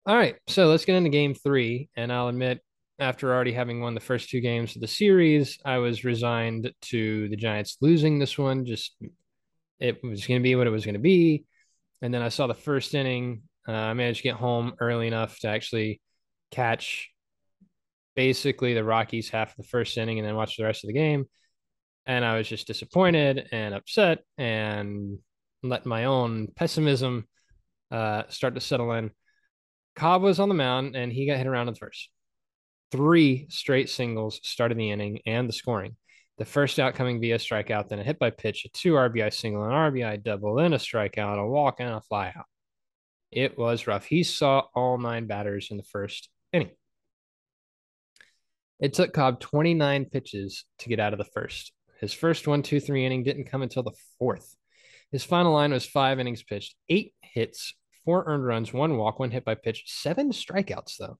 All 0.04 0.16
right, 0.16 0.34
so 0.48 0.66
let's 0.66 0.84
get 0.84 0.96
into 0.96 1.10
game 1.10 1.34
three. 1.34 1.88
And 1.94 2.12
I'll 2.12 2.28
admit, 2.28 2.60
after 2.98 3.32
already 3.32 3.52
having 3.52 3.80
won 3.80 3.94
the 3.94 4.00
first 4.00 4.30
two 4.30 4.40
games 4.40 4.74
of 4.74 4.80
the 4.80 4.88
series, 4.88 5.58
I 5.64 5.78
was 5.78 6.04
resigned 6.04 6.72
to 6.82 7.28
the 7.28 7.36
Giants 7.36 7.76
losing 7.80 8.18
this 8.18 8.36
one. 8.36 8.64
Just 8.64 8.96
it 9.82 10.02
was 10.02 10.26
going 10.26 10.40
to 10.40 10.42
be 10.42 10.54
what 10.54 10.68
it 10.68 10.70
was 10.70 10.84
going 10.84 10.94
to 10.94 11.00
be. 11.00 11.44
And 12.00 12.14
then 12.14 12.22
I 12.22 12.28
saw 12.28 12.46
the 12.46 12.54
first 12.54 12.94
inning. 12.94 13.42
Uh, 13.66 13.72
I 13.72 13.94
managed 13.94 14.18
to 14.18 14.22
get 14.22 14.36
home 14.36 14.74
early 14.80 15.08
enough 15.08 15.38
to 15.40 15.48
actually 15.48 16.00
catch 16.52 17.10
basically 18.14 18.74
the 18.74 18.84
Rockies 18.84 19.28
half 19.28 19.50
of 19.50 19.56
the 19.56 19.68
first 19.68 19.98
inning 19.98 20.18
and 20.18 20.26
then 20.26 20.36
watch 20.36 20.56
the 20.56 20.64
rest 20.64 20.84
of 20.84 20.88
the 20.88 20.94
game. 20.94 21.26
And 22.06 22.24
I 22.24 22.38
was 22.38 22.48
just 22.48 22.68
disappointed 22.68 23.48
and 23.50 23.74
upset 23.74 24.20
and 24.38 25.18
let 25.64 25.84
my 25.84 26.04
own 26.04 26.48
pessimism 26.54 27.26
uh, 27.90 28.24
start 28.28 28.54
to 28.54 28.60
settle 28.60 28.92
in. 28.92 29.10
Cobb 29.96 30.22
was 30.22 30.38
on 30.38 30.48
the 30.48 30.54
mound 30.54 30.94
and 30.94 31.12
he 31.12 31.26
got 31.26 31.38
hit 31.38 31.46
around 31.46 31.68
in 31.68 31.74
the 31.74 31.80
first. 31.80 32.08
Three 32.92 33.46
straight 33.48 33.90
singles 33.90 34.38
started 34.44 34.78
the 34.78 34.90
inning 34.90 35.20
and 35.26 35.48
the 35.48 35.52
scoring. 35.52 35.96
The 36.38 36.44
first 36.44 36.80
out 36.80 36.94
coming 36.94 37.20
via 37.20 37.38
strikeout, 37.38 37.88
then 37.88 37.98
a 37.98 38.02
hit 38.02 38.18
by 38.18 38.30
pitch, 38.30 38.64
a 38.64 38.68
two 38.70 38.94
RBI 38.94 39.32
single, 39.32 39.64
an 39.64 39.70
RBI 39.70 40.22
double, 40.22 40.54
then 40.54 40.72
a 40.72 40.78
strikeout, 40.78 41.38
a 41.38 41.46
walk, 41.46 41.76
and 41.78 41.90
a 41.90 42.02
flyout. 42.10 42.44
It 43.30 43.58
was 43.58 43.86
rough. 43.86 44.04
He 44.04 44.22
saw 44.22 44.64
all 44.74 44.98
nine 44.98 45.26
batters 45.26 45.68
in 45.70 45.76
the 45.76 45.82
first 45.82 46.28
inning. 46.52 46.70
It 48.80 48.94
took 48.94 49.12
Cobb 49.12 49.40
29 49.40 50.06
pitches 50.06 50.64
to 50.80 50.88
get 50.88 51.00
out 51.00 51.12
of 51.12 51.18
the 51.18 51.24
first. 51.24 51.72
His 52.00 52.12
first 52.12 52.48
one, 52.48 52.62
two, 52.62 52.80
three 52.80 53.06
inning 53.06 53.22
didn't 53.22 53.44
come 53.44 53.62
until 53.62 53.84
the 53.84 53.96
fourth. 54.18 54.56
His 55.12 55.22
final 55.22 55.52
line 55.52 55.72
was 55.72 55.86
five 55.86 56.18
innings 56.18 56.42
pitched, 56.42 56.74
eight 56.88 57.14
hits, 57.20 57.74
four 58.04 58.24
earned 58.26 58.44
runs, 58.44 58.72
one 58.72 58.96
walk, 58.96 59.18
one 59.18 59.30
hit 59.30 59.44
by 59.44 59.54
pitch, 59.54 59.84
seven 59.86 60.32
strikeouts, 60.32 60.96
though. 60.98 61.18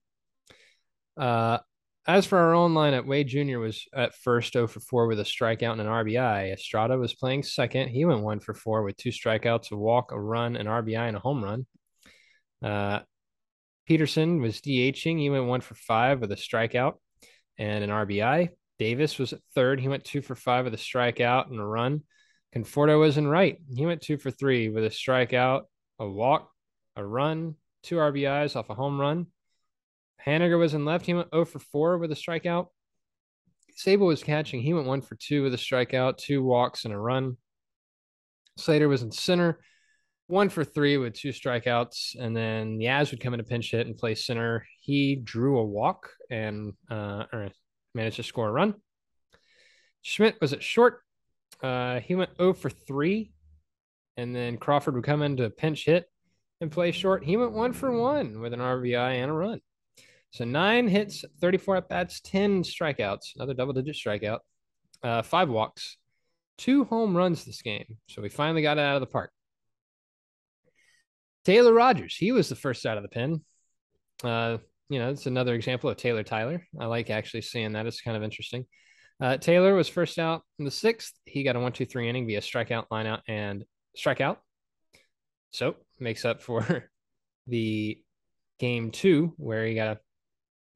Uh, 1.15 1.59
as 2.05 2.25
for 2.25 2.37
our 2.37 2.53
own 2.53 2.73
lineup, 2.73 3.05
Wade 3.05 3.27
Jr. 3.27 3.59
was 3.59 3.85
at 3.93 4.15
first 4.15 4.53
0 4.53 4.67
for 4.67 4.79
4 4.81 5.07
with 5.07 5.19
a 5.19 5.23
strikeout 5.23 5.73
and 5.73 5.81
an 5.81 5.87
RBI. 5.87 6.53
Estrada 6.53 6.97
was 6.97 7.13
playing 7.13 7.43
second. 7.43 7.89
He 7.89 8.03
went 8.05 8.21
1 8.21 8.39
for 8.41 8.53
4 8.53 8.83
with 8.83 8.97
two 8.97 9.09
strikeouts, 9.09 9.71
a 9.71 9.77
walk, 9.77 10.11
a 10.11 10.19
run, 10.19 10.55
an 10.57 10.67
RBI, 10.67 11.07
and 11.07 11.15
a 11.15 11.21
home 11.21 11.43
run. 11.43 11.65
Uh, 12.61 12.99
Peterson 13.87 14.41
was 14.41 14.59
DHing. 14.59 15.17
He 15.17 15.29
went 15.29 15.45
1 15.45 15.61
for 15.61 15.75
5 15.75 16.19
with 16.19 16.31
a 16.31 16.35
strikeout 16.35 16.95
and 17.57 17.83
an 17.83 17.89
RBI. 17.89 18.49
Davis 18.79 19.17
was 19.17 19.33
at 19.33 19.39
third. 19.55 19.79
He 19.79 19.87
went 19.87 20.03
2 20.03 20.21
for 20.21 20.35
5 20.35 20.65
with 20.65 20.73
a 20.73 20.77
strikeout 20.77 21.49
and 21.49 21.59
a 21.59 21.65
run. 21.65 22.03
Conforto 22.53 22.99
was 22.99 23.17
in 23.17 23.27
right. 23.27 23.57
He 23.73 23.85
went 23.85 24.01
2 24.01 24.17
for 24.17 24.29
3 24.29 24.69
with 24.69 24.83
a 24.83 24.89
strikeout, 24.89 25.63
a 25.99 26.07
walk, 26.07 26.51
a 26.95 27.05
run, 27.05 27.55
two 27.83 27.95
RBIs 27.95 28.55
off 28.55 28.69
a 28.69 28.75
home 28.75 28.99
run. 28.99 29.27
Haniger 30.25 30.57
was 30.57 30.73
in 30.73 30.85
left. 30.85 31.05
He 31.05 31.13
went 31.13 31.29
0 31.33 31.45
for 31.45 31.59
4 31.59 31.97
with 31.97 32.11
a 32.11 32.15
strikeout. 32.15 32.67
Sabol 33.77 34.07
was 34.07 34.23
catching. 34.23 34.61
He 34.61 34.73
went 34.73 34.87
1 34.87 35.01
for 35.01 35.15
2 35.15 35.43
with 35.43 35.53
a 35.53 35.57
strikeout, 35.57 36.17
two 36.17 36.43
walks, 36.43 36.85
and 36.85 36.93
a 36.93 36.97
run. 36.97 37.37
Slater 38.57 38.87
was 38.87 39.01
in 39.01 39.11
center, 39.11 39.59
1 40.27 40.49
for 40.49 40.63
3 40.63 40.97
with 40.97 41.13
two 41.13 41.29
strikeouts. 41.29 42.15
And 42.19 42.35
then 42.35 42.79
Yaz 42.79 43.11
would 43.11 43.19
come 43.19 43.33
in 43.33 43.39
a 43.39 43.43
pinch 43.43 43.71
hit 43.71 43.87
and 43.87 43.97
play 43.97 44.15
center. 44.15 44.65
He 44.79 45.15
drew 45.15 45.59
a 45.59 45.65
walk 45.65 46.09
and 46.29 46.73
uh, 46.89 47.23
managed 47.95 48.17
to 48.17 48.23
score 48.23 48.49
a 48.49 48.51
run. 48.51 48.75
Schmidt 50.01 50.39
was 50.39 50.53
at 50.53 50.63
short. 50.63 51.01
Uh, 51.61 51.99
he 51.99 52.15
went 52.15 52.37
0 52.37 52.53
for 52.53 52.69
3. 52.69 53.31
And 54.15 54.35
then 54.35 54.57
Crawford 54.57 54.93
would 54.93 55.03
come 55.03 55.23
in 55.23 55.37
to 55.37 55.49
pinch 55.49 55.85
hit 55.85 56.05
and 56.61 56.71
play 56.71 56.91
short. 56.91 57.23
He 57.23 57.35
went 57.35 57.53
1 57.53 57.73
for 57.73 57.91
1 57.91 58.39
with 58.39 58.53
an 58.53 58.59
RBI 58.59 59.15
and 59.15 59.31
a 59.31 59.33
run. 59.33 59.61
So 60.33 60.45
nine 60.45 60.87
hits, 60.87 61.23
34 61.41 61.77
at 61.77 61.89
bats, 61.89 62.19
10 62.21 62.63
strikeouts, 62.63 63.35
another 63.35 63.53
double 63.53 63.73
digit 63.73 63.95
strikeout, 63.95 64.39
uh, 65.03 65.21
five 65.21 65.47
walks, 65.47 65.97
two 66.57 66.85
home 66.85 67.15
runs 67.15 67.45
this 67.45 67.61
game. 67.61 67.85
So 68.07 68.19
we 68.19 68.29
finally 68.29 68.63
got 68.63 68.79
it 68.79 68.81
out 68.81 68.95
of 68.95 69.01
the 69.01 69.07
park. 69.07 69.31
Taylor 71.45 71.71
Rogers, 71.71 72.15
he 72.15 72.31
was 72.31 72.49
the 72.49 72.55
first 72.55 72.83
out 72.87 72.97
of 72.97 73.03
the 73.03 73.09
pen. 73.09 73.41
Uh, 74.23 74.57
you 74.89 74.97
know, 74.97 75.11
it's 75.11 75.27
another 75.27 75.53
example 75.53 75.91
of 75.91 75.97
Taylor 75.97 76.23
Tyler. 76.23 76.65
I 76.79 76.87
like 76.87 77.11
actually 77.11 77.41
seeing 77.41 77.73
that. 77.73 77.85
It's 77.85 78.01
kind 78.01 78.17
of 78.17 78.23
interesting. 78.23 78.65
Uh, 79.21 79.37
Taylor 79.37 79.75
was 79.75 79.87
first 79.87 80.17
out 80.17 80.41
in 80.57 80.65
the 80.65 80.71
sixth. 80.71 81.13
He 81.25 81.43
got 81.43 81.55
a 81.55 81.59
one, 81.59 81.73
two, 81.73 81.85
three 81.85 82.09
inning 82.09 82.25
via 82.25 82.41
strikeout, 82.41 82.85
lineout, 82.91 83.21
and 83.27 83.65
strikeout. 83.95 84.37
So 85.51 85.75
makes 85.99 86.25
up 86.25 86.41
for 86.41 86.89
the 87.47 88.01
game 88.59 88.91
two 88.91 89.33
where 89.37 89.65
he 89.67 89.75
got 89.75 89.97
a 89.97 89.99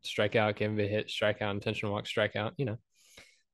strikeout, 0.07 0.55
give 0.55 0.71
him 0.71 0.79
a 0.79 0.87
hit, 0.87 1.07
strikeout, 1.07 1.51
intentional 1.51 1.93
walk, 1.93 2.05
strikeout, 2.05 2.53
you 2.57 2.65
know. 2.65 2.77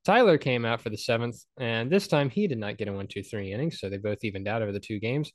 Tyler 0.05 0.37
came 0.37 0.65
out 0.65 0.81
for 0.81 0.89
the 0.89 0.97
seventh, 0.97 1.37
and 1.57 1.89
this 1.89 2.07
time 2.07 2.29
he 2.29 2.47
did 2.47 2.57
not 2.57 2.77
get 2.77 2.89
a 2.89 2.93
one, 2.93 3.07
two, 3.07 3.23
three 3.23 3.53
inning, 3.53 3.71
so 3.71 3.89
they 3.89 3.97
both 3.97 4.23
evened 4.23 4.47
out 4.47 4.61
over 4.61 4.71
the 4.71 4.79
two 4.79 4.99
games. 4.99 5.31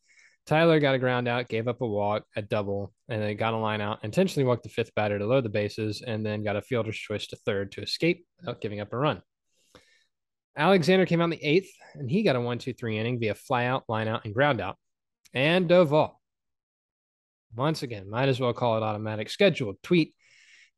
Tyler 0.47 0.81
got 0.81 0.95
a 0.95 0.99
ground 0.99 1.29
out, 1.29 1.49
gave 1.49 1.69
up 1.69 1.81
a 1.81 1.87
walk, 1.87 2.25
a 2.37 2.43
double, 2.43 2.93
and 3.09 3.23
then 3.23 3.37
got 3.37 3.55
a 3.55 3.57
line 3.59 3.81
out, 3.81 4.03
intentionally 4.03 4.47
walked 4.47 4.63
the 4.63 4.69
fifth 4.69 4.95
batter 4.95 5.19
to 5.19 5.27
load 5.27 5.45
the 5.45 5.51
bases, 5.51 6.03
and 6.07 6.25
then 6.25 6.43
got 6.43 6.57
a 6.57 6.63
fielder's 6.63 6.97
choice 6.97 7.27
to 7.27 7.37
third 7.37 7.73
to 7.73 7.83
escape 7.83 8.27
without 8.41 8.61
giving 8.61 8.81
up 8.81 8.93
a 8.93 8.97
run. 8.97 9.23
Alexander 10.57 11.07
came 11.07 11.21
out 11.21 11.25
in 11.25 11.31
the 11.31 11.45
eighth, 11.45 11.71
and 11.95 12.11
he 12.11 12.23
got 12.23 12.37
a 12.37 12.41
one, 12.41 12.59
two, 12.59 12.73
three 12.73 12.99
inning 12.99 13.21
via 13.21 13.35
flyout, 13.35 13.83
line 13.89 14.09
out, 14.09 14.25
and 14.25 14.35
ground 14.35 14.61
out. 14.61 14.77
And 15.35 15.69
Doval, 15.69 16.13
once 17.55 17.83
again, 17.83 18.09
might 18.09 18.29
as 18.29 18.41
well 18.41 18.53
call 18.53 18.77
it 18.77 18.83
automatic 18.83 19.31
scheduled 19.31 19.77
tweet 19.83 20.15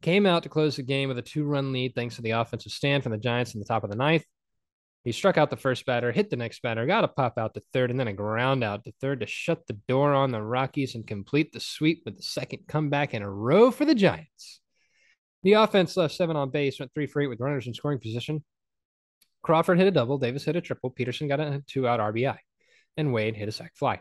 came 0.02 0.26
out 0.26 0.42
to 0.42 0.48
close 0.48 0.76
the 0.76 0.82
game 0.82 1.08
with 1.08 1.18
a 1.18 1.22
two 1.22 1.44
run 1.44 1.72
lead 1.72 1.94
thanks 1.94 2.16
to 2.16 2.22
the 2.22 2.30
offensive 2.30 2.72
stand 2.72 3.02
from 3.02 3.12
the 3.12 3.18
Giants 3.18 3.54
in 3.54 3.60
the 3.60 3.66
top 3.66 3.84
of 3.84 3.90
the 3.90 3.96
ninth. 3.96 4.24
He 5.04 5.12
struck 5.12 5.38
out 5.38 5.48
the 5.48 5.56
first 5.56 5.86
batter, 5.86 6.12
hit 6.12 6.28
the 6.28 6.36
next 6.36 6.60
batter, 6.60 6.84
got 6.84 7.04
a 7.04 7.08
pop 7.08 7.38
out 7.38 7.54
to 7.54 7.62
third, 7.72 7.90
and 7.90 7.98
then 7.98 8.08
a 8.08 8.12
ground 8.12 8.62
out 8.62 8.84
to 8.84 8.92
third 9.00 9.20
to 9.20 9.26
shut 9.26 9.66
the 9.66 9.78
door 9.88 10.12
on 10.12 10.30
the 10.30 10.42
Rockies 10.42 10.94
and 10.94 11.06
complete 11.06 11.52
the 11.52 11.60
sweep 11.60 12.02
with 12.04 12.18
the 12.18 12.22
second 12.22 12.66
comeback 12.68 13.14
in 13.14 13.22
a 13.22 13.30
row 13.30 13.70
for 13.70 13.86
the 13.86 13.94
Giants. 13.94 14.60
The 15.42 15.54
offense 15.54 15.96
left 15.96 16.14
seven 16.14 16.36
on 16.36 16.50
base, 16.50 16.78
went 16.78 16.92
three 16.92 17.06
for 17.06 17.22
eight 17.22 17.28
with 17.28 17.40
runners 17.40 17.66
in 17.66 17.72
scoring 17.72 17.98
position. 17.98 18.44
Crawford 19.42 19.78
hit 19.78 19.86
a 19.86 19.90
double, 19.90 20.18
Davis 20.18 20.44
hit 20.44 20.56
a 20.56 20.60
triple, 20.60 20.90
Peterson 20.90 21.28
got 21.28 21.40
a 21.40 21.62
two 21.66 21.88
out 21.88 22.00
RBI, 22.00 22.36
and 22.98 23.14
Wade 23.14 23.36
hit 23.36 23.48
a 23.48 23.52
sac 23.52 23.74
fly. 23.76 24.00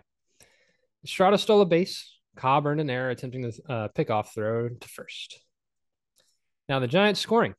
Estrada 1.05 1.37
stole 1.37 1.61
a 1.61 1.65
base. 1.65 2.13
Cobb 2.35 2.67
earned 2.67 2.81
an 2.81 2.89
error 2.89 3.09
attempting 3.09 3.43
the 3.43 3.59
uh, 3.69 3.87
pickoff 3.89 4.33
throw 4.33 4.67
to 4.67 4.87
first. 4.89 5.39
Now 6.69 6.79
the 6.79 6.87
Giants 6.87 7.19
scoring. 7.19 7.55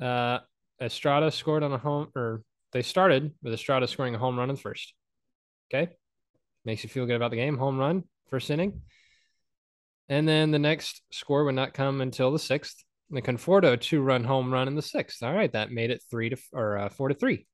Uh, 0.00 0.38
Estrada 0.80 1.30
scored 1.30 1.62
on 1.62 1.72
a 1.72 1.78
home, 1.78 2.08
or 2.16 2.42
they 2.72 2.80
started 2.80 3.32
with 3.42 3.52
Estrada 3.52 3.86
scoring 3.86 4.14
a 4.14 4.18
home 4.18 4.38
run 4.38 4.48
in 4.48 4.56
the 4.56 4.60
first. 4.60 4.94
Okay, 5.72 5.92
makes 6.64 6.82
you 6.82 6.88
feel 6.88 7.06
good 7.06 7.16
about 7.16 7.30
the 7.30 7.36
game. 7.36 7.58
Home 7.58 7.78
run 7.78 8.04
first 8.30 8.50
inning, 8.50 8.80
and 10.08 10.26
then 10.26 10.50
the 10.50 10.58
next 10.58 11.02
score 11.12 11.44
would 11.44 11.54
not 11.54 11.74
come 11.74 12.00
until 12.00 12.32
the 12.32 12.38
sixth. 12.38 12.82
The 13.10 13.20
Conforto 13.20 13.78
two-run 13.78 14.24
home 14.24 14.50
run 14.50 14.68
in 14.68 14.74
the 14.74 14.82
sixth. 14.82 15.22
All 15.22 15.34
right, 15.34 15.52
that 15.52 15.70
made 15.70 15.90
it 15.90 16.02
three 16.10 16.30
to 16.30 16.36
or 16.54 16.78
uh, 16.78 16.88
four 16.88 17.08
to 17.08 17.14
three. 17.14 17.46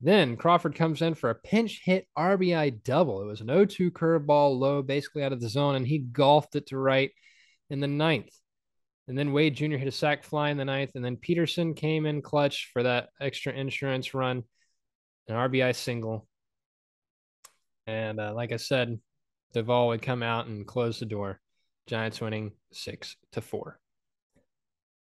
Then 0.00 0.36
Crawford 0.36 0.74
comes 0.74 1.02
in 1.02 1.14
for 1.14 1.28
a 1.28 1.34
pinch 1.34 1.82
hit 1.84 2.06
RBI 2.16 2.82
double. 2.82 3.22
It 3.22 3.26
was 3.26 3.40
an 3.40 3.46
0-2 3.46 3.90
curveball 3.90 4.58
low, 4.58 4.82
basically 4.82 5.22
out 5.22 5.32
of 5.32 5.40
the 5.40 5.48
zone, 5.48 5.74
and 5.74 5.86
he 5.86 5.98
golfed 5.98 6.54
it 6.54 6.66
to 6.66 6.78
right 6.78 7.10
in 7.70 7.80
the 7.80 7.86
ninth. 7.86 8.30
And 9.08 9.16
then 9.16 9.32
Wade 9.32 9.54
Jr. 9.54 9.76
hit 9.76 9.88
a 9.88 9.92
sac 9.92 10.24
fly 10.24 10.50
in 10.50 10.56
the 10.56 10.64
ninth. 10.64 10.90
And 10.94 11.04
then 11.04 11.16
Peterson 11.16 11.74
came 11.74 12.06
in 12.06 12.22
clutch 12.22 12.70
for 12.72 12.82
that 12.82 13.10
extra 13.20 13.52
insurance 13.52 14.14
run, 14.14 14.42
an 15.28 15.36
RBI 15.36 15.74
single. 15.74 16.26
And 17.86 18.18
uh, 18.18 18.34
like 18.34 18.52
I 18.52 18.56
said, 18.56 18.98
Doval 19.54 19.88
would 19.88 20.02
come 20.02 20.22
out 20.22 20.46
and 20.46 20.66
close 20.66 20.98
the 20.98 21.06
door. 21.06 21.40
Giants 21.86 22.20
winning 22.20 22.52
six 22.72 23.16
to 23.32 23.40
four. 23.40 23.78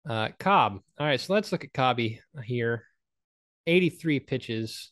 Uh, 0.10 0.30
Cobb. 0.40 0.80
All 0.98 1.06
right, 1.06 1.20
so 1.20 1.34
let's 1.34 1.52
look 1.52 1.64
at 1.64 1.74
Cobby 1.74 2.22
here. 2.44 2.86
83 3.68 4.20
pitches, 4.22 4.92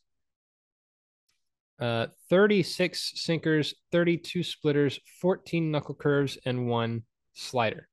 uh, 1.79 2.07
36 2.29 3.13
sinkers, 3.15 3.73
32 3.91 4.43
splitters, 4.43 4.99
14 5.21 5.71
knuckle 5.71 5.95
curves, 5.95 6.37
and 6.45 6.67
one 6.67 7.03
slider. 7.33 7.88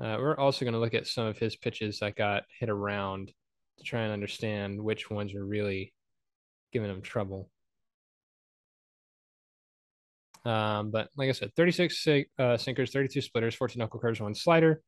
Uh, 0.00 0.16
we're 0.18 0.36
also 0.36 0.64
going 0.64 0.74
to 0.74 0.80
look 0.80 0.94
at 0.94 1.06
some 1.06 1.26
of 1.26 1.38
his 1.38 1.56
pitches 1.56 2.00
that 2.00 2.16
got 2.16 2.44
hit 2.58 2.68
around 2.68 3.32
to 3.78 3.84
try 3.84 4.00
and 4.02 4.12
understand 4.12 4.80
which 4.82 5.10
ones 5.10 5.34
are 5.34 5.44
really 5.44 5.92
giving 6.72 6.90
him 6.90 7.02
trouble. 7.02 7.50
Um, 10.44 10.90
but 10.90 11.08
like 11.16 11.28
I 11.28 11.32
said, 11.32 11.54
36 11.54 12.06
uh, 12.38 12.56
sinkers, 12.56 12.90
32 12.90 13.20
splitters, 13.20 13.54
14 13.54 13.78
knuckle 13.78 14.00
curves, 14.00 14.20
one 14.20 14.34
slider. 14.34 14.82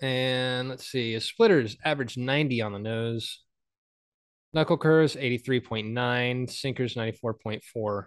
And 0.00 0.68
let's 0.68 0.86
see, 0.86 1.12
his 1.12 1.24
splitters 1.24 1.76
average 1.84 2.16
90 2.16 2.60
on 2.60 2.72
the 2.72 2.78
nose. 2.78 3.40
Knuckle 4.52 4.76
curves 4.76 5.16
83.9, 5.16 6.50
sinkers 6.50 6.94
94.4. 6.94 8.04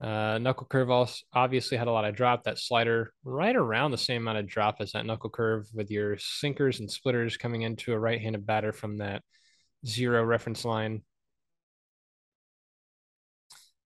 Uh, 0.00 0.38
knuckle 0.38 0.66
curve 0.66 0.90
also 0.90 1.22
obviously 1.34 1.76
had 1.76 1.86
a 1.86 1.92
lot 1.92 2.06
of 2.06 2.14
drop. 2.14 2.44
That 2.44 2.58
slider 2.58 3.12
right 3.22 3.54
around 3.54 3.90
the 3.90 3.98
same 3.98 4.22
amount 4.22 4.38
of 4.38 4.46
drop 4.46 4.76
as 4.80 4.92
that 4.92 5.04
knuckle 5.04 5.30
curve, 5.30 5.66
with 5.74 5.90
your 5.90 6.16
sinkers 6.18 6.80
and 6.80 6.90
splitters 6.90 7.36
coming 7.36 7.62
into 7.62 7.92
a 7.92 7.98
right-handed 7.98 8.46
batter 8.46 8.72
from 8.72 8.98
that 8.98 9.22
zero 9.86 10.24
reference 10.24 10.64
line. 10.64 11.02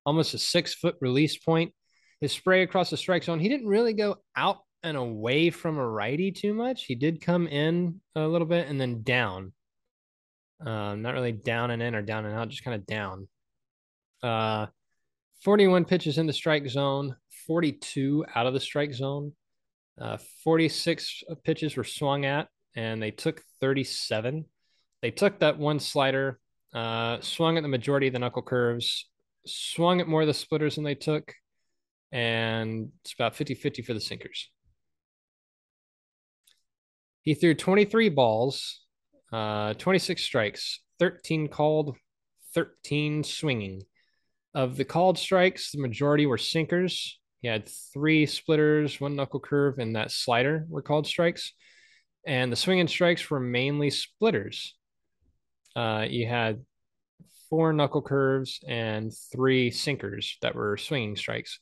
Almost 0.06 0.34
a 0.34 0.38
six-foot 0.38 0.96
release 1.00 1.36
point. 1.36 1.72
His 2.20 2.32
spray 2.32 2.62
across 2.62 2.90
the 2.90 2.96
strike 2.96 3.24
zone. 3.24 3.40
He 3.40 3.48
didn't 3.48 3.66
really 3.66 3.92
go 3.92 4.16
out 4.36 4.58
and 4.82 4.96
away 4.96 5.50
from 5.50 5.78
a 5.78 5.86
righty 5.86 6.30
too 6.30 6.54
much. 6.54 6.84
He 6.84 6.94
did 6.94 7.20
come 7.20 7.48
in 7.48 8.00
a 8.14 8.26
little 8.26 8.46
bit 8.46 8.68
and 8.68 8.80
then 8.80 9.02
down. 9.02 9.52
Um, 10.64 11.02
not 11.02 11.14
really 11.14 11.32
down 11.32 11.70
and 11.70 11.82
in 11.82 11.94
or 11.94 12.02
down 12.02 12.24
and 12.24 12.34
out, 12.34 12.50
just 12.50 12.62
kind 12.62 12.76
of 12.76 12.86
down. 12.86 13.28
Uh, 14.22 14.66
41 15.44 15.84
pitches 15.84 16.16
in 16.16 16.26
the 16.26 16.32
strike 16.32 16.66
zone, 16.68 17.16
42 17.46 18.24
out 18.34 18.46
of 18.46 18.54
the 18.54 18.60
strike 18.60 18.94
zone. 18.94 19.32
Uh, 20.00 20.16
46 20.42 21.22
pitches 21.44 21.76
were 21.76 21.84
swung 21.84 22.24
at, 22.24 22.48
and 22.74 23.00
they 23.00 23.10
took 23.10 23.42
37. 23.60 24.46
They 25.02 25.10
took 25.10 25.38
that 25.40 25.58
one 25.58 25.80
slider, 25.80 26.40
uh, 26.74 27.20
swung 27.20 27.58
at 27.58 27.62
the 27.62 27.68
majority 27.68 28.06
of 28.06 28.14
the 28.14 28.18
knuckle 28.18 28.42
curves, 28.42 29.06
swung 29.46 30.00
at 30.00 30.08
more 30.08 30.22
of 30.22 30.26
the 30.26 30.34
splitters 30.34 30.76
than 30.76 30.84
they 30.84 30.94
took, 30.94 31.34
and 32.10 32.88
it's 33.02 33.12
about 33.12 33.36
50 33.36 33.54
50 33.54 33.82
for 33.82 33.92
the 33.92 34.00
sinkers. 34.00 34.50
He 37.20 37.34
threw 37.34 37.54
23 37.54 38.08
balls, 38.08 38.80
uh, 39.30 39.74
26 39.74 40.22
strikes, 40.22 40.80
13 40.98 41.48
called, 41.48 41.96
13 42.54 43.24
swinging. 43.24 43.82
Of 44.54 44.76
the 44.76 44.84
called 44.84 45.18
strikes, 45.18 45.72
the 45.72 45.80
majority 45.80 46.26
were 46.26 46.38
sinkers. 46.38 47.18
He 47.42 47.48
had 47.48 47.68
three 47.92 48.26
splitters, 48.26 49.00
one 49.00 49.16
knuckle 49.16 49.40
curve, 49.40 49.78
and 49.78 49.96
that 49.96 50.12
slider 50.12 50.64
were 50.68 50.82
called 50.82 51.06
strikes. 51.06 51.52
And 52.26 52.50
the 52.50 52.56
swinging 52.56 52.88
strikes 52.88 53.28
were 53.28 53.40
mainly 53.40 53.90
splitters. 53.90 54.76
Uh, 55.74 56.06
you 56.08 56.26
had 56.26 56.64
four 57.50 57.72
knuckle 57.72 58.00
curves 58.00 58.60
and 58.66 59.12
three 59.32 59.70
sinkers 59.70 60.38
that 60.40 60.54
were 60.54 60.76
swinging 60.76 61.16
strikes. 61.16 61.58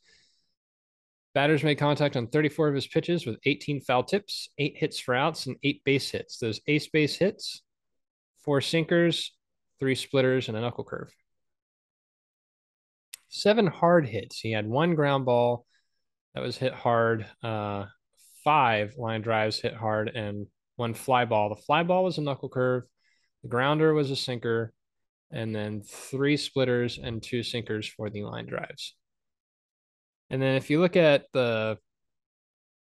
Batters 1.35 1.65
made 1.65 1.77
contact 1.77 2.17
on 2.17 2.27
34 2.27 2.69
of 2.69 2.75
his 2.75 2.87
pitches 2.87 3.25
with 3.25 3.39
18 3.47 3.81
foul 3.81 4.05
tips, 4.05 4.51
eight 4.59 4.77
hits 4.77 4.99
for 4.99 5.15
outs, 5.15 5.47
and 5.47 5.57
eight 5.63 5.83
base 5.85 6.11
hits. 6.11 6.37
Those 6.37 6.61
ace 6.67 6.89
base 6.89 7.17
hits, 7.17 7.63
four 8.45 8.61
sinkers, 8.61 9.33
three 9.81 9.95
splitters, 9.95 10.49
and 10.49 10.57
a 10.59 10.61
knuckle 10.61 10.85
curve. 10.85 11.11
Seven 13.35 13.67
hard 13.67 14.07
hits. 14.07 14.41
He 14.41 14.53
had 14.53 14.69
one 14.69 14.95
ground 14.95 15.25
ball 15.25 15.65
that 16.35 16.43
was 16.43 16.59
hit 16.59 16.75
hard, 16.75 17.25
uh, 17.43 17.87
five 18.45 18.93
line 18.99 19.23
drives 19.23 19.59
hit 19.59 19.73
hard, 19.73 20.11
and 20.11 20.49
one 20.77 20.93
fly 20.93 21.25
ball. 21.25 21.49
The 21.49 21.63
fly 21.63 21.83
ball 21.83 22.05
was 22.05 22.19
a 22.19 22.21
knuckle 22.21 22.51
curve, 22.51 22.85
the 23.43 23.49
grounder 23.49 23.95
was 23.95 24.11
a 24.11 24.17
sinker, 24.17 24.75
and 25.31 25.55
then 25.55 25.81
three 25.81 26.37
splitters 26.37 26.99
and 26.99 27.23
two 27.23 27.43
sinkers 27.43 27.89
for 27.89 28.11
the 28.11 28.23
line 28.23 28.45
drives. 28.45 28.95
And 30.29 30.43
then 30.43 30.57
if 30.57 30.69
you 30.69 30.79
look 30.79 30.97
at 30.97 31.25
the 31.33 31.79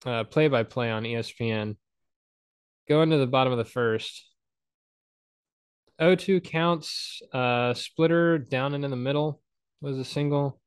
play 0.01 0.49
by 0.49 0.61
play 0.61 0.91
on 0.91 1.01
ESPN, 1.01 1.77
go 2.87 3.01
into 3.01 3.17
the 3.17 3.25
bottom 3.25 3.53
of 3.53 3.57
the 3.57 3.65
first. 3.65 4.23
0-2 5.99 6.43
counts, 6.43 7.23
uh, 7.33 7.73
splitter 7.73 8.37
down 8.37 8.75
and 8.75 8.85
in 8.85 8.91
the 8.91 8.95
middle 8.95 9.41
was 9.81 9.97
a 9.97 10.05
single. 10.05 10.59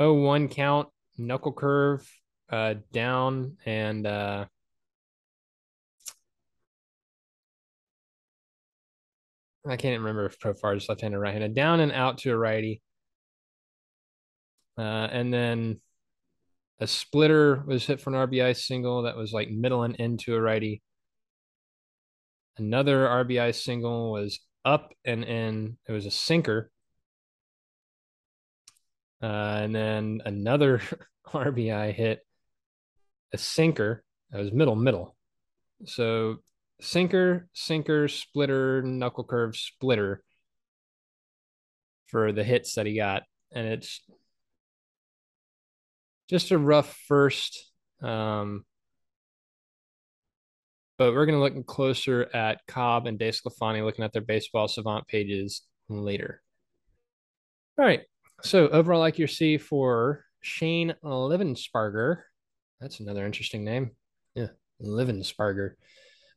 0-1 0.00 0.50
count, 0.50 0.88
knuckle 1.18 1.52
curve 1.52 2.08
uh, 2.50 2.74
down 2.92 3.56
and 3.66 4.06
uh, 4.06 4.46
I 9.68 9.76
can't 9.76 10.00
remember 10.00 10.26
if 10.26 10.38
Profar 10.38 10.76
is 10.76 10.88
left-handed 10.88 11.16
or 11.16 11.20
right-handed. 11.20 11.54
Down 11.54 11.80
and 11.80 11.92
out 11.92 12.18
to 12.18 12.30
a 12.30 12.36
righty. 12.36 12.80
Uh, 14.78 15.08
and 15.12 15.32
then 15.32 15.80
a 16.80 16.86
splitter 16.86 17.62
was 17.66 17.84
hit 17.84 18.00
for 18.00 18.10
an 18.10 18.28
RBI 18.28 18.56
single 18.56 19.02
that 19.02 19.16
was 19.16 19.32
like 19.32 19.50
middle 19.50 19.82
and 19.82 19.94
into 19.96 20.34
a 20.34 20.40
righty. 20.40 20.82
Another 22.56 23.06
RBI 23.06 23.54
single 23.54 24.12
was 24.12 24.40
up 24.64 24.92
and 25.04 25.24
in. 25.24 25.76
It 25.86 25.92
was 25.92 26.06
a 26.06 26.10
sinker. 26.10 26.70
Uh, 29.22 29.60
and 29.62 29.74
then 29.74 30.22
another 30.24 30.80
RBI 31.26 31.94
hit, 31.94 32.20
a 33.32 33.38
sinker. 33.38 34.02
That 34.30 34.38
was 34.38 34.52
middle, 34.52 34.76
middle. 34.76 35.16
So 35.84 36.38
sinker, 36.80 37.48
sinker, 37.52 38.08
splitter, 38.08 38.82
knuckle 38.82 39.24
curve, 39.24 39.56
splitter 39.56 40.22
for 42.06 42.32
the 42.32 42.44
hits 42.44 42.74
that 42.74 42.86
he 42.86 42.96
got. 42.96 43.22
And 43.52 43.66
it's 43.66 44.00
just 46.28 46.50
a 46.50 46.58
rough 46.58 46.96
first. 47.08 47.70
Um, 48.02 48.64
but 50.96 51.14
we're 51.14 51.26
going 51.26 51.38
to 51.38 51.42
look 51.42 51.66
closer 51.66 52.28
at 52.34 52.60
Cobb 52.68 53.06
and 53.06 53.18
DeSclafani 53.18 53.84
looking 53.84 54.04
at 54.04 54.12
their 54.12 54.22
baseball 54.22 54.68
savant 54.68 55.06
pages 55.08 55.62
later. 55.88 56.42
All 57.78 57.84
right. 57.84 58.02
So 58.42 58.68
overall 58.68 59.04
accuracy 59.04 59.58
for 59.58 60.24
Shane 60.40 60.94
Livensparger. 61.04 62.22
That's 62.80 63.00
another 63.00 63.26
interesting 63.26 63.64
name. 63.64 63.90
Yeah, 64.34 64.48
Livensparger. 64.82 65.72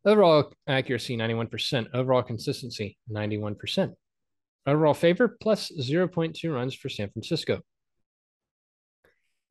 Overall 0.06 0.52
accuracy, 0.68 1.16
91%. 1.16 1.88
Overall 1.94 2.24
consistency, 2.24 2.98
91%. 3.10 3.94
Overall 4.66 4.94
favor, 4.94 5.38
plus 5.42 5.72
0.2 5.72 6.54
runs 6.54 6.76
for 6.76 6.90
San 6.90 7.10
Francisco. 7.10 7.62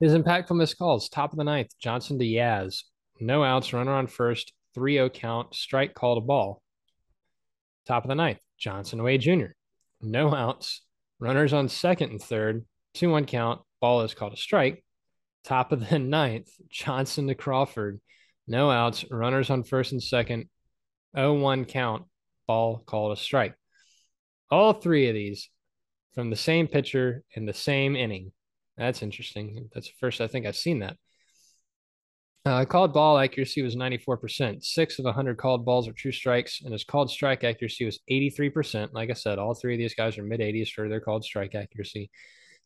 His 0.00 0.12
impactful 0.12 0.56
missed 0.56 0.78
calls, 0.78 1.08
top 1.08 1.32
of 1.32 1.38
the 1.38 1.44
ninth, 1.44 1.70
Johnson 1.78 2.18
to 2.18 2.24
Diaz. 2.24 2.84
No 3.20 3.44
outs, 3.44 3.72
runner 3.72 3.92
on 3.92 4.08
first, 4.08 4.52
3 4.74 4.94
0 4.94 5.10
count, 5.10 5.54
strike 5.54 5.94
called 5.94 6.18
a 6.18 6.22
ball. 6.22 6.62
Top 7.86 8.04
of 8.04 8.08
the 8.08 8.14
ninth, 8.14 8.40
Johnson 8.58 9.02
Wade 9.02 9.20
Jr. 9.20 9.52
No 10.00 10.34
outs, 10.34 10.82
runners 11.22 11.52
on 11.52 11.68
second 11.68 12.11
and 12.11 12.20
third, 12.20 12.64
2 12.94 13.08
1 13.08 13.26
count, 13.26 13.61
ball 13.80 14.02
is 14.02 14.12
called 14.12 14.32
a 14.32 14.37
strike. 14.37 14.85
Top 15.44 15.70
of 15.70 15.88
the 15.88 15.98
ninth, 15.98 16.50
Johnson 16.68 17.28
to 17.28 17.35
Crawford. 17.35 18.00
No 18.48 18.70
outs, 18.70 19.04
runners 19.08 19.48
on 19.48 19.62
first 19.62 19.92
and 19.92 20.02
second, 20.02 20.48
0 21.16 21.35
1 21.35 21.64
count, 21.66 22.04
ball 22.48 22.82
called 22.85 23.16
a 23.16 23.20
strike. 23.20 23.54
All 24.50 24.72
three 24.72 25.08
of 25.08 25.14
these 25.14 25.48
from 26.14 26.28
the 26.28 26.37
same 26.37 26.66
pitcher 26.66 27.22
in 27.35 27.46
the 27.46 27.54
same 27.54 27.94
inning. 27.94 28.32
That's 28.76 29.02
interesting. 29.02 29.70
That's 29.72 29.87
the 29.87 29.94
first 30.00 30.20
I 30.20 30.26
think 30.26 30.44
I've 30.44 30.56
seen 30.56 30.80
that. 30.80 30.96
Uh, 32.44 32.64
called 32.64 32.92
ball 32.92 33.18
accuracy 33.18 33.62
was 33.62 33.76
94%. 33.76 34.64
Six 34.64 34.98
of 34.98 35.05
100 35.05 35.37
called 35.37 35.64
balls 35.64 35.87
are 35.87 35.92
true 35.92 36.11
strikes, 36.11 36.61
and 36.62 36.72
his 36.72 36.83
called 36.83 37.09
strike 37.09 37.44
accuracy 37.44 37.85
was 37.85 38.00
83%. 38.11 38.92
Like 38.92 39.11
I 39.11 39.12
said, 39.12 39.38
all 39.38 39.55
three 39.55 39.74
of 39.74 39.78
these 39.78 39.94
guys 39.94 40.18
are 40.18 40.24
mid 40.24 40.40
80s 40.40 40.70
for 40.70 40.88
their 40.88 41.00
called 41.00 41.24
strike 41.24 41.55
accuracy. 41.55 42.11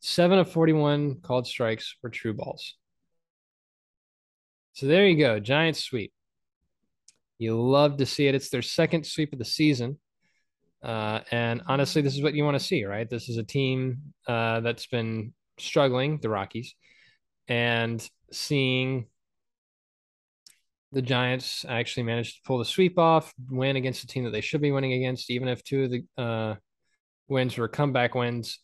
Seven 0.01 0.39
of 0.39 0.51
41 0.51 1.21
called 1.21 1.47
strikes 1.47 1.97
were 2.03 2.09
true 2.09 2.33
balls. 2.33 2.75
So 4.73 4.87
there 4.87 5.07
you 5.07 5.19
go, 5.19 5.41
Giants 5.41 5.85
sweep. 5.85 6.13
You 7.39 7.61
love 7.61 7.99
to 7.99 8.07
see 8.07 8.29
it. 8.29 8.35
It's 8.35 8.49
their 8.49 8.63
second 8.63 9.05
sweep 9.05 9.33
of 9.35 9.39
the 9.39 9.45
season. 9.45 9.99
Uh, 10.83 11.21
and 11.31 11.63
honestly, 11.67 12.01
this 12.01 12.15
is 12.15 12.23
what 12.23 12.35
you 12.35 12.45
want 12.45 12.59
to 12.59 12.65
see, 12.65 12.85
right? 12.85 13.09
This 13.09 13.29
is 13.29 13.37
a 13.37 13.43
team 13.43 14.15
uh, 14.27 14.61
that's 14.61 14.87
been 14.87 15.35
struggling, 15.59 16.19
the 16.23 16.31
Rockies, 16.31 16.75
and 17.49 18.07
seeing 18.33 19.07
the 20.97 21.03
Giants 21.03 21.67
actually 21.69 22.05
managed 22.05 22.37
to 22.37 22.43
pull 22.47 22.57
the 22.57 22.65
sweep 22.65 22.99
off, 22.99 23.31
win 23.51 23.77
against 23.77 24.03
a 24.03 24.07
team 24.07 24.25
that 24.25 24.31
they 24.31 24.41
should 24.41 24.63
be 24.63 24.73
winning 24.73 24.95
against, 24.95 25.31
even 25.31 25.47
if 25.47 25.63
two 25.63 25.85
of 25.85 25.91
the 25.91 26.05
uh, 26.17 26.55
wins 27.29 27.59
were 27.59 27.69
comeback 27.69 28.15
wins. 28.15 28.61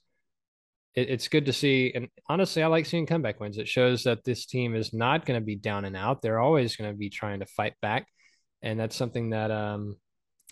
It, 0.94 1.10
it's 1.10 1.28
good 1.28 1.44
to 1.44 1.52
see. 1.52 1.92
And 1.94 2.08
honestly, 2.30 2.62
I 2.62 2.68
like 2.68 2.86
seeing 2.86 3.04
comeback 3.04 3.38
wins. 3.38 3.58
It 3.58 3.68
shows 3.68 4.04
that 4.04 4.24
this 4.24 4.46
team 4.46 4.74
is 4.74 4.94
not 4.94 5.26
going 5.26 5.38
to 5.38 5.44
be 5.44 5.56
down 5.56 5.84
and 5.84 5.94
out. 5.94 6.22
They're 6.22 6.40
always 6.40 6.74
going 6.74 6.90
to 6.90 6.96
be 6.96 7.10
trying 7.10 7.40
to 7.40 7.46
fight 7.46 7.74
back. 7.82 8.06
And 8.62 8.80
that's 8.80 8.96
something 8.96 9.28
that 9.30 9.50
um, 9.50 9.96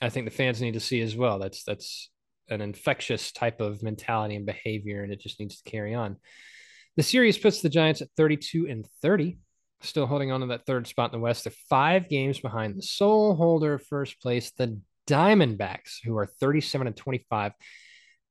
I 0.03 0.11
think 0.11 0.27
the 0.27 0.37
fans 0.37 0.61
need 0.61 0.75
to 0.75 0.81
see 0.81 1.01
as 1.01 1.16
well. 1.16 1.38
That's 1.38 1.64
that's 1.64 2.11
an 2.51 2.61
infectious 2.61 3.33
type 3.33 3.62
of 3.62 3.83
mentality 3.83 4.37
and 4.37 4.45
behavior, 4.45 5.03
and 5.03 5.14
it 5.14 5.21
just 5.21 5.40
needs 5.40 5.62
to 5.62 5.71
carry 5.71 5.95
on. 5.95 6.19
The 6.99 7.03
series 7.03 7.38
puts 7.38 7.62
the 7.62 7.71
Giants 7.71 8.03
at 8.03 8.09
32 8.19 8.66
and 8.69 8.87
30, 9.01 9.38
still 9.83 10.07
holding 10.07 10.33
on 10.33 10.40
to 10.40 10.47
that 10.47 10.66
third 10.66 10.87
spot 10.87 11.12
in 11.12 11.19
the 11.19 11.23
West. 11.23 11.45
They're 11.45 11.53
five 11.69 12.09
games 12.09 12.38
behind 12.38 12.77
the 12.77 12.83
sole 12.83 13.35
holder 13.35 13.75
of 13.75 13.87
first 13.87 14.21
place, 14.21 14.51
the 14.53 14.81
Diamondbacks, 15.07 15.99
who 16.05 16.16
are 16.16 16.27
37 16.27 16.87
and 16.87 16.97
25. 16.97 17.53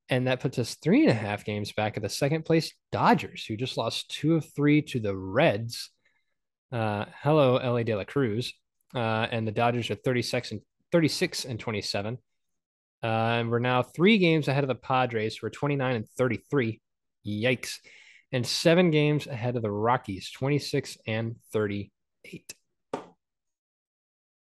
And 0.09 0.27
that 0.27 0.39
puts 0.39 0.57
us 0.57 0.75
three 0.75 1.01
and 1.01 1.11
a 1.11 1.13
half 1.13 1.45
games 1.45 1.71
back 1.71 1.97
at 1.97 2.03
the 2.03 2.09
second 2.09 2.45
place 2.45 2.73
Dodgers, 2.91 3.45
who 3.45 3.57
just 3.57 3.77
lost 3.77 4.09
two 4.09 4.35
of 4.35 4.45
three 4.55 4.81
to 4.83 4.99
the 4.99 5.15
Reds. 5.15 5.91
Uh, 6.71 7.05
hello, 7.21 7.57
Elly 7.57 7.83
De 7.83 7.95
La 7.95 8.05
Cruz. 8.05 8.53
Uh, 8.95 9.27
and 9.31 9.47
the 9.47 9.51
Dodgers 9.51 9.89
are 9.91 9.95
36 9.95 10.51
and 10.51 10.61
36 10.91 11.45
and 11.45 11.59
27. 11.59 12.17
Uh, 13.01 13.07
and 13.07 13.51
we're 13.51 13.59
now 13.59 13.83
three 13.83 14.17
games 14.17 14.47
ahead 14.47 14.63
of 14.63 14.67
the 14.67 14.75
Padres. 14.75 15.41
We're 15.41 15.49
29 15.49 15.95
and 15.95 16.09
33. 16.17 16.81
Yikes. 17.25 17.77
And 18.31 18.45
seven 18.45 18.91
games 18.91 19.25
ahead 19.25 19.55
of 19.55 19.63
the 19.63 19.71
Rockies, 19.71 20.31
26 20.31 20.97
and 21.07 21.35
38. 21.51 22.53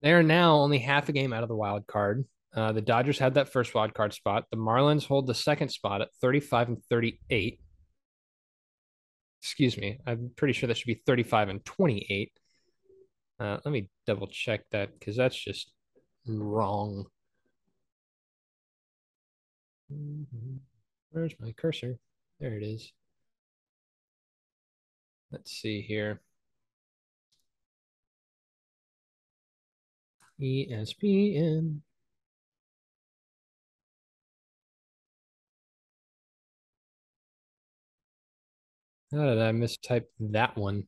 They 0.03 0.12
are 0.12 0.22
now 0.22 0.57
only 0.57 0.79
half 0.79 1.09
a 1.09 1.12
game 1.12 1.33
out 1.33 1.42
of 1.42 1.48
the 1.48 1.57
wild 1.57 1.87
card. 1.87 2.24
Uh, 2.55 2.72
the 2.72 2.83
Dodgers 2.83 3.18
had 3.18 3.35
that 3.35 3.53
first 3.53 3.74
wild 3.74 3.94
card 3.94 4.12
spot. 4.12 4.44
The 4.51 4.57
Marlins 4.57 5.07
hold 5.07 5.27
the 5.27 5.35
second 5.35 5.70
spot 5.70 6.03
at 6.03 6.14
35 6.20 6.68
and 6.68 6.85
38. 6.90 7.61
Excuse 9.42 9.77
me. 9.77 9.98
I'm 10.07 10.31
pretty 10.37 10.53
sure 10.53 10.66
that 10.66 10.77
should 10.77 10.87
be 10.87 11.03
35 11.07 11.48
and 11.48 11.64
28. 11.64 12.33
Uh, 13.40 13.59
let 13.64 13.72
me 13.72 13.88
double 14.07 14.27
check 14.27 14.62
that 14.72 14.98
because 14.98 15.16
that's 15.16 15.37
just 15.37 15.70
wrong. 16.27 17.07
Where's 21.11 21.35
my 21.40 21.53
cursor? 21.53 21.98
There 22.40 22.57
it 22.57 22.62
is. 22.62 22.92
Let's 25.30 25.52
see 25.52 25.80
here. 25.82 26.20
ESPN. 30.40 31.80
How 39.12 39.24
did 39.24 39.38
I 39.38 39.52
mistype 39.52 40.04
that 40.20 40.56
one? 40.56 40.86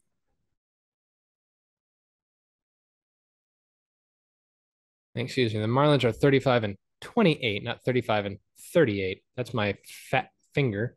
Excuse 5.15 5.55
me. 5.55 5.61
The 5.61 5.67
Marlins 5.67 6.05
are 6.05 6.13
35 6.13 6.65
and 6.65 6.77
28, 7.01 7.65
not 7.65 7.83
35 7.83 8.27
and 8.27 8.39
38. 8.73 9.23
That's 9.37 9.55
my 9.55 9.77
fat 10.11 10.31
finger. 10.55 10.97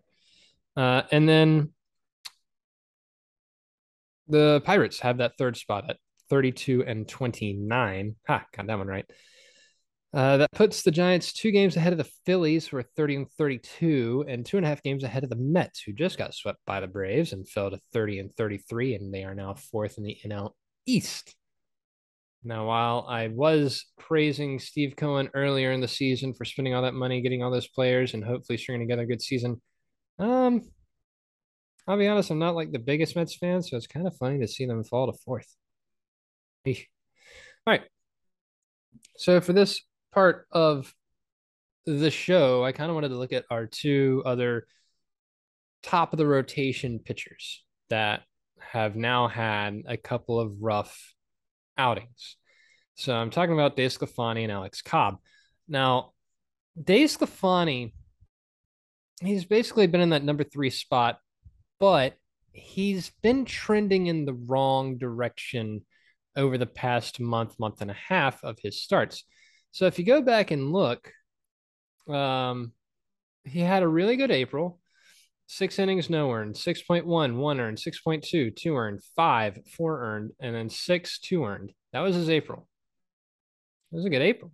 Uh, 0.76 1.04
and 1.12 1.28
then 1.28 1.73
the 4.28 4.62
Pirates 4.66 5.00
have 5.00 5.18
that 5.18 5.38
third 5.38 5.58
spot 5.58 5.90
at 5.90 5.98
32 6.30 6.84
and 6.86 7.08
29. 7.08 8.16
Ha, 8.28 8.46
got 8.56 8.68
that 8.68 8.78
one 8.78 8.88
right. 8.88 9.06
Uh, 10.14 10.38
that 10.38 10.52
puts 10.52 10.84
the 10.84 10.92
Giants 10.92 11.34
two 11.34 11.50
games 11.50 11.76
ahead 11.76 11.92
of 11.92 11.98
the 11.98 12.10
Phillies, 12.26 12.68
who 12.68 12.78
are 12.78 12.86
30 12.96 13.16
and 13.16 13.32
32, 13.32 14.26
and 14.28 14.46
two 14.46 14.58
and 14.58 14.66
a 14.66 14.70
half 14.70 14.84
games 14.84 15.04
ahead 15.04 15.24
of 15.24 15.32
the 15.32 15.36
Mets, 15.36 15.82
who 15.82 15.92
just 15.92 16.20
got 16.20 16.36
swept 16.36 16.60
by 16.68 16.80
the 16.80 16.88
Braves 16.88 17.34
and 17.34 17.50
fell 17.50 17.72
to 17.72 17.80
30 17.94 18.20
and 18.20 18.36
33, 18.36 18.94
and 18.94 19.12
they 19.12 19.24
are 19.24 19.34
now 19.34 19.56
fourth 19.56 19.98
in 19.98 20.04
the 20.04 20.18
NL 20.24 20.52
East. 20.86 21.36
Now, 22.44 22.68
while 22.68 23.08
I 23.10 23.30
was 23.30 23.86
praising 23.98 24.60
Steve 24.60 24.96
Cohen 24.96 25.30
earlier 25.34 25.72
in 25.72 25.82
the 25.82 25.88
season 25.88 26.34
for 26.34 26.46
spending 26.46 26.76
all 26.76 26.84
that 26.84 26.94
money, 26.94 27.22
getting 27.22 27.42
all 27.42 27.52
those 27.52 27.70
players, 27.70 28.14
and 28.14 28.24
hopefully 28.24 28.58
stringing 28.58 28.88
together 28.88 29.04
a 29.04 29.08
good 29.08 29.22
season, 29.22 29.62
um, 30.20 30.62
I'll 31.88 31.98
be 31.98 32.08
honest, 32.08 32.32
I'm 32.32 32.40
not 32.40 32.56
like 32.56 32.72
the 32.72 32.80
biggest 32.80 33.16
Mets 33.16 33.36
fan, 33.36 33.62
so 33.62 33.76
it's 33.76 33.88
kind 33.88 34.08
of 34.08 34.16
funny 34.16 34.40
to 34.40 34.48
see 34.48 34.66
them 34.66 34.84
fall 34.84 35.12
to 35.12 35.18
fourth. 35.26 35.54
All 36.66 36.74
right. 37.68 37.82
So 39.18 39.42
for 39.42 39.54
this 39.54 39.82
part 40.14 40.48
of 40.52 40.94
the 41.86 42.12
show, 42.12 42.64
I 42.64 42.72
kind 42.72 42.90
of 42.90 42.96
wanted 42.96 43.10
to 43.10 43.18
look 43.18 43.34
at 43.34 43.46
our 43.50 43.66
two 43.66 44.24
other 44.26 44.66
top 45.82 46.14
of 46.14 46.18
the 46.18 46.26
rotation 46.26 47.00
pitchers 47.00 47.64
that 47.90 48.22
have 48.60 48.96
now 48.96 49.28
had 49.28 49.84
a 49.86 49.98
couple 49.98 50.40
of 50.40 50.62
rough 50.62 51.14
outings. 51.78 52.38
So 52.96 53.14
I'm 53.14 53.30
talking 53.30 53.54
about 53.54 53.76
Dave 53.76 53.92
DeSclafani 53.92 54.44
and 54.44 54.52
Alex 54.52 54.82
Cobb. 54.82 55.18
Now, 55.68 56.12
Dave 56.82 57.10
DeSclafani, 57.10 57.92
he's 59.22 59.46
basically 59.46 59.88
been 59.88 60.02
in 60.02 60.12
that 60.12 60.24
number 60.24 60.44
three 60.44 60.70
spot, 60.70 61.18
but 61.80 62.16
he's 62.52 63.12
been 63.22 63.46
trending 63.46 64.08
in 64.08 64.26
the 64.26 64.34
wrong 64.34 64.98
direction 64.98 65.84
over 66.36 66.58
the 66.58 66.66
past 66.66 67.20
month, 67.20 67.60
month 67.60 67.82
and 67.82 67.92
a 67.92 67.98
half 68.08 68.44
of 68.44 68.58
his 68.60 68.82
starts. 68.82 69.24
So 69.72 69.86
if 69.86 70.00
you 70.00 70.06
go 70.06 70.22
back 70.22 70.52
and 70.52 70.72
look, 70.72 71.12
um, 72.08 72.72
he 73.44 73.60
had 73.60 73.84
a 73.84 73.88
really 73.88 74.16
good 74.16 74.32
April. 74.32 74.80
Six 75.48 75.78
innings, 75.78 76.10
no 76.10 76.32
earned, 76.32 76.56
6.1, 76.56 77.36
one 77.36 77.60
earned, 77.60 77.78
6.2, 77.78 78.56
two 78.56 78.76
earned, 78.76 79.02
five, 79.16 79.60
four 79.76 80.02
earned, 80.02 80.32
and 80.40 80.56
then 80.56 80.70
six, 80.70 81.20
two 81.20 81.44
earned. 81.44 81.74
That 81.92 82.00
was 82.00 82.16
his 82.16 82.30
April. 82.30 82.68
It 83.92 83.98
was 83.98 84.06
a 84.06 84.10
good 84.10 84.22
April. 84.22 84.52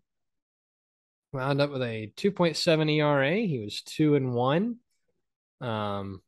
Wound 1.32 1.62
up 1.62 1.72
with 1.72 1.84
a 1.84 2.12
2.7 2.18 2.92
ERA. 2.92 3.36
He 3.36 3.60
was 3.60 3.82
two 3.84 4.16
and 4.16 4.34
one. 4.34 4.78
Um, 5.62 6.22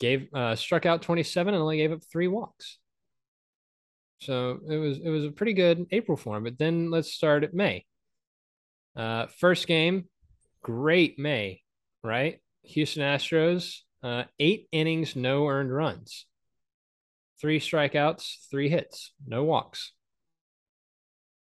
gave 0.00 0.28
uh, 0.34 0.56
struck 0.56 0.86
out 0.86 1.02
27 1.02 1.54
and 1.54 1.62
only 1.62 1.78
gave 1.78 1.92
up 1.92 2.02
three 2.10 2.28
walks. 2.28 2.78
So 4.20 4.60
it 4.68 4.76
was 4.76 4.98
it 4.98 5.08
was 5.08 5.24
a 5.24 5.30
pretty 5.30 5.52
good 5.52 5.86
April 5.90 6.16
for 6.16 6.36
him. 6.36 6.44
But 6.44 6.58
then 6.58 6.90
let's 6.90 7.12
start 7.12 7.44
at 7.44 7.54
May. 7.54 7.84
Uh, 8.96 9.26
first 9.38 9.66
game, 9.66 10.08
great 10.62 11.18
May, 11.18 11.62
right? 12.02 12.38
Houston 12.62 13.02
Astros, 13.02 13.80
uh, 14.02 14.24
eight 14.38 14.68
innings, 14.72 15.16
no 15.16 15.46
earned 15.46 15.74
runs, 15.74 16.26
three 17.40 17.60
strikeouts, 17.60 18.48
three 18.50 18.68
hits, 18.68 19.12
no 19.26 19.44
walks. 19.44 19.92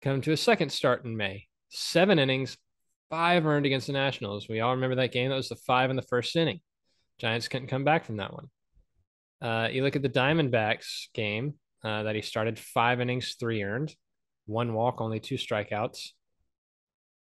Come 0.02 0.22
to 0.22 0.32
a 0.32 0.38
second 0.38 0.72
start 0.72 1.06
in 1.06 1.16
May, 1.16 1.48
seven 1.70 2.18
innings, 2.18 2.58
five 3.12 3.46
earned 3.46 3.68
against 3.68 3.88
the 3.88 3.94
Nationals. 3.94 4.50
We 4.50 4.62
all 4.62 4.74
remember 4.74 4.96
that 4.96 5.12
game. 5.12 5.30
That 5.30 5.36
was 5.36 5.50
the 5.50 5.56
five 5.56 5.92
in 5.92 5.96
the 5.96 6.02
first 6.02 6.36
inning. 6.36 6.62
Giants 7.22 7.48
couldn't 7.48 7.68
come 7.68 7.84
back 7.84 8.04
from 8.04 8.18
that 8.18 8.34
one. 8.34 8.50
Uh, 9.44 9.68
you 9.72 9.84
look 9.84 9.96
at 9.96 10.02
the 10.02 10.10
Diamondbacks 10.10 11.14
game 11.14 11.54
uh, 11.84 12.02
that 12.04 12.16
he 12.16 12.24
started 12.24 12.58
five 12.58 13.00
innings, 13.00 13.36
three 13.40 13.62
earned, 13.62 13.96
one 14.48 14.74
walk, 14.74 15.00
only 15.02 15.20
two 15.20 15.36
strikeouts. 15.36 16.10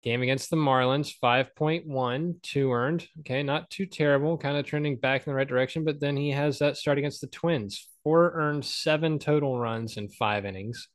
Game 0.02 0.22
against 0.22 0.50
the 0.50 0.56
Marlins, 0.56 1.12
5.1, 1.22 2.42
two 2.42 2.72
earned. 2.72 3.06
Okay, 3.20 3.44
not 3.44 3.70
too 3.70 3.86
terrible, 3.86 4.36
kind 4.36 4.56
of 4.56 4.66
trending 4.66 4.96
back 4.96 5.24
in 5.24 5.30
the 5.30 5.36
right 5.36 5.46
direction. 5.46 5.84
But 5.84 6.00
then 6.00 6.16
he 6.16 6.30
has 6.30 6.58
that 6.58 6.76
start 6.76 6.98
against 6.98 7.20
the 7.20 7.28
Twins, 7.28 7.88
four 8.02 8.32
earned, 8.34 8.64
seven 8.64 9.20
total 9.20 9.56
runs 9.56 9.96
in 9.96 10.08
five 10.08 10.44
innings. 10.44 10.88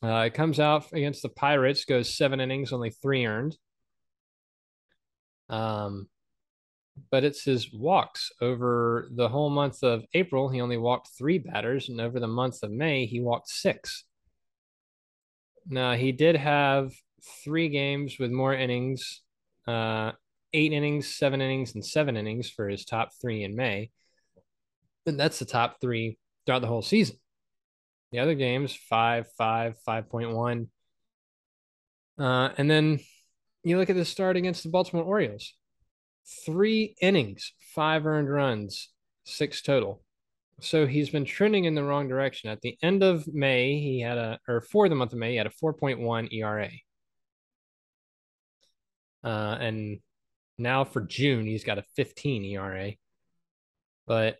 Uh, 0.00 0.26
it 0.26 0.34
comes 0.34 0.60
out 0.60 0.92
against 0.92 1.22
the 1.22 1.28
Pirates, 1.28 1.84
goes 1.84 2.16
seven 2.16 2.38
innings, 2.38 2.72
only 2.72 2.90
three 2.90 3.26
earned. 3.26 3.56
Um, 5.48 6.06
but 7.10 7.24
it's 7.24 7.44
his 7.44 7.72
walks 7.72 8.30
over 8.40 9.08
the 9.14 9.28
whole 9.28 9.50
month 9.50 9.82
of 9.82 10.04
April. 10.14 10.48
He 10.48 10.60
only 10.60 10.76
walked 10.76 11.10
three 11.16 11.38
batters, 11.38 11.88
and 11.88 12.00
over 12.00 12.20
the 12.20 12.26
month 12.26 12.62
of 12.62 12.70
May, 12.70 13.06
he 13.06 13.20
walked 13.20 13.48
six. 13.48 14.04
Now 15.66 15.92
he 15.94 16.12
did 16.12 16.36
have 16.36 16.92
three 17.44 17.68
games 17.68 18.18
with 18.18 18.30
more 18.30 18.54
innings, 18.54 19.22
uh, 19.66 20.12
eight 20.52 20.72
innings, 20.72 21.08
seven 21.08 21.40
innings, 21.40 21.74
and 21.74 21.84
seven 21.84 22.16
innings 22.16 22.48
for 22.48 22.68
his 22.68 22.84
top 22.84 23.10
three 23.20 23.44
in 23.44 23.54
May. 23.54 23.90
And 25.06 25.18
that's 25.18 25.38
the 25.38 25.44
top 25.44 25.80
three 25.80 26.18
throughout 26.46 26.60
the 26.60 26.68
whole 26.68 26.82
season. 26.82 27.16
The 28.12 28.20
other 28.20 28.34
games, 28.34 28.74
five, 28.74 29.26
five, 29.36 29.74
5.1. 29.86 30.68
Uh, 32.18 32.50
and 32.56 32.70
then 32.70 33.00
you 33.62 33.78
look 33.78 33.90
at 33.90 33.96
the 33.96 34.04
start 34.04 34.36
against 34.36 34.62
the 34.62 34.70
Baltimore 34.70 35.04
Orioles 35.04 35.54
three 36.44 36.94
innings, 37.00 37.52
five 37.74 38.06
earned 38.06 38.30
runs, 38.30 38.90
six 39.24 39.62
total. 39.62 40.02
So 40.60 40.86
he's 40.86 41.10
been 41.10 41.24
trending 41.24 41.64
in 41.64 41.74
the 41.74 41.84
wrong 41.84 42.08
direction. 42.08 42.50
At 42.50 42.60
the 42.62 42.76
end 42.82 43.02
of 43.02 43.32
May, 43.32 43.78
he 43.80 44.00
had 44.00 44.18
a, 44.18 44.38
or 44.48 44.60
for 44.60 44.88
the 44.88 44.94
month 44.94 45.12
of 45.12 45.18
May, 45.18 45.32
he 45.32 45.36
had 45.36 45.46
a 45.46 45.50
4.1 45.50 46.32
ERA. 46.32 46.70
Uh, 49.22 49.56
and 49.60 50.00
now 50.58 50.84
for 50.84 51.00
June, 51.00 51.46
he's 51.46 51.64
got 51.64 51.78
a 51.78 51.84
15 51.94 52.44
ERA. 52.44 52.92
But, 54.06 54.36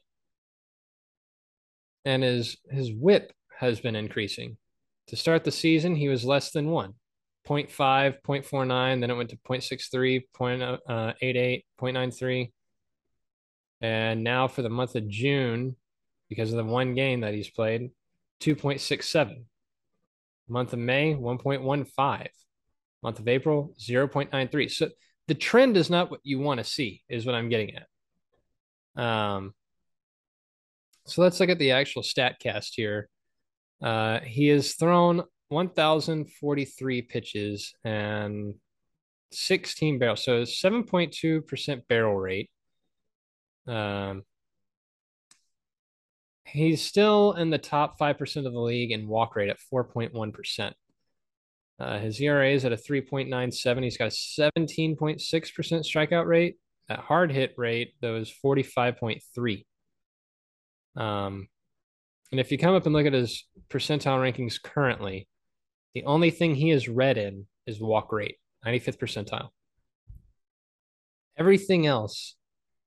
and 2.05 2.23
his, 2.23 2.57
his 2.69 2.93
whip 2.93 3.33
has 3.57 3.81
been 3.81 3.95
increasing. 3.97 4.57
To 5.09 5.17
start 5.17 5.45
the 5.45 5.53
season, 5.53 5.95
he 5.95 6.09
was 6.09 6.25
less 6.25 6.51
than 6.51 6.71
one. 6.71 6.95
0.5, 7.49 8.17
0.49, 8.23 9.01
then 9.01 9.11
it 9.11 9.15
went 9.15 9.31
to 9.31 9.37
0.63, 9.37 10.25
0.88, 10.39 11.65
0.93. 11.81 12.53
And 13.81 14.25
now 14.25 14.49
for 14.49 14.63
the 14.63 14.69
month 14.69 14.95
of 14.97 15.09
June, 15.09 15.77
because 16.29 16.53
of 16.53 16.59
the 16.59 16.65
one 16.65 16.95
game 16.95 17.21
that 17.21 17.35
he's 17.35 17.51
played, 17.51 17.91
2.67. 18.41 19.45
Month 20.49 20.73
of 20.73 20.79
May, 20.79 21.15
1.15. 21.15 22.29
Month 23.03 23.19
of 23.19 23.29
April, 23.29 23.75
0.93. 23.81 24.71
So 24.71 24.89
the 25.29 25.35
trend 25.35 25.77
is 25.77 25.89
not 25.89 26.11
what 26.11 26.21
you 26.25 26.39
want 26.39 26.59
to 26.59 26.65
see, 26.65 27.03
is 27.09 27.25
what 27.25 27.35
I'm 27.35 27.49
getting 27.49 27.77
at. 27.77 29.03
Um, 29.03 29.55
so 31.07 31.23
let's 31.23 31.41
look 31.41 31.49
at 31.49 31.59
the 31.59 31.73
actual 31.73 32.03
stat 32.03 32.37
cast 32.41 32.75
here. 32.75 33.09
Uh, 33.81 34.21
he 34.21 34.49
has 34.49 34.75
thrown 34.75 35.23
1,043 35.49 37.03
pitches 37.03 37.75
and 37.85 38.55
16 39.33 39.99
barrels. 39.99 40.25
So 40.25 40.43
7.2% 40.43 41.89
barrel 41.89 42.17
rate. 42.17 42.51
Um, 43.67 44.23
he's 46.45 46.85
still 46.85 47.33
in 47.33 47.51
the 47.51 47.59
top 47.59 47.99
5% 47.99 48.47
of 48.47 48.53
the 48.53 48.61
league 48.61 48.93
in 48.93 49.09
walk 49.09 49.37
rate 49.37 49.51
at 49.51 49.59
4.1%. 49.73 50.73
Uh, 51.81 51.99
his 51.99 52.21
ERA 52.21 52.51
is 52.51 52.65
at 52.65 52.73
a 52.73 52.77
3.97. 52.77 53.85
He's 53.85 53.97
got 53.97 54.07
a 54.07 54.11
17.6% 54.11 55.21
strikeout 55.21 56.27
rate. 56.27 56.57
That 56.89 57.01
hard 57.01 57.31
hit 57.31 57.55
rate, 57.57 57.95
though, 58.01 58.17
is 58.17 58.33
45.3. 58.45 59.65
Um, 60.97 61.49
and 62.33 62.41
if 62.41 62.51
you 62.51 62.59
come 62.59 62.75
up 62.75 62.87
and 62.87 62.95
look 62.95 63.07
at 63.07 63.13
his 63.13 63.45
percentile 63.71 64.19
rankings 64.19 64.61
currently, 64.61 65.29
the 65.99 66.05
only 66.05 66.31
thing 66.31 66.55
he 66.55 66.71
is 66.71 66.89
red 66.89 67.19
in 67.19 67.47
is 67.67 67.81
walk 67.81 68.13
rate, 68.13 68.37
95th 68.65 68.99
percentile. 68.99 69.49
Everything 71.37 71.89
else 71.89 72.37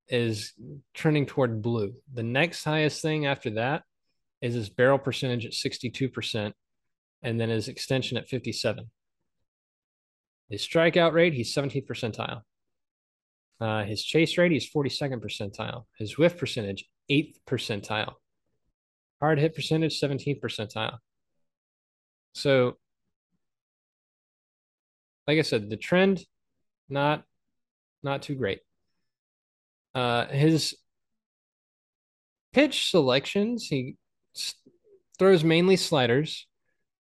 is 0.07 0.53
trending 0.93 1.25
toward 1.25 1.61
blue. 1.61 1.93
The 2.13 2.23
next 2.23 2.63
highest 2.63 3.01
thing 3.01 3.25
after 3.25 3.49
that 3.51 3.83
is 4.41 4.53
his 4.53 4.69
barrel 4.69 4.97
percentage 4.97 5.45
at 5.45 5.51
62%, 5.51 6.53
and 7.21 7.37
then 7.37 7.49
his 7.49 7.67
extension 7.67 8.17
at 8.17 8.29
57. 8.29 8.89
His 10.49 10.65
strikeout 10.65 11.11
rate, 11.11 11.33
he's 11.33 11.53
17th 11.53 11.87
percentile. 11.87 12.43
Uh, 13.59 13.83
his 13.83 14.01
chase 14.01 14.37
rate, 14.37 14.53
he's 14.53 14.71
42nd 14.71 15.21
percentile. 15.21 15.83
His 15.97 16.17
whiff 16.17 16.37
percentage, 16.37 16.85
8th 17.11 17.35
percentile. 17.45 18.13
Hard 19.19 19.37
hit 19.37 19.53
percentage, 19.53 19.99
17th 19.99 20.39
percentile. 20.39 20.99
So, 22.33 22.77
like 25.27 25.37
I 25.39 25.43
said, 25.43 25.69
the 25.69 25.77
trend, 25.77 26.25
not 26.89 27.23
not 28.03 28.21
too 28.21 28.35
great. 28.35 28.59
Uh, 29.93 30.27
his 30.27 30.75
pitch 32.53 32.89
selections, 32.89 33.67
he 33.67 33.95
throws 35.19 35.43
mainly 35.43 35.75
sliders. 35.75 36.47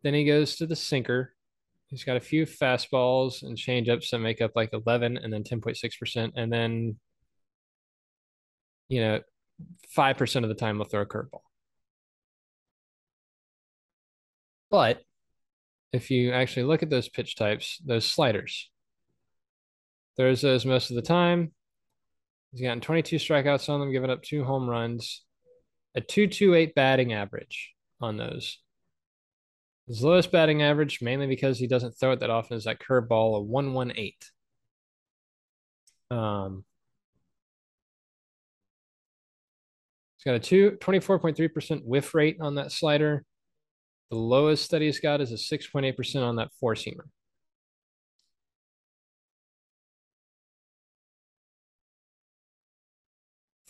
Then 0.03 0.15
he 0.15 0.25
goes 0.25 0.57
to 0.57 0.67
the 0.67 0.77
sinker. 0.77 1.35
He's 1.89 2.05
got 2.05 2.17
a 2.17 2.21
few 2.21 2.45
fastballs 2.45 3.43
and 3.43 3.57
changeups 3.57 4.11
that 4.11 4.19
make 4.19 4.41
up 4.41 4.53
like 4.55 4.71
11 4.73 5.17
and 5.17 5.33
then 5.33 5.43
10.6%. 5.43 6.33
And 6.37 6.53
then, 6.53 6.97
you 8.89 9.01
know, 9.01 9.21
5% 9.97 10.43
of 10.43 10.49
the 10.49 10.55
time 10.55 10.77
he'll 10.77 10.85
throw 10.85 11.03
a 11.03 11.07
curveball. 11.07 11.41
But 14.71 15.03
if 15.93 16.11
you 16.11 16.33
actually 16.33 16.65
look 16.65 16.83
at 16.83 16.91
those 16.91 17.09
pitch 17.09 17.37
types, 17.37 17.79
those 17.85 18.05
sliders, 18.05 18.71
throws 20.17 20.41
those 20.41 20.67
most 20.67 20.91
of 20.91 20.97
the 20.97 21.03
time. 21.03 21.53
He's 22.53 22.63
gotten 22.63 22.81
22 22.81 23.17
strikeouts 23.17 23.69
on 23.69 23.81
them, 23.81 23.93
giving 23.93 24.11
up 24.11 24.23
two 24.23 24.45
home 24.45 24.69
runs, 24.69 25.25
a 25.95 26.01
228 26.01 26.75
batting 26.75 27.13
average 27.13 27.75
on 28.01 28.17
those. 28.17 28.59
His 29.87 30.03
lowest 30.03 30.31
batting 30.31 30.63
average, 30.63 31.01
mainly 31.01 31.27
because 31.27 31.59
he 31.59 31.67
doesn't 31.67 31.93
throw 31.93 32.13
it 32.13 32.21
that 32.21 32.31
often, 32.31 32.57
is 32.57 32.65
that 32.65 32.81
curveball, 32.81 33.37
a 33.37 33.41
118. 33.41 34.13
Um, 36.11 36.65
he's 40.17 40.25
got 40.25 40.35
a 40.35 40.41
two, 40.41 40.73
24.3% 40.81 41.85
whiff 41.85 42.15
rate 42.15 42.37
on 42.41 42.57
that 42.57 42.73
slider. 42.73 43.25
The 44.11 44.17
lowest 44.17 44.71
that 44.71 44.83
he's 44.83 45.01
got 45.01 45.21
is 45.21 45.33
a 45.33 45.35
6.8% 45.35 46.23
on 46.23 46.37
that 46.37 46.51
four 46.61 46.75
seamer. 46.75 47.09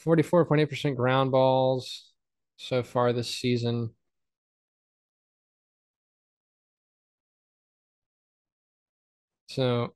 44.8% 0.05 0.97
ground 0.97 1.33
balls 1.33 2.13
so 2.57 2.83
far 2.83 3.13
this 3.13 3.35
season. 3.35 3.91
So 9.49 9.95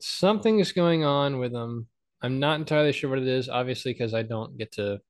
something 0.00 0.60
is 0.60 0.72
going 0.72 1.04
on 1.04 1.38
with 1.38 1.52
them. 1.52 1.88
I'm 2.22 2.40
not 2.40 2.58
entirely 2.60 2.92
sure 2.92 3.10
what 3.10 3.18
it 3.18 3.28
is, 3.28 3.48
obviously, 3.48 3.92
because 3.92 4.14
I 4.14 4.22
don't 4.22 4.56
get 4.56 4.72
to. 4.72 5.00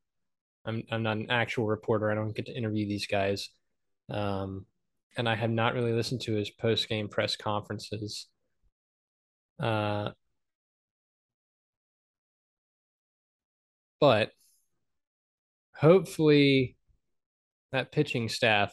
I'm 0.67 0.83
I'm 0.91 1.03
not 1.03 1.17
an 1.19 1.31
actual 1.31 1.67
reporter. 1.67 2.11
I 2.11 2.15
don't 2.15 2.35
get 2.35 2.47
to 2.47 2.57
interview 2.57 2.87
these 2.87 3.07
guys, 3.07 3.51
um, 4.11 4.67
and 5.17 5.29
I 5.29 5.35
have 5.35 5.51
not 5.51 5.75
really 5.75 5.93
listened 5.93 6.21
to 6.23 6.35
his 6.35 6.51
post 6.51 6.89
game 6.89 7.09
press 7.09 7.37
conferences. 7.37 8.29
Uh, 9.61 10.11
but 14.01 14.31
hopefully 15.75 16.77
that 17.73 17.93
pitching 17.93 18.29
staff 18.29 18.73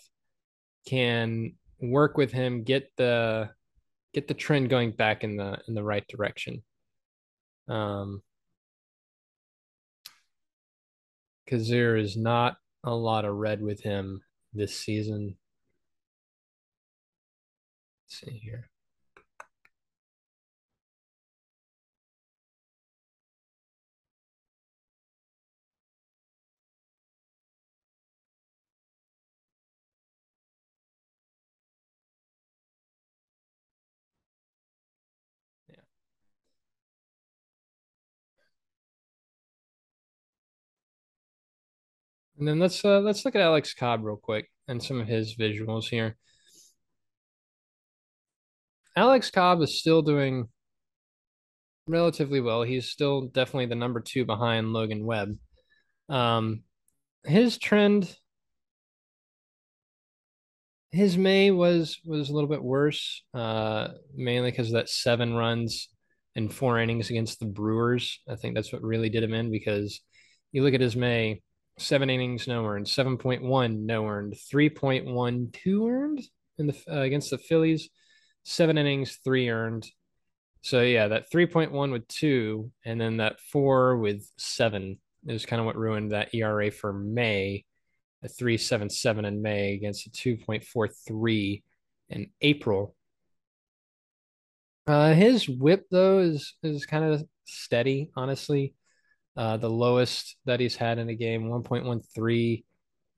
can 0.88 1.54
work 1.82 2.18
with 2.18 2.32
him, 2.32 2.64
get 2.64 2.92
the 2.98 3.50
get 4.14 4.28
the 4.28 4.34
trend 4.34 4.70
going 4.70 4.92
back 4.92 5.24
in 5.24 5.36
the 5.36 5.60
in 5.68 5.74
the 5.74 5.84
right 5.84 6.08
direction. 6.08 6.64
Um, 7.68 8.22
because 11.44 11.68
there 11.70 11.96
is 11.96 12.18
not 12.18 12.58
a 12.84 12.94
lot 12.94 13.26
of 13.26 13.36
red 13.36 13.62
with 13.62 13.82
him 13.82 14.22
this 14.56 14.76
season. 14.76 15.38
Let's 18.06 18.20
see 18.22 18.40
here. 18.44 18.70
And 42.38 42.48
then 42.48 42.60
let's 42.60 42.84
uh, 42.84 43.00
let's 43.00 43.24
look 43.24 43.36
at 43.36 43.42
Alex 43.42 43.74
Cobb 43.74 44.04
real 44.04 44.18
quick 44.18 44.50
and 44.68 44.82
some 44.84 45.00
of 45.00 45.08
his 45.08 45.36
visuals 45.36 45.86
here. 45.86 46.18
Alex 48.98 49.30
Cobb 49.32 49.62
is 49.62 49.80
still 49.80 50.02
doing 50.02 50.48
relatively 51.88 52.42
well. 52.42 52.64
He's 52.64 52.90
still 52.90 53.28
definitely 53.28 53.68
the 53.68 53.76
number 53.76 54.00
two 54.00 54.26
behind 54.26 54.74
Logan 54.74 55.06
Webb. 55.06 55.38
Um, 56.10 56.64
his 57.24 57.58
trend, 57.58 58.14
his 60.92 61.18
May 61.18 61.52
was 61.52 62.00
was 62.06 62.30
a 62.30 62.34
little 62.34 62.50
bit 62.50 62.64
worse, 62.64 63.24
uh, 63.34 63.90
mainly 64.14 64.52
because 64.52 64.68
of 64.68 64.74
that 64.74 64.90
seven 64.90 65.36
runs 65.36 65.90
in 66.36 66.50
four 66.50 66.80
innings 66.80 67.10
against 67.10 67.40
the 67.40 67.46
Brewers. 67.46 68.20
I 68.30 68.36
think 68.36 68.56
that's 68.56 68.74
what 68.74 68.82
really 68.82 69.10
did 69.10 69.24
him 69.24 69.34
in 69.34 69.52
because 69.52 70.02
you 70.52 70.64
look 70.64 70.74
at 70.74 70.82
his 70.82 70.96
May 70.96 71.42
seven 71.78 72.10
innings 72.10 72.48
no 72.48 72.66
earned, 72.66 72.88
seven 72.88 73.18
point 73.18 73.44
one 73.44 73.86
no 73.86 74.08
earned, 74.08 74.36
three 74.50 74.70
point 74.70 75.06
one 75.06 75.50
two 75.52 75.88
earned 75.88 76.22
in 76.58 76.68
the 76.68 76.84
uh, 76.90 77.02
against 77.02 77.30
the 77.30 77.38
Phillies, 77.38 77.90
seven 78.44 78.78
innings 78.78 79.20
three 79.24 79.50
earned. 79.50 79.88
So 80.62 80.82
yeah, 80.82 81.10
that 81.10 81.32
three 81.32 81.46
point 81.46 81.72
one 81.72 81.92
with 81.92 82.08
two, 82.08 82.72
and 82.86 83.00
then 83.00 83.18
that 83.18 83.40
four 83.52 83.98
with 83.98 84.28
seven 84.38 85.00
is 85.28 85.46
kind 85.46 85.60
of 85.60 85.66
what 85.66 85.78
ruined 85.78 86.12
that 86.12 86.34
ERA 86.34 86.72
for 86.72 86.94
May, 86.94 87.66
a 88.24 88.28
three 88.28 88.58
seven 88.58 88.90
seven 88.90 89.26
in 89.26 89.42
May 89.42 89.74
against 89.74 90.08
a 90.08 90.12
two 90.12 90.38
point 90.38 90.64
four 90.64 90.88
three 90.88 91.64
in 92.10 92.30
April. 92.42 92.96
Uh, 94.88 95.14
his 95.14 95.50
whip 95.50 95.86
though 95.92 96.20
is 96.20 96.56
is 96.64 96.86
kind 96.86 97.06
of 97.06 97.24
steady, 97.46 98.12
honestly. 98.16 98.74
Uh, 99.38 99.58
the 99.58 99.70
lowest 99.70 100.38
that 100.46 100.60
he's 100.60 100.76
had 100.76 100.98
in 100.98 101.10
a 101.10 101.16
game, 101.16 101.50
1.13. 101.50 102.64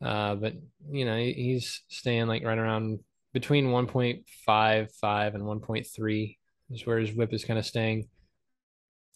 Uh, 0.03 0.35
but 0.35 0.53
you 0.91 1.05
know, 1.05 1.17
he's 1.17 1.81
staying 1.89 2.27
like 2.27 2.43
right 2.43 2.57
around 2.57 2.99
between 3.33 3.67
1.55 3.67 5.35
and 5.35 5.43
1.3 5.43 6.37
is 6.71 6.85
where 6.85 6.99
his 6.99 7.13
whip 7.13 7.33
is 7.33 7.45
kind 7.45 7.59
of 7.59 7.65
staying. 7.65 8.07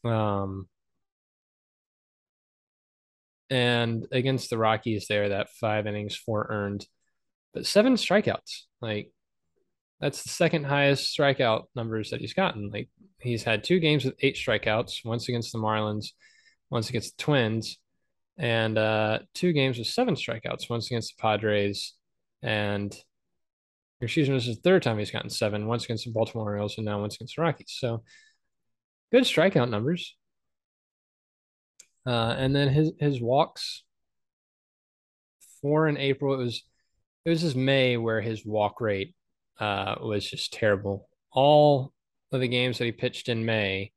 Um, 0.03 0.67
and 3.49 4.07
against 4.11 4.49
the 4.49 4.57
Rockies, 4.57 5.07
there 5.07 5.29
that 5.29 5.49
five 5.49 5.85
innings, 5.87 6.15
four 6.15 6.47
earned, 6.49 6.85
but 7.53 7.65
seven 7.65 7.95
strikeouts. 7.95 8.61
Like 8.81 9.11
that's 9.99 10.23
the 10.23 10.29
second 10.29 10.65
highest 10.65 11.15
strikeout 11.17 11.65
numbers 11.75 12.11
that 12.11 12.21
he's 12.21 12.33
gotten. 12.33 12.69
Like 12.71 12.89
he's 13.19 13.43
had 13.43 13.63
two 13.63 13.79
games 13.79 14.05
with 14.05 14.15
eight 14.21 14.35
strikeouts, 14.35 15.03
once 15.05 15.27
against 15.29 15.51
the 15.51 15.59
Marlins 15.59 16.11
once 16.71 16.89
against 16.89 17.17
the 17.17 17.23
Twins, 17.23 17.77
and 18.37 18.77
uh, 18.77 19.19
two 19.35 19.53
games 19.53 19.77
with 19.77 19.87
seven 19.87 20.15
strikeouts, 20.15 20.69
once 20.69 20.87
against 20.87 21.15
the 21.15 21.21
Padres, 21.21 21.93
and 22.41 22.95
excuse 24.01 24.27
me, 24.27 24.35
this 24.35 24.47
is 24.47 24.55
the 24.55 24.61
third 24.61 24.81
time 24.81 24.97
he's 24.97 25.11
gotten 25.11 25.29
seven, 25.29 25.67
once 25.67 25.83
against 25.83 26.05
the 26.05 26.11
Baltimore 26.11 26.49
Orioles, 26.49 26.77
and 26.77 26.85
now 26.85 26.99
once 26.99 27.15
against 27.15 27.35
the 27.35 27.43
Rockies. 27.43 27.75
So 27.77 28.03
good 29.11 29.23
strikeout 29.23 29.69
numbers. 29.69 30.15
Uh, 32.05 32.35
and 32.37 32.55
then 32.55 32.69
his 32.69 32.93
his 32.99 33.21
walks 33.21 33.83
four 35.61 35.87
in 35.87 35.97
April. 35.97 36.33
It 36.33 36.37
was 36.37 36.63
it 37.25 37.29
was 37.29 37.41
just 37.41 37.55
May 37.55 37.97
where 37.97 38.21
his 38.21 38.45
walk 38.45 38.81
rate 38.81 39.13
uh, 39.59 39.95
was 40.01 40.27
just 40.27 40.51
terrible. 40.51 41.07
All 41.31 41.93
of 42.31 42.39
the 42.39 42.47
games 42.47 42.77
that 42.79 42.85
he 42.85 42.91
pitched 42.91 43.29
in 43.29 43.45
May, 43.45 43.91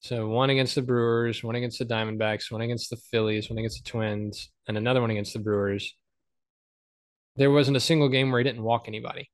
so 0.00 0.28
one 0.28 0.50
against 0.50 0.74
the 0.74 0.82
Brewers, 0.82 1.44
one 1.44 1.54
against 1.54 1.78
the 1.78 1.84
Diamondbacks, 1.84 2.50
one 2.50 2.62
against 2.62 2.90
the 2.90 2.96
Phillies, 2.96 3.50
one 3.50 3.58
against 3.58 3.84
the 3.84 3.90
Twins, 3.90 4.50
and 4.66 4.76
another 4.76 5.00
one 5.00 5.10
against 5.10 5.34
the 5.34 5.38
Brewers. 5.38 5.94
There 7.36 7.50
wasn't 7.50 7.76
a 7.76 7.80
single 7.80 8.08
game 8.08 8.30
where 8.30 8.40
he 8.40 8.44
didn't 8.44 8.62
walk 8.62 8.88
anybody. 8.88 9.30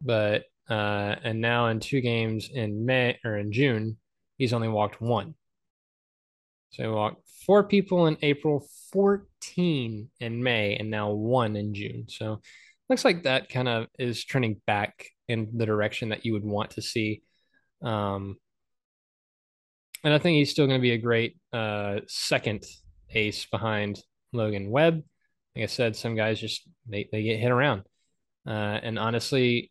But 0.00 0.44
uh, 0.68 1.16
and 1.24 1.40
now 1.40 1.68
in 1.68 1.80
two 1.80 2.00
games 2.00 2.50
in 2.52 2.84
May 2.84 3.18
or 3.24 3.38
in 3.38 3.52
June, 3.52 3.96
he's 4.36 4.52
only 4.52 4.68
walked 4.68 5.00
one. 5.00 5.34
So 6.70 6.82
he 6.82 6.88
walked 6.88 7.26
four 7.46 7.64
people 7.64 8.06
in 8.06 8.18
April, 8.22 8.66
14 8.92 10.08
in 10.20 10.42
May, 10.42 10.76
and 10.76 10.90
now 10.90 11.12
one 11.12 11.56
in 11.56 11.72
June. 11.72 12.06
So 12.08 12.40
looks 12.88 13.04
like 13.04 13.22
that 13.22 13.48
kind 13.48 13.68
of 13.68 13.86
is 13.98 14.24
trending 14.24 14.60
back 14.66 15.06
in 15.28 15.50
the 15.56 15.66
direction 15.66 16.10
that 16.10 16.26
you 16.26 16.32
would 16.34 16.44
want 16.44 16.72
to 16.72 16.82
see. 16.82 17.22
Um, 17.84 18.36
and 20.02 20.12
I 20.12 20.18
think 20.18 20.36
he's 20.36 20.50
still 20.50 20.66
going 20.66 20.78
to 20.78 20.82
be 20.82 20.92
a 20.92 20.98
great 20.98 21.36
uh, 21.52 22.00
second 22.06 22.64
ace 23.10 23.46
behind 23.46 24.00
Logan 24.32 24.70
Webb. 24.70 25.02
Like 25.54 25.64
I 25.64 25.66
said, 25.66 25.96
some 25.96 26.16
guys 26.16 26.40
just 26.40 26.68
they, 26.88 27.08
they 27.12 27.22
get 27.22 27.38
hit 27.38 27.50
around. 27.50 27.82
Uh, 28.46 28.50
and 28.82 28.98
honestly, 28.98 29.70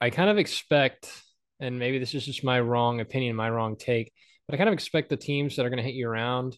I 0.00 0.10
kind 0.10 0.30
of 0.30 0.38
expect, 0.38 1.10
and 1.60 1.78
maybe 1.78 1.98
this 1.98 2.14
is 2.14 2.24
just 2.24 2.44
my 2.44 2.60
wrong 2.60 3.00
opinion, 3.00 3.36
my 3.36 3.50
wrong 3.50 3.76
take, 3.76 4.12
but 4.46 4.54
I 4.54 4.58
kind 4.58 4.68
of 4.68 4.74
expect 4.74 5.10
the 5.10 5.16
teams 5.16 5.56
that 5.56 5.66
are 5.66 5.70
going 5.70 5.78
to 5.78 5.82
hit 5.82 5.94
you 5.94 6.08
around 6.08 6.56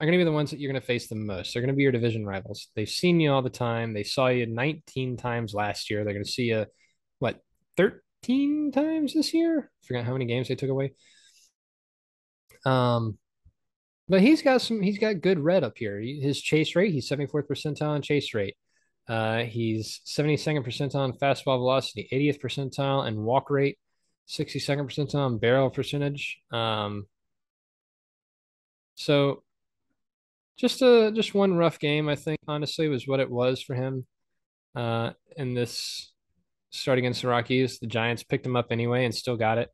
are 0.00 0.06
going 0.06 0.18
to 0.18 0.20
be 0.22 0.24
the 0.24 0.32
ones 0.32 0.50
that 0.50 0.60
you're 0.60 0.70
going 0.70 0.80
to 0.80 0.86
face 0.86 1.08
the 1.08 1.14
most. 1.14 1.52
They're 1.52 1.62
going 1.62 1.72
to 1.72 1.76
be 1.76 1.82
your 1.82 1.92
division 1.92 2.24
rivals. 2.26 2.68
They've 2.76 2.88
seen 2.88 3.20
you 3.20 3.32
all 3.32 3.42
the 3.42 3.50
time. 3.50 3.94
They 3.94 4.04
saw 4.04 4.28
you 4.28 4.46
19 4.46 5.16
times 5.16 5.54
last 5.54 5.90
year. 5.90 6.04
They're 6.04 6.12
going 6.12 6.24
to 6.24 6.30
see 6.30 6.44
you, 6.44 6.66
what, 7.18 7.40
13 7.76 7.98
times 8.22 9.14
this 9.14 9.32
year? 9.34 9.70
I 9.82 9.86
forgot 9.86 10.04
how 10.04 10.12
many 10.12 10.26
games 10.26 10.48
they 10.48 10.54
took 10.54 10.70
away. 10.70 10.92
Um, 12.64 13.18
but 14.08 14.20
he's 14.20 14.42
got 14.42 14.62
some. 14.62 14.80
He's 14.82 14.98
got 14.98 15.20
good 15.20 15.38
red 15.38 15.64
up 15.64 15.76
here. 15.76 16.00
His 16.00 16.40
chase 16.40 16.74
rate. 16.74 16.92
He's 16.92 17.08
74th 17.08 17.46
percentile 17.48 17.90
on 17.90 18.02
chase 18.02 18.34
rate. 18.34 18.56
Uh, 19.08 19.44
he's 19.44 20.00
72nd 20.06 20.66
percentile 20.66 20.96
on 20.96 21.12
fastball 21.14 21.58
velocity, 21.58 22.08
80th 22.12 22.40
percentile 22.40 23.06
and 23.06 23.18
walk 23.18 23.48
rate, 23.48 23.78
62nd 24.28 24.86
percentile 24.86 25.26
on 25.26 25.38
barrel 25.38 25.70
percentage. 25.70 26.38
Um, 26.52 27.06
so 28.96 29.42
just 30.58 30.82
a 30.82 31.10
just 31.14 31.34
one 31.34 31.54
rough 31.54 31.78
game, 31.78 32.08
I 32.08 32.16
think. 32.16 32.38
Honestly, 32.46 32.88
was 32.88 33.06
what 33.06 33.20
it 33.20 33.30
was 33.30 33.62
for 33.62 33.74
him. 33.74 34.06
Uh, 34.74 35.12
in 35.36 35.54
this 35.54 36.12
start 36.70 36.98
against 36.98 37.22
the 37.22 37.28
Rockies, 37.28 37.78
the 37.78 37.86
Giants 37.86 38.22
picked 38.22 38.46
him 38.46 38.56
up 38.56 38.66
anyway 38.70 39.04
and 39.04 39.14
still 39.14 39.36
got 39.36 39.58
it. 39.58 39.70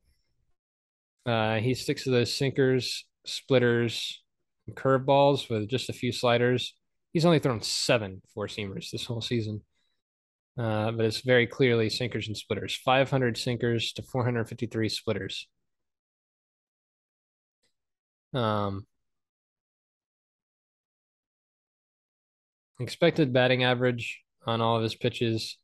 Uh, 1.27 1.57
he 1.57 1.75
sticks 1.75 2.05
to 2.05 2.11
those 2.11 2.35
sinkers, 2.35 3.07
splitters, 3.25 4.23
curveballs 4.73 5.49
with 5.49 5.69
just 5.69 5.89
a 5.89 5.93
few 5.93 6.13
sliders. 6.13 6.75
He's 7.13 7.25
only 7.25 7.39
thrown 7.39 7.63
seven 7.63 8.23
four 8.35 8.47
seamers 8.47 8.91
this 8.91 9.07
whole 9.07 9.21
season. 9.21 9.63
Uh, 10.57 10.93
but 10.93 11.05
it's 11.05 11.21
very 11.23 11.47
clearly 11.47 11.91
sinkers 11.91 12.29
and 12.29 12.37
splitters 12.37 12.77
500 12.77 13.37
sinkers 13.37 13.93
to 13.95 14.03
453 14.03 14.89
splitters. 14.89 15.49
Um, 18.33 18.87
expected 22.79 23.33
batting 23.33 23.65
average 23.65 24.23
on 24.47 24.61
all 24.61 24.77
of 24.77 24.83
his 24.83 24.95
pitches 24.95 25.59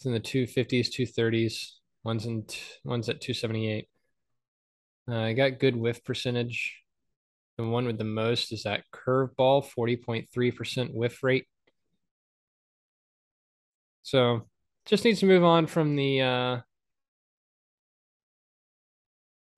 it's 0.00 0.06
in 0.06 0.12
the 0.12 0.20
250s, 0.20 0.88
230s. 0.88 1.72
One's 2.04 2.24
in 2.24 2.46
one's 2.84 3.10
at 3.10 3.20
278. 3.20 3.86
Uh, 5.06 5.14
I 5.14 5.34
got 5.34 5.58
good 5.58 5.76
whiff 5.76 6.02
percentage. 6.04 6.80
The 7.58 7.66
one 7.66 7.84
with 7.84 7.98
the 7.98 8.04
most 8.04 8.50
is 8.50 8.62
that 8.62 8.84
curveball, 8.94 9.66
40.3% 9.78 10.94
whiff 10.94 11.22
rate. 11.22 11.46
So 14.02 14.48
just 14.86 15.04
needs 15.04 15.20
to 15.20 15.26
move 15.26 15.44
on 15.44 15.66
from 15.66 15.96
the 15.96 16.22
uh, 16.22 16.60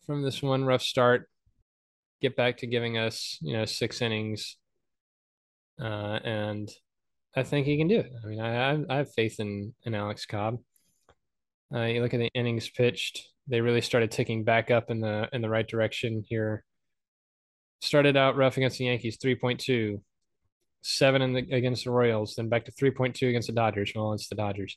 from 0.06 0.22
this 0.22 0.42
one 0.42 0.64
rough 0.64 0.82
start. 0.82 1.28
Get 2.20 2.34
back 2.34 2.56
to 2.58 2.66
giving 2.66 2.98
us, 2.98 3.38
you 3.42 3.56
know, 3.56 3.64
six 3.64 4.02
innings. 4.02 4.56
Uh, 5.80 6.18
and 6.24 6.68
I 7.34 7.42
think 7.42 7.66
he 7.66 7.78
can 7.78 7.88
do 7.88 7.98
it. 8.00 8.12
I 8.22 8.26
mean, 8.26 8.40
I 8.40 8.72
I 8.92 8.96
have 8.98 9.12
faith 9.12 9.40
in 9.40 9.74
in 9.84 9.94
Alex 9.94 10.26
Cobb. 10.26 10.58
Uh, 11.74 11.84
you 11.84 12.02
look 12.02 12.12
at 12.14 12.20
the 12.20 12.30
innings 12.34 12.68
pitched; 12.68 13.28
they 13.48 13.60
really 13.60 13.80
started 13.80 14.10
ticking 14.10 14.44
back 14.44 14.70
up 14.70 14.90
in 14.90 15.00
the 15.00 15.28
in 15.32 15.40
the 15.40 15.48
right 15.48 15.66
direction 15.66 16.24
here. 16.28 16.64
Started 17.80 18.16
out 18.16 18.36
rough 18.36 18.56
against 18.56 18.78
the 18.78 18.84
Yankees, 18.84 19.18
three 19.20 19.34
point 19.34 19.60
two, 19.60 20.02
seven 20.82 21.22
in 21.22 21.32
the, 21.32 21.40
against 21.50 21.84
the 21.84 21.90
Royals, 21.90 22.34
then 22.34 22.48
back 22.48 22.66
to 22.66 22.72
three 22.72 22.90
point 22.90 23.16
two 23.16 23.28
against 23.28 23.48
the 23.48 23.54
Dodgers. 23.54 23.92
Well, 23.94 24.12
it's 24.12 24.28
the 24.28 24.34
Dodgers. 24.34 24.76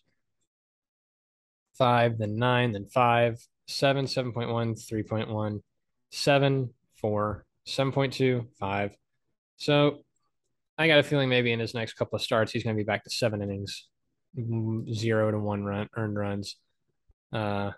Five, 1.78 2.18
then 2.18 2.38
nine, 2.38 2.72
then 2.72 2.86
five, 2.86 3.38
seven, 3.68 4.06
7.1, 4.06 4.48
3.1, 4.48 5.62
seven, 6.12 6.70
four, 6.96 7.46
7.2, 7.68 8.48
five. 8.58 8.96
So 9.58 10.05
I 10.78 10.88
got 10.88 11.00
a 11.00 11.04
feeling 11.04 11.30
maybe 11.30 11.54
in 11.54 11.60
his 11.60 11.74
next 11.74 11.94
couple 11.94 12.18
of 12.18 12.22
starts, 12.22 12.52
he's 12.52 12.64
going 12.64 12.76
to 12.76 12.80
be 12.80 12.86
back 12.86 13.04
to 13.06 13.10
seven 13.10 13.42
innings, 13.42 13.88
zero 14.94 15.32
to 15.32 15.40
one 15.40 15.64
run 15.64 15.88
earned 15.96 16.18
runs, 16.18 16.58
uh, 17.32 17.72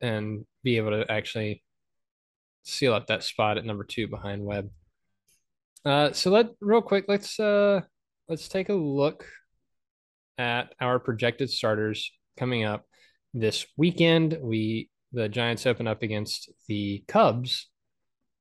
and 0.00 0.44
be 0.64 0.76
able 0.78 0.90
to 0.90 1.10
actually 1.10 1.62
seal 2.64 2.94
up 2.94 3.06
that 3.06 3.22
spot 3.22 3.58
at 3.58 3.64
number 3.64 3.84
two 3.84 4.08
behind 4.08 4.44
Webb. 4.44 4.70
Uh, 5.84 6.12
so 6.12 6.30
let 6.30 6.48
real 6.60 6.82
quick, 6.82 7.04
let's 7.06 7.38
uh, 7.38 7.80
let's 8.28 8.48
take 8.48 8.68
a 8.70 8.74
look 8.74 9.24
at 10.36 10.74
our 10.80 10.98
projected 10.98 11.48
starters 11.48 12.10
coming 12.36 12.64
up 12.64 12.86
this 13.34 13.66
weekend. 13.76 14.36
We 14.40 14.90
the 15.12 15.28
Giants 15.28 15.64
open 15.64 15.86
up 15.86 16.02
against 16.02 16.50
the 16.66 17.04
Cubs 17.06 17.68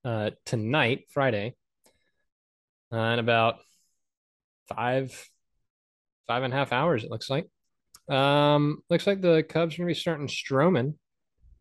uh, 0.03 0.31
tonight, 0.43 1.05
Friday 1.11 1.55
uh, 2.91 2.97
in 2.97 3.19
about 3.19 3.57
five, 4.67 5.29
five 6.27 6.43
and 6.43 6.53
a 6.53 6.57
half 6.57 6.71
hours. 6.71 7.03
It 7.03 7.11
looks 7.11 7.29
like. 7.29 7.47
Um, 8.09 8.81
looks 8.89 9.07
like 9.07 9.21
the 9.21 9.43
Cubs 9.43 9.75
are 9.75 9.79
going 9.79 9.87
to 9.87 9.93
be 9.95 9.99
starting 9.99 10.27
Stroman 10.27 10.93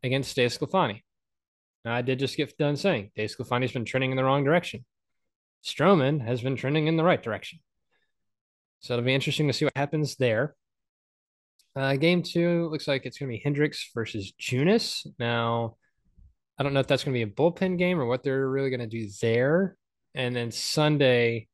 against 0.02 0.36
DeSclafani. 0.36 1.02
Now, 1.84 1.94
I 1.94 2.02
did 2.02 2.18
just 2.18 2.36
get 2.36 2.56
done 2.58 2.76
saying 2.76 3.10
DeSclafani's 3.16 3.72
been 3.72 3.84
trending 3.84 4.10
in 4.10 4.16
the 4.16 4.24
wrong 4.24 4.44
direction. 4.44 4.84
Stroman 5.64 6.24
has 6.24 6.40
been 6.40 6.56
trending 6.56 6.86
in 6.86 6.96
the 6.96 7.04
right 7.04 7.22
direction. 7.22 7.60
So 8.80 8.94
it'll 8.94 9.04
be 9.04 9.14
interesting 9.14 9.46
to 9.48 9.52
see 9.52 9.64
what 9.64 9.76
happens 9.76 10.16
there. 10.16 10.54
Uh, 11.74 11.96
game 11.96 12.22
two 12.22 12.68
looks 12.68 12.88
like 12.88 13.04
it's 13.04 13.18
going 13.18 13.30
to 13.30 13.36
be 13.36 13.42
Hendricks 13.42 13.90
versus 13.94 14.32
Junis. 14.40 15.06
Now, 15.18 15.76
I 16.58 16.62
don't 16.62 16.72
know 16.72 16.80
if 16.80 16.86
that's 16.86 17.04
going 17.04 17.14
to 17.14 17.24
be 17.24 17.30
a 17.30 17.34
bullpen 17.34 17.78
game 17.78 18.00
or 18.00 18.06
what 18.06 18.22
they're 18.22 18.48
really 18.48 18.70
going 18.70 18.80
to 18.80 18.86
do 18.86 19.08
there 19.20 19.76
and 20.16 20.34
then 20.34 20.50
Sunday 20.50 21.46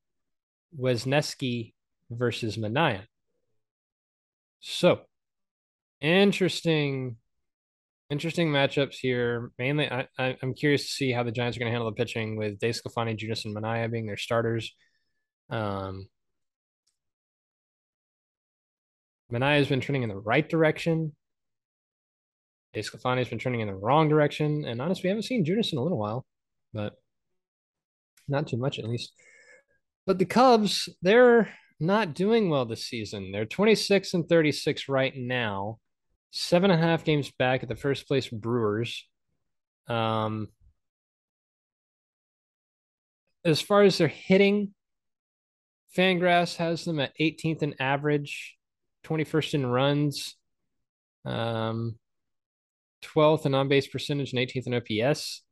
Wesneski 0.78 1.74
versus 2.10 2.56
Manaea. 2.56 3.02
So 4.60 5.00
interesting, 6.00 7.16
interesting 8.08 8.48
matchups 8.48 8.94
here. 8.94 9.50
Mainly, 9.58 9.90
I, 9.90 10.06
I, 10.16 10.36
am 10.42 10.54
curious 10.54 10.82
to 10.82 10.92
see 10.92 11.12
how 11.12 11.24
the 11.24 11.32
Giants 11.32 11.56
are 11.56 11.60
going 11.60 11.70
to 11.70 11.72
handle 11.72 11.90
the 11.90 11.96
pitching 11.96 12.36
with 12.36 12.60
DeSclafani, 12.60 13.18
Junis, 13.18 13.44
and 13.44 13.54
Manaea 13.54 13.90
being 13.90 14.06
their 14.06 14.16
starters. 14.16 14.72
Um, 15.50 16.06
Manaea 19.32 19.58
has 19.58 19.68
been 19.68 19.80
trending 19.80 20.04
in 20.04 20.08
the 20.08 20.16
right 20.16 20.48
direction. 20.48 21.16
DeSclafani 22.74 23.18
has 23.18 23.28
been 23.28 23.38
trending 23.38 23.60
in 23.60 23.68
the 23.68 23.74
wrong 23.74 24.08
direction. 24.08 24.64
And 24.64 24.80
honestly, 24.80 25.02
we 25.04 25.08
haven't 25.08 25.24
seen 25.24 25.44
Junis 25.44 25.72
in 25.72 25.78
a 25.78 25.82
little 25.82 25.98
while, 25.98 26.24
but 26.72 26.94
not 28.28 28.46
too 28.46 28.56
much 28.56 28.78
at 28.78 28.88
least. 28.88 29.12
But 30.06 30.18
the 30.18 30.24
Cubs, 30.24 30.88
they're 31.00 31.48
not 31.78 32.14
doing 32.14 32.48
well 32.48 32.64
this 32.64 32.86
season. 32.86 33.32
They're 33.32 33.44
26 33.44 34.14
and 34.14 34.28
36 34.28 34.88
right 34.88 35.16
now, 35.16 35.78
seven 36.30 36.70
and 36.70 36.82
a 36.82 36.86
half 36.86 37.04
games 37.04 37.30
back 37.38 37.62
at 37.62 37.68
the 37.68 37.76
first 37.76 38.06
place 38.06 38.28
Brewers. 38.28 39.06
Um, 39.88 40.48
as 43.44 43.60
far 43.60 43.82
as 43.82 43.98
their 43.98 44.08
hitting, 44.08 44.74
Fangraphs 45.96 46.56
has 46.56 46.84
them 46.84 47.00
at 47.00 47.12
18th 47.20 47.62
in 47.62 47.74
average, 47.80 48.56
21st 49.04 49.54
in 49.54 49.66
runs, 49.66 50.36
um, 51.24 51.98
12th 53.02 53.46
in 53.46 53.54
on 53.54 53.68
base 53.68 53.86
percentage, 53.86 54.32
and 54.32 54.40
18th 54.40 54.66
in 54.66 54.74
OPS. 54.74 55.42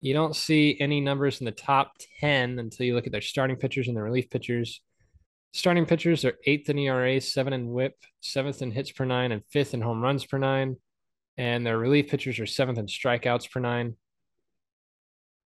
You 0.00 0.14
don't 0.14 0.34
see 0.34 0.76
any 0.80 1.00
numbers 1.00 1.40
in 1.40 1.44
the 1.44 1.52
top 1.52 1.92
10 2.20 2.58
until 2.58 2.86
you 2.86 2.94
look 2.94 3.06
at 3.06 3.12
their 3.12 3.20
starting 3.20 3.56
pitchers 3.56 3.88
and 3.88 3.96
their 3.96 4.04
relief 4.04 4.30
pitchers. 4.30 4.80
Starting 5.52 5.84
pitchers 5.84 6.24
are 6.24 6.38
eighth 6.46 6.70
in 6.70 6.78
ERA, 6.78 7.20
seven 7.20 7.52
in 7.52 7.70
whip, 7.70 7.96
seventh 8.20 8.62
in 8.62 8.70
hits 8.70 8.92
per 8.92 9.04
nine, 9.04 9.32
and 9.32 9.42
fifth 9.50 9.74
in 9.74 9.80
home 9.80 10.00
runs 10.00 10.24
per 10.24 10.38
nine. 10.38 10.76
And 11.36 11.66
their 11.66 11.78
relief 11.78 12.08
pitchers 12.08 12.38
are 12.38 12.46
seventh 12.46 12.78
in 12.78 12.86
strikeouts 12.86 13.50
per 13.50 13.60
nine. 13.60 13.96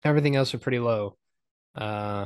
Everything 0.03 0.35
else 0.35 0.53
are 0.53 0.59
pretty 0.59 0.79
low. 0.79 1.17
Uh, 1.75 2.25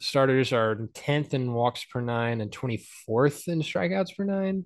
starters 0.00 0.52
are 0.52 0.74
10th 0.94 1.32
in 1.32 1.52
walks 1.52 1.84
per 1.84 2.00
nine 2.00 2.40
and 2.40 2.50
24th 2.50 3.48
in 3.48 3.60
strikeouts 3.60 4.16
per 4.16 4.24
nine 4.24 4.64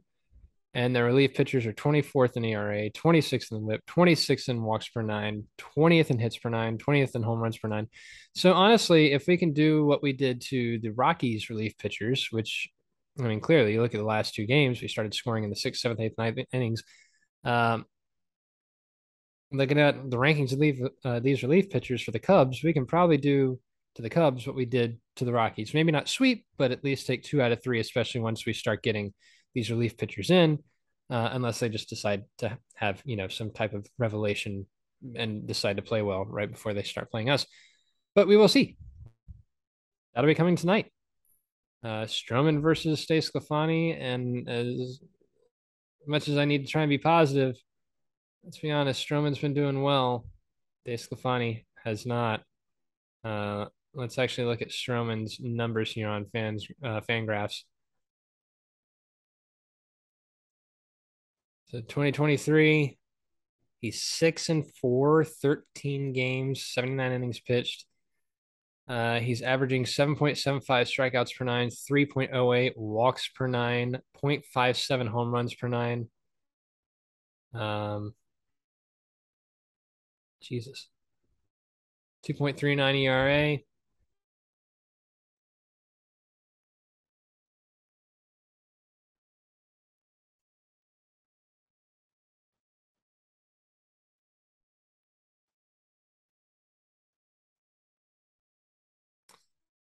and 0.76 0.94
their 0.94 1.06
relief 1.06 1.32
pitchers 1.32 1.64
are 1.64 1.72
24th 1.72 2.36
in 2.36 2.44
ERA, 2.44 2.90
26th 2.90 3.50
in 3.50 3.56
the 3.56 3.64
whip, 3.64 3.80
26th 3.86 4.50
in 4.50 4.62
walks 4.62 4.90
per 4.90 5.00
nine, 5.00 5.44
20th 5.74 6.10
in 6.10 6.18
hits 6.18 6.36
per 6.36 6.50
nine, 6.50 6.76
20th 6.76 7.16
in 7.16 7.22
home 7.22 7.38
runs 7.38 7.56
per 7.56 7.66
nine. 7.66 7.88
So 8.34 8.52
honestly, 8.52 9.12
if 9.12 9.26
we 9.26 9.38
can 9.38 9.54
do 9.54 9.86
what 9.86 10.02
we 10.02 10.12
did 10.12 10.42
to 10.48 10.78
the 10.80 10.90
Rockies 10.90 11.48
relief 11.48 11.78
pitchers, 11.78 12.28
which 12.30 12.68
I 13.18 13.22
mean, 13.22 13.40
clearly 13.40 13.72
you 13.72 13.80
look 13.80 13.94
at 13.94 13.98
the 13.98 14.04
last 14.04 14.34
two 14.34 14.44
games, 14.44 14.82
we 14.82 14.88
started 14.88 15.14
scoring 15.14 15.44
in 15.44 15.50
the 15.50 15.56
sixth, 15.56 15.80
seventh, 15.80 16.00
eighth, 16.00 16.18
ninth 16.18 16.40
innings. 16.52 16.82
Um, 17.42 17.86
looking 19.50 19.80
at 19.80 20.10
the 20.10 20.18
rankings 20.18 20.52
of 20.52 20.58
leave, 20.58 20.86
uh, 21.06 21.20
these 21.20 21.42
relief 21.42 21.70
pitchers 21.70 22.02
for 22.02 22.10
the 22.10 22.18
Cubs, 22.18 22.62
we 22.62 22.74
can 22.74 22.84
probably 22.84 23.16
do 23.16 23.58
to 23.94 24.02
the 24.02 24.10
Cubs 24.10 24.46
what 24.46 24.54
we 24.56 24.66
did 24.66 25.00
to 25.16 25.24
the 25.24 25.32
Rockies. 25.32 25.72
Maybe 25.72 25.90
not 25.90 26.06
sweep, 26.06 26.44
but 26.58 26.70
at 26.70 26.84
least 26.84 27.06
take 27.06 27.22
two 27.22 27.40
out 27.40 27.52
of 27.52 27.62
three, 27.62 27.80
especially 27.80 28.20
once 28.20 28.44
we 28.44 28.52
start 28.52 28.82
getting 28.82 29.14
these 29.56 29.70
relief 29.70 29.96
pitchers 29.96 30.30
in, 30.30 30.58
uh, 31.10 31.30
unless 31.32 31.58
they 31.58 31.68
just 31.68 31.88
decide 31.88 32.24
to 32.38 32.56
have 32.74 33.02
you 33.04 33.16
know 33.16 33.26
some 33.26 33.50
type 33.50 33.72
of 33.72 33.86
revelation 33.98 34.66
and 35.16 35.46
decide 35.46 35.76
to 35.76 35.82
play 35.82 36.02
well 36.02 36.24
right 36.26 36.50
before 36.50 36.74
they 36.74 36.82
start 36.82 37.10
playing 37.10 37.30
us. 37.30 37.46
But 38.14 38.28
we 38.28 38.36
will 38.36 38.48
see. 38.48 38.76
That'll 40.14 40.28
be 40.28 40.34
coming 40.34 40.56
tonight. 40.56 40.92
Uh, 41.82 42.04
Stroman 42.04 42.60
versus 42.60 43.06
DeSclafani, 43.06 44.00
and 44.00 44.48
as 44.48 45.00
much 46.06 46.28
as 46.28 46.36
I 46.36 46.44
need 46.44 46.64
to 46.64 46.70
try 46.70 46.82
and 46.82 46.90
be 46.90 46.98
positive, 46.98 47.56
let's 48.44 48.58
be 48.58 48.70
honest, 48.70 49.06
Stroman's 49.06 49.38
been 49.38 49.54
doing 49.54 49.82
well. 49.82 50.26
DeSclafani 50.86 51.64
has 51.84 52.06
not. 52.06 52.42
Uh, 53.24 53.66
let's 53.94 54.18
actually 54.18 54.46
look 54.46 54.62
at 54.62 54.68
Stroman's 54.68 55.38
numbers 55.40 55.92
here 55.92 56.08
on 56.08 56.26
fans 56.26 56.66
uh, 56.84 57.00
FanGraphs. 57.00 57.62
So 61.68 61.80
2023, 61.80 62.96
he's 63.80 64.02
six 64.02 64.48
and 64.48 64.64
four, 64.76 65.24
13 65.24 66.12
games, 66.12 66.64
79 66.64 67.12
innings 67.12 67.40
pitched. 67.40 67.86
Uh, 68.88 69.18
he's 69.18 69.42
averaging 69.42 69.84
7.75 69.84 70.62
strikeouts 70.64 71.36
per 71.36 71.44
nine, 71.44 71.70
3.08 71.70 72.76
walks 72.76 73.28
per 73.28 73.48
nine, 73.48 73.98
0.57 74.22 75.08
home 75.08 75.32
runs 75.32 75.54
per 75.54 75.66
nine. 75.66 76.08
Um, 77.52 78.14
Jesus. 80.40 80.88
2.39 82.28 83.02
ERA. 83.02 83.58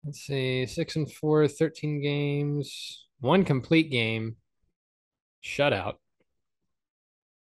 Let's 0.08 0.22
see, 0.22 0.66
six 0.66 0.96
and 0.96 1.12
four, 1.12 1.50
13 1.50 2.02
games, 2.02 3.08
one 3.20 3.44
complete 3.44 3.92
game, 3.92 4.38
shutout. 5.44 5.96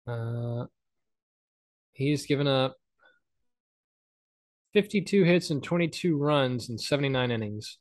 Uh, 0.07 0.67
he's 1.95 2.27
given 2.27 2.47
up 2.47 2.77
52 4.75 5.25
hits 5.25 5.49
and 5.49 5.63
22 5.63 6.19
runs 6.19 6.69
in 6.69 6.77
79 6.77 7.31
innings. 7.31 7.79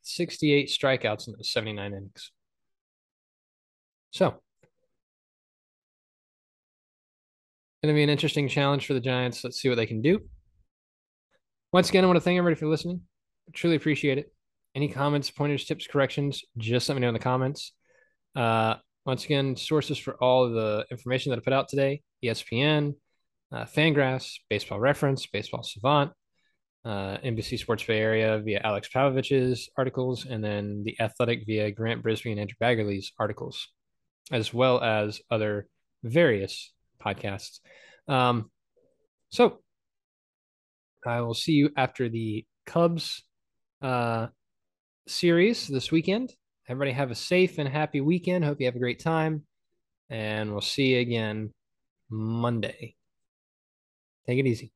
68 0.00 0.70
strikeouts 0.70 1.28
in 1.28 1.34
those 1.36 1.52
79 1.52 1.92
innings. 1.92 2.32
So, 4.10 4.30
going 4.30 4.40
to 7.88 7.92
be 7.92 8.02
an 8.02 8.08
interesting 8.08 8.48
challenge 8.48 8.86
for 8.86 8.94
the 8.94 9.00
Giants. 9.00 9.44
Let's 9.44 9.60
see 9.60 9.68
what 9.68 9.74
they 9.74 9.84
can 9.84 10.00
do. 10.00 10.22
Once 11.74 11.88
again, 11.88 12.04
I 12.04 12.06
want 12.06 12.18
to 12.18 12.20
thank 12.20 12.38
everybody 12.38 12.54
for 12.54 12.68
listening. 12.68 13.00
I 13.48 13.50
truly 13.52 13.74
appreciate 13.74 14.16
it. 14.16 14.32
Any 14.76 14.86
comments, 14.86 15.28
pointers, 15.32 15.64
tips, 15.64 15.88
corrections, 15.88 16.44
just 16.56 16.88
let 16.88 16.94
me 16.94 17.00
know 17.00 17.08
in 17.08 17.14
the 17.14 17.18
comments. 17.18 17.72
Uh, 18.36 18.76
once 19.04 19.24
again, 19.24 19.56
sources 19.56 19.98
for 19.98 20.14
all 20.22 20.48
the 20.50 20.86
information 20.92 21.30
that 21.30 21.40
I 21.40 21.42
put 21.42 21.52
out 21.52 21.68
today 21.68 22.02
ESPN, 22.24 22.94
uh, 23.50 23.64
Fangraphs, 23.64 24.34
Baseball 24.48 24.78
Reference, 24.78 25.26
Baseball 25.26 25.64
Savant, 25.64 26.12
uh, 26.84 27.16
NBC 27.24 27.58
Sports 27.58 27.82
Bay 27.82 27.98
Area 27.98 28.38
via 28.38 28.60
Alex 28.62 28.88
Pavlovic's 28.88 29.68
articles, 29.76 30.26
and 30.26 30.44
then 30.44 30.84
The 30.84 30.96
Athletic 31.00 31.44
via 31.44 31.72
Grant 31.72 32.04
Brisbee 32.04 32.30
and 32.30 32.38
Andrew 32.38 32.54
Baggarly's 32.60 33.10
articles, 33.18 33.66
as 34.30 34.54
well 34.54 34.80
as 34.80 35.20
other 35.28 35.66
various 36.04 36.72
podcasts. 37.04 37.58
Um, 38.06 38.52
so 39.30 39.63
I 41.06 41.20
will 41.20 41.34
see 41.34 41.52
you 41.52 41.70
after 41.76 42.08
the 42.08 42.44
Cubs 42.66 43.22
uh, 43.82 44.28
series 45.06 45.68
this 45.68 45.90
weekend. 45.90 46.34
Everybody 46.68 46.92
have 46.92 47.10
a 47.10 47.14
safe 47.14 47.58
and 47.58 47.68
happy 47.68 48.00
weekend. 48.00 48.44
Hope 48.44 48.60
you 48.60 48.66
have 48.66 48.76
a 48.76 48.80
great 48.80 49.00
time. 49.00 49.44
And 50.08 50.52
we'll 50.52 50.60
see 50.60 50.94
you 50.94 51.00
again 51.00 51.52
Monday. 52.10 52.94
Take 54.26 54.38
it 54.38 54.46
easy. 54.46 54.72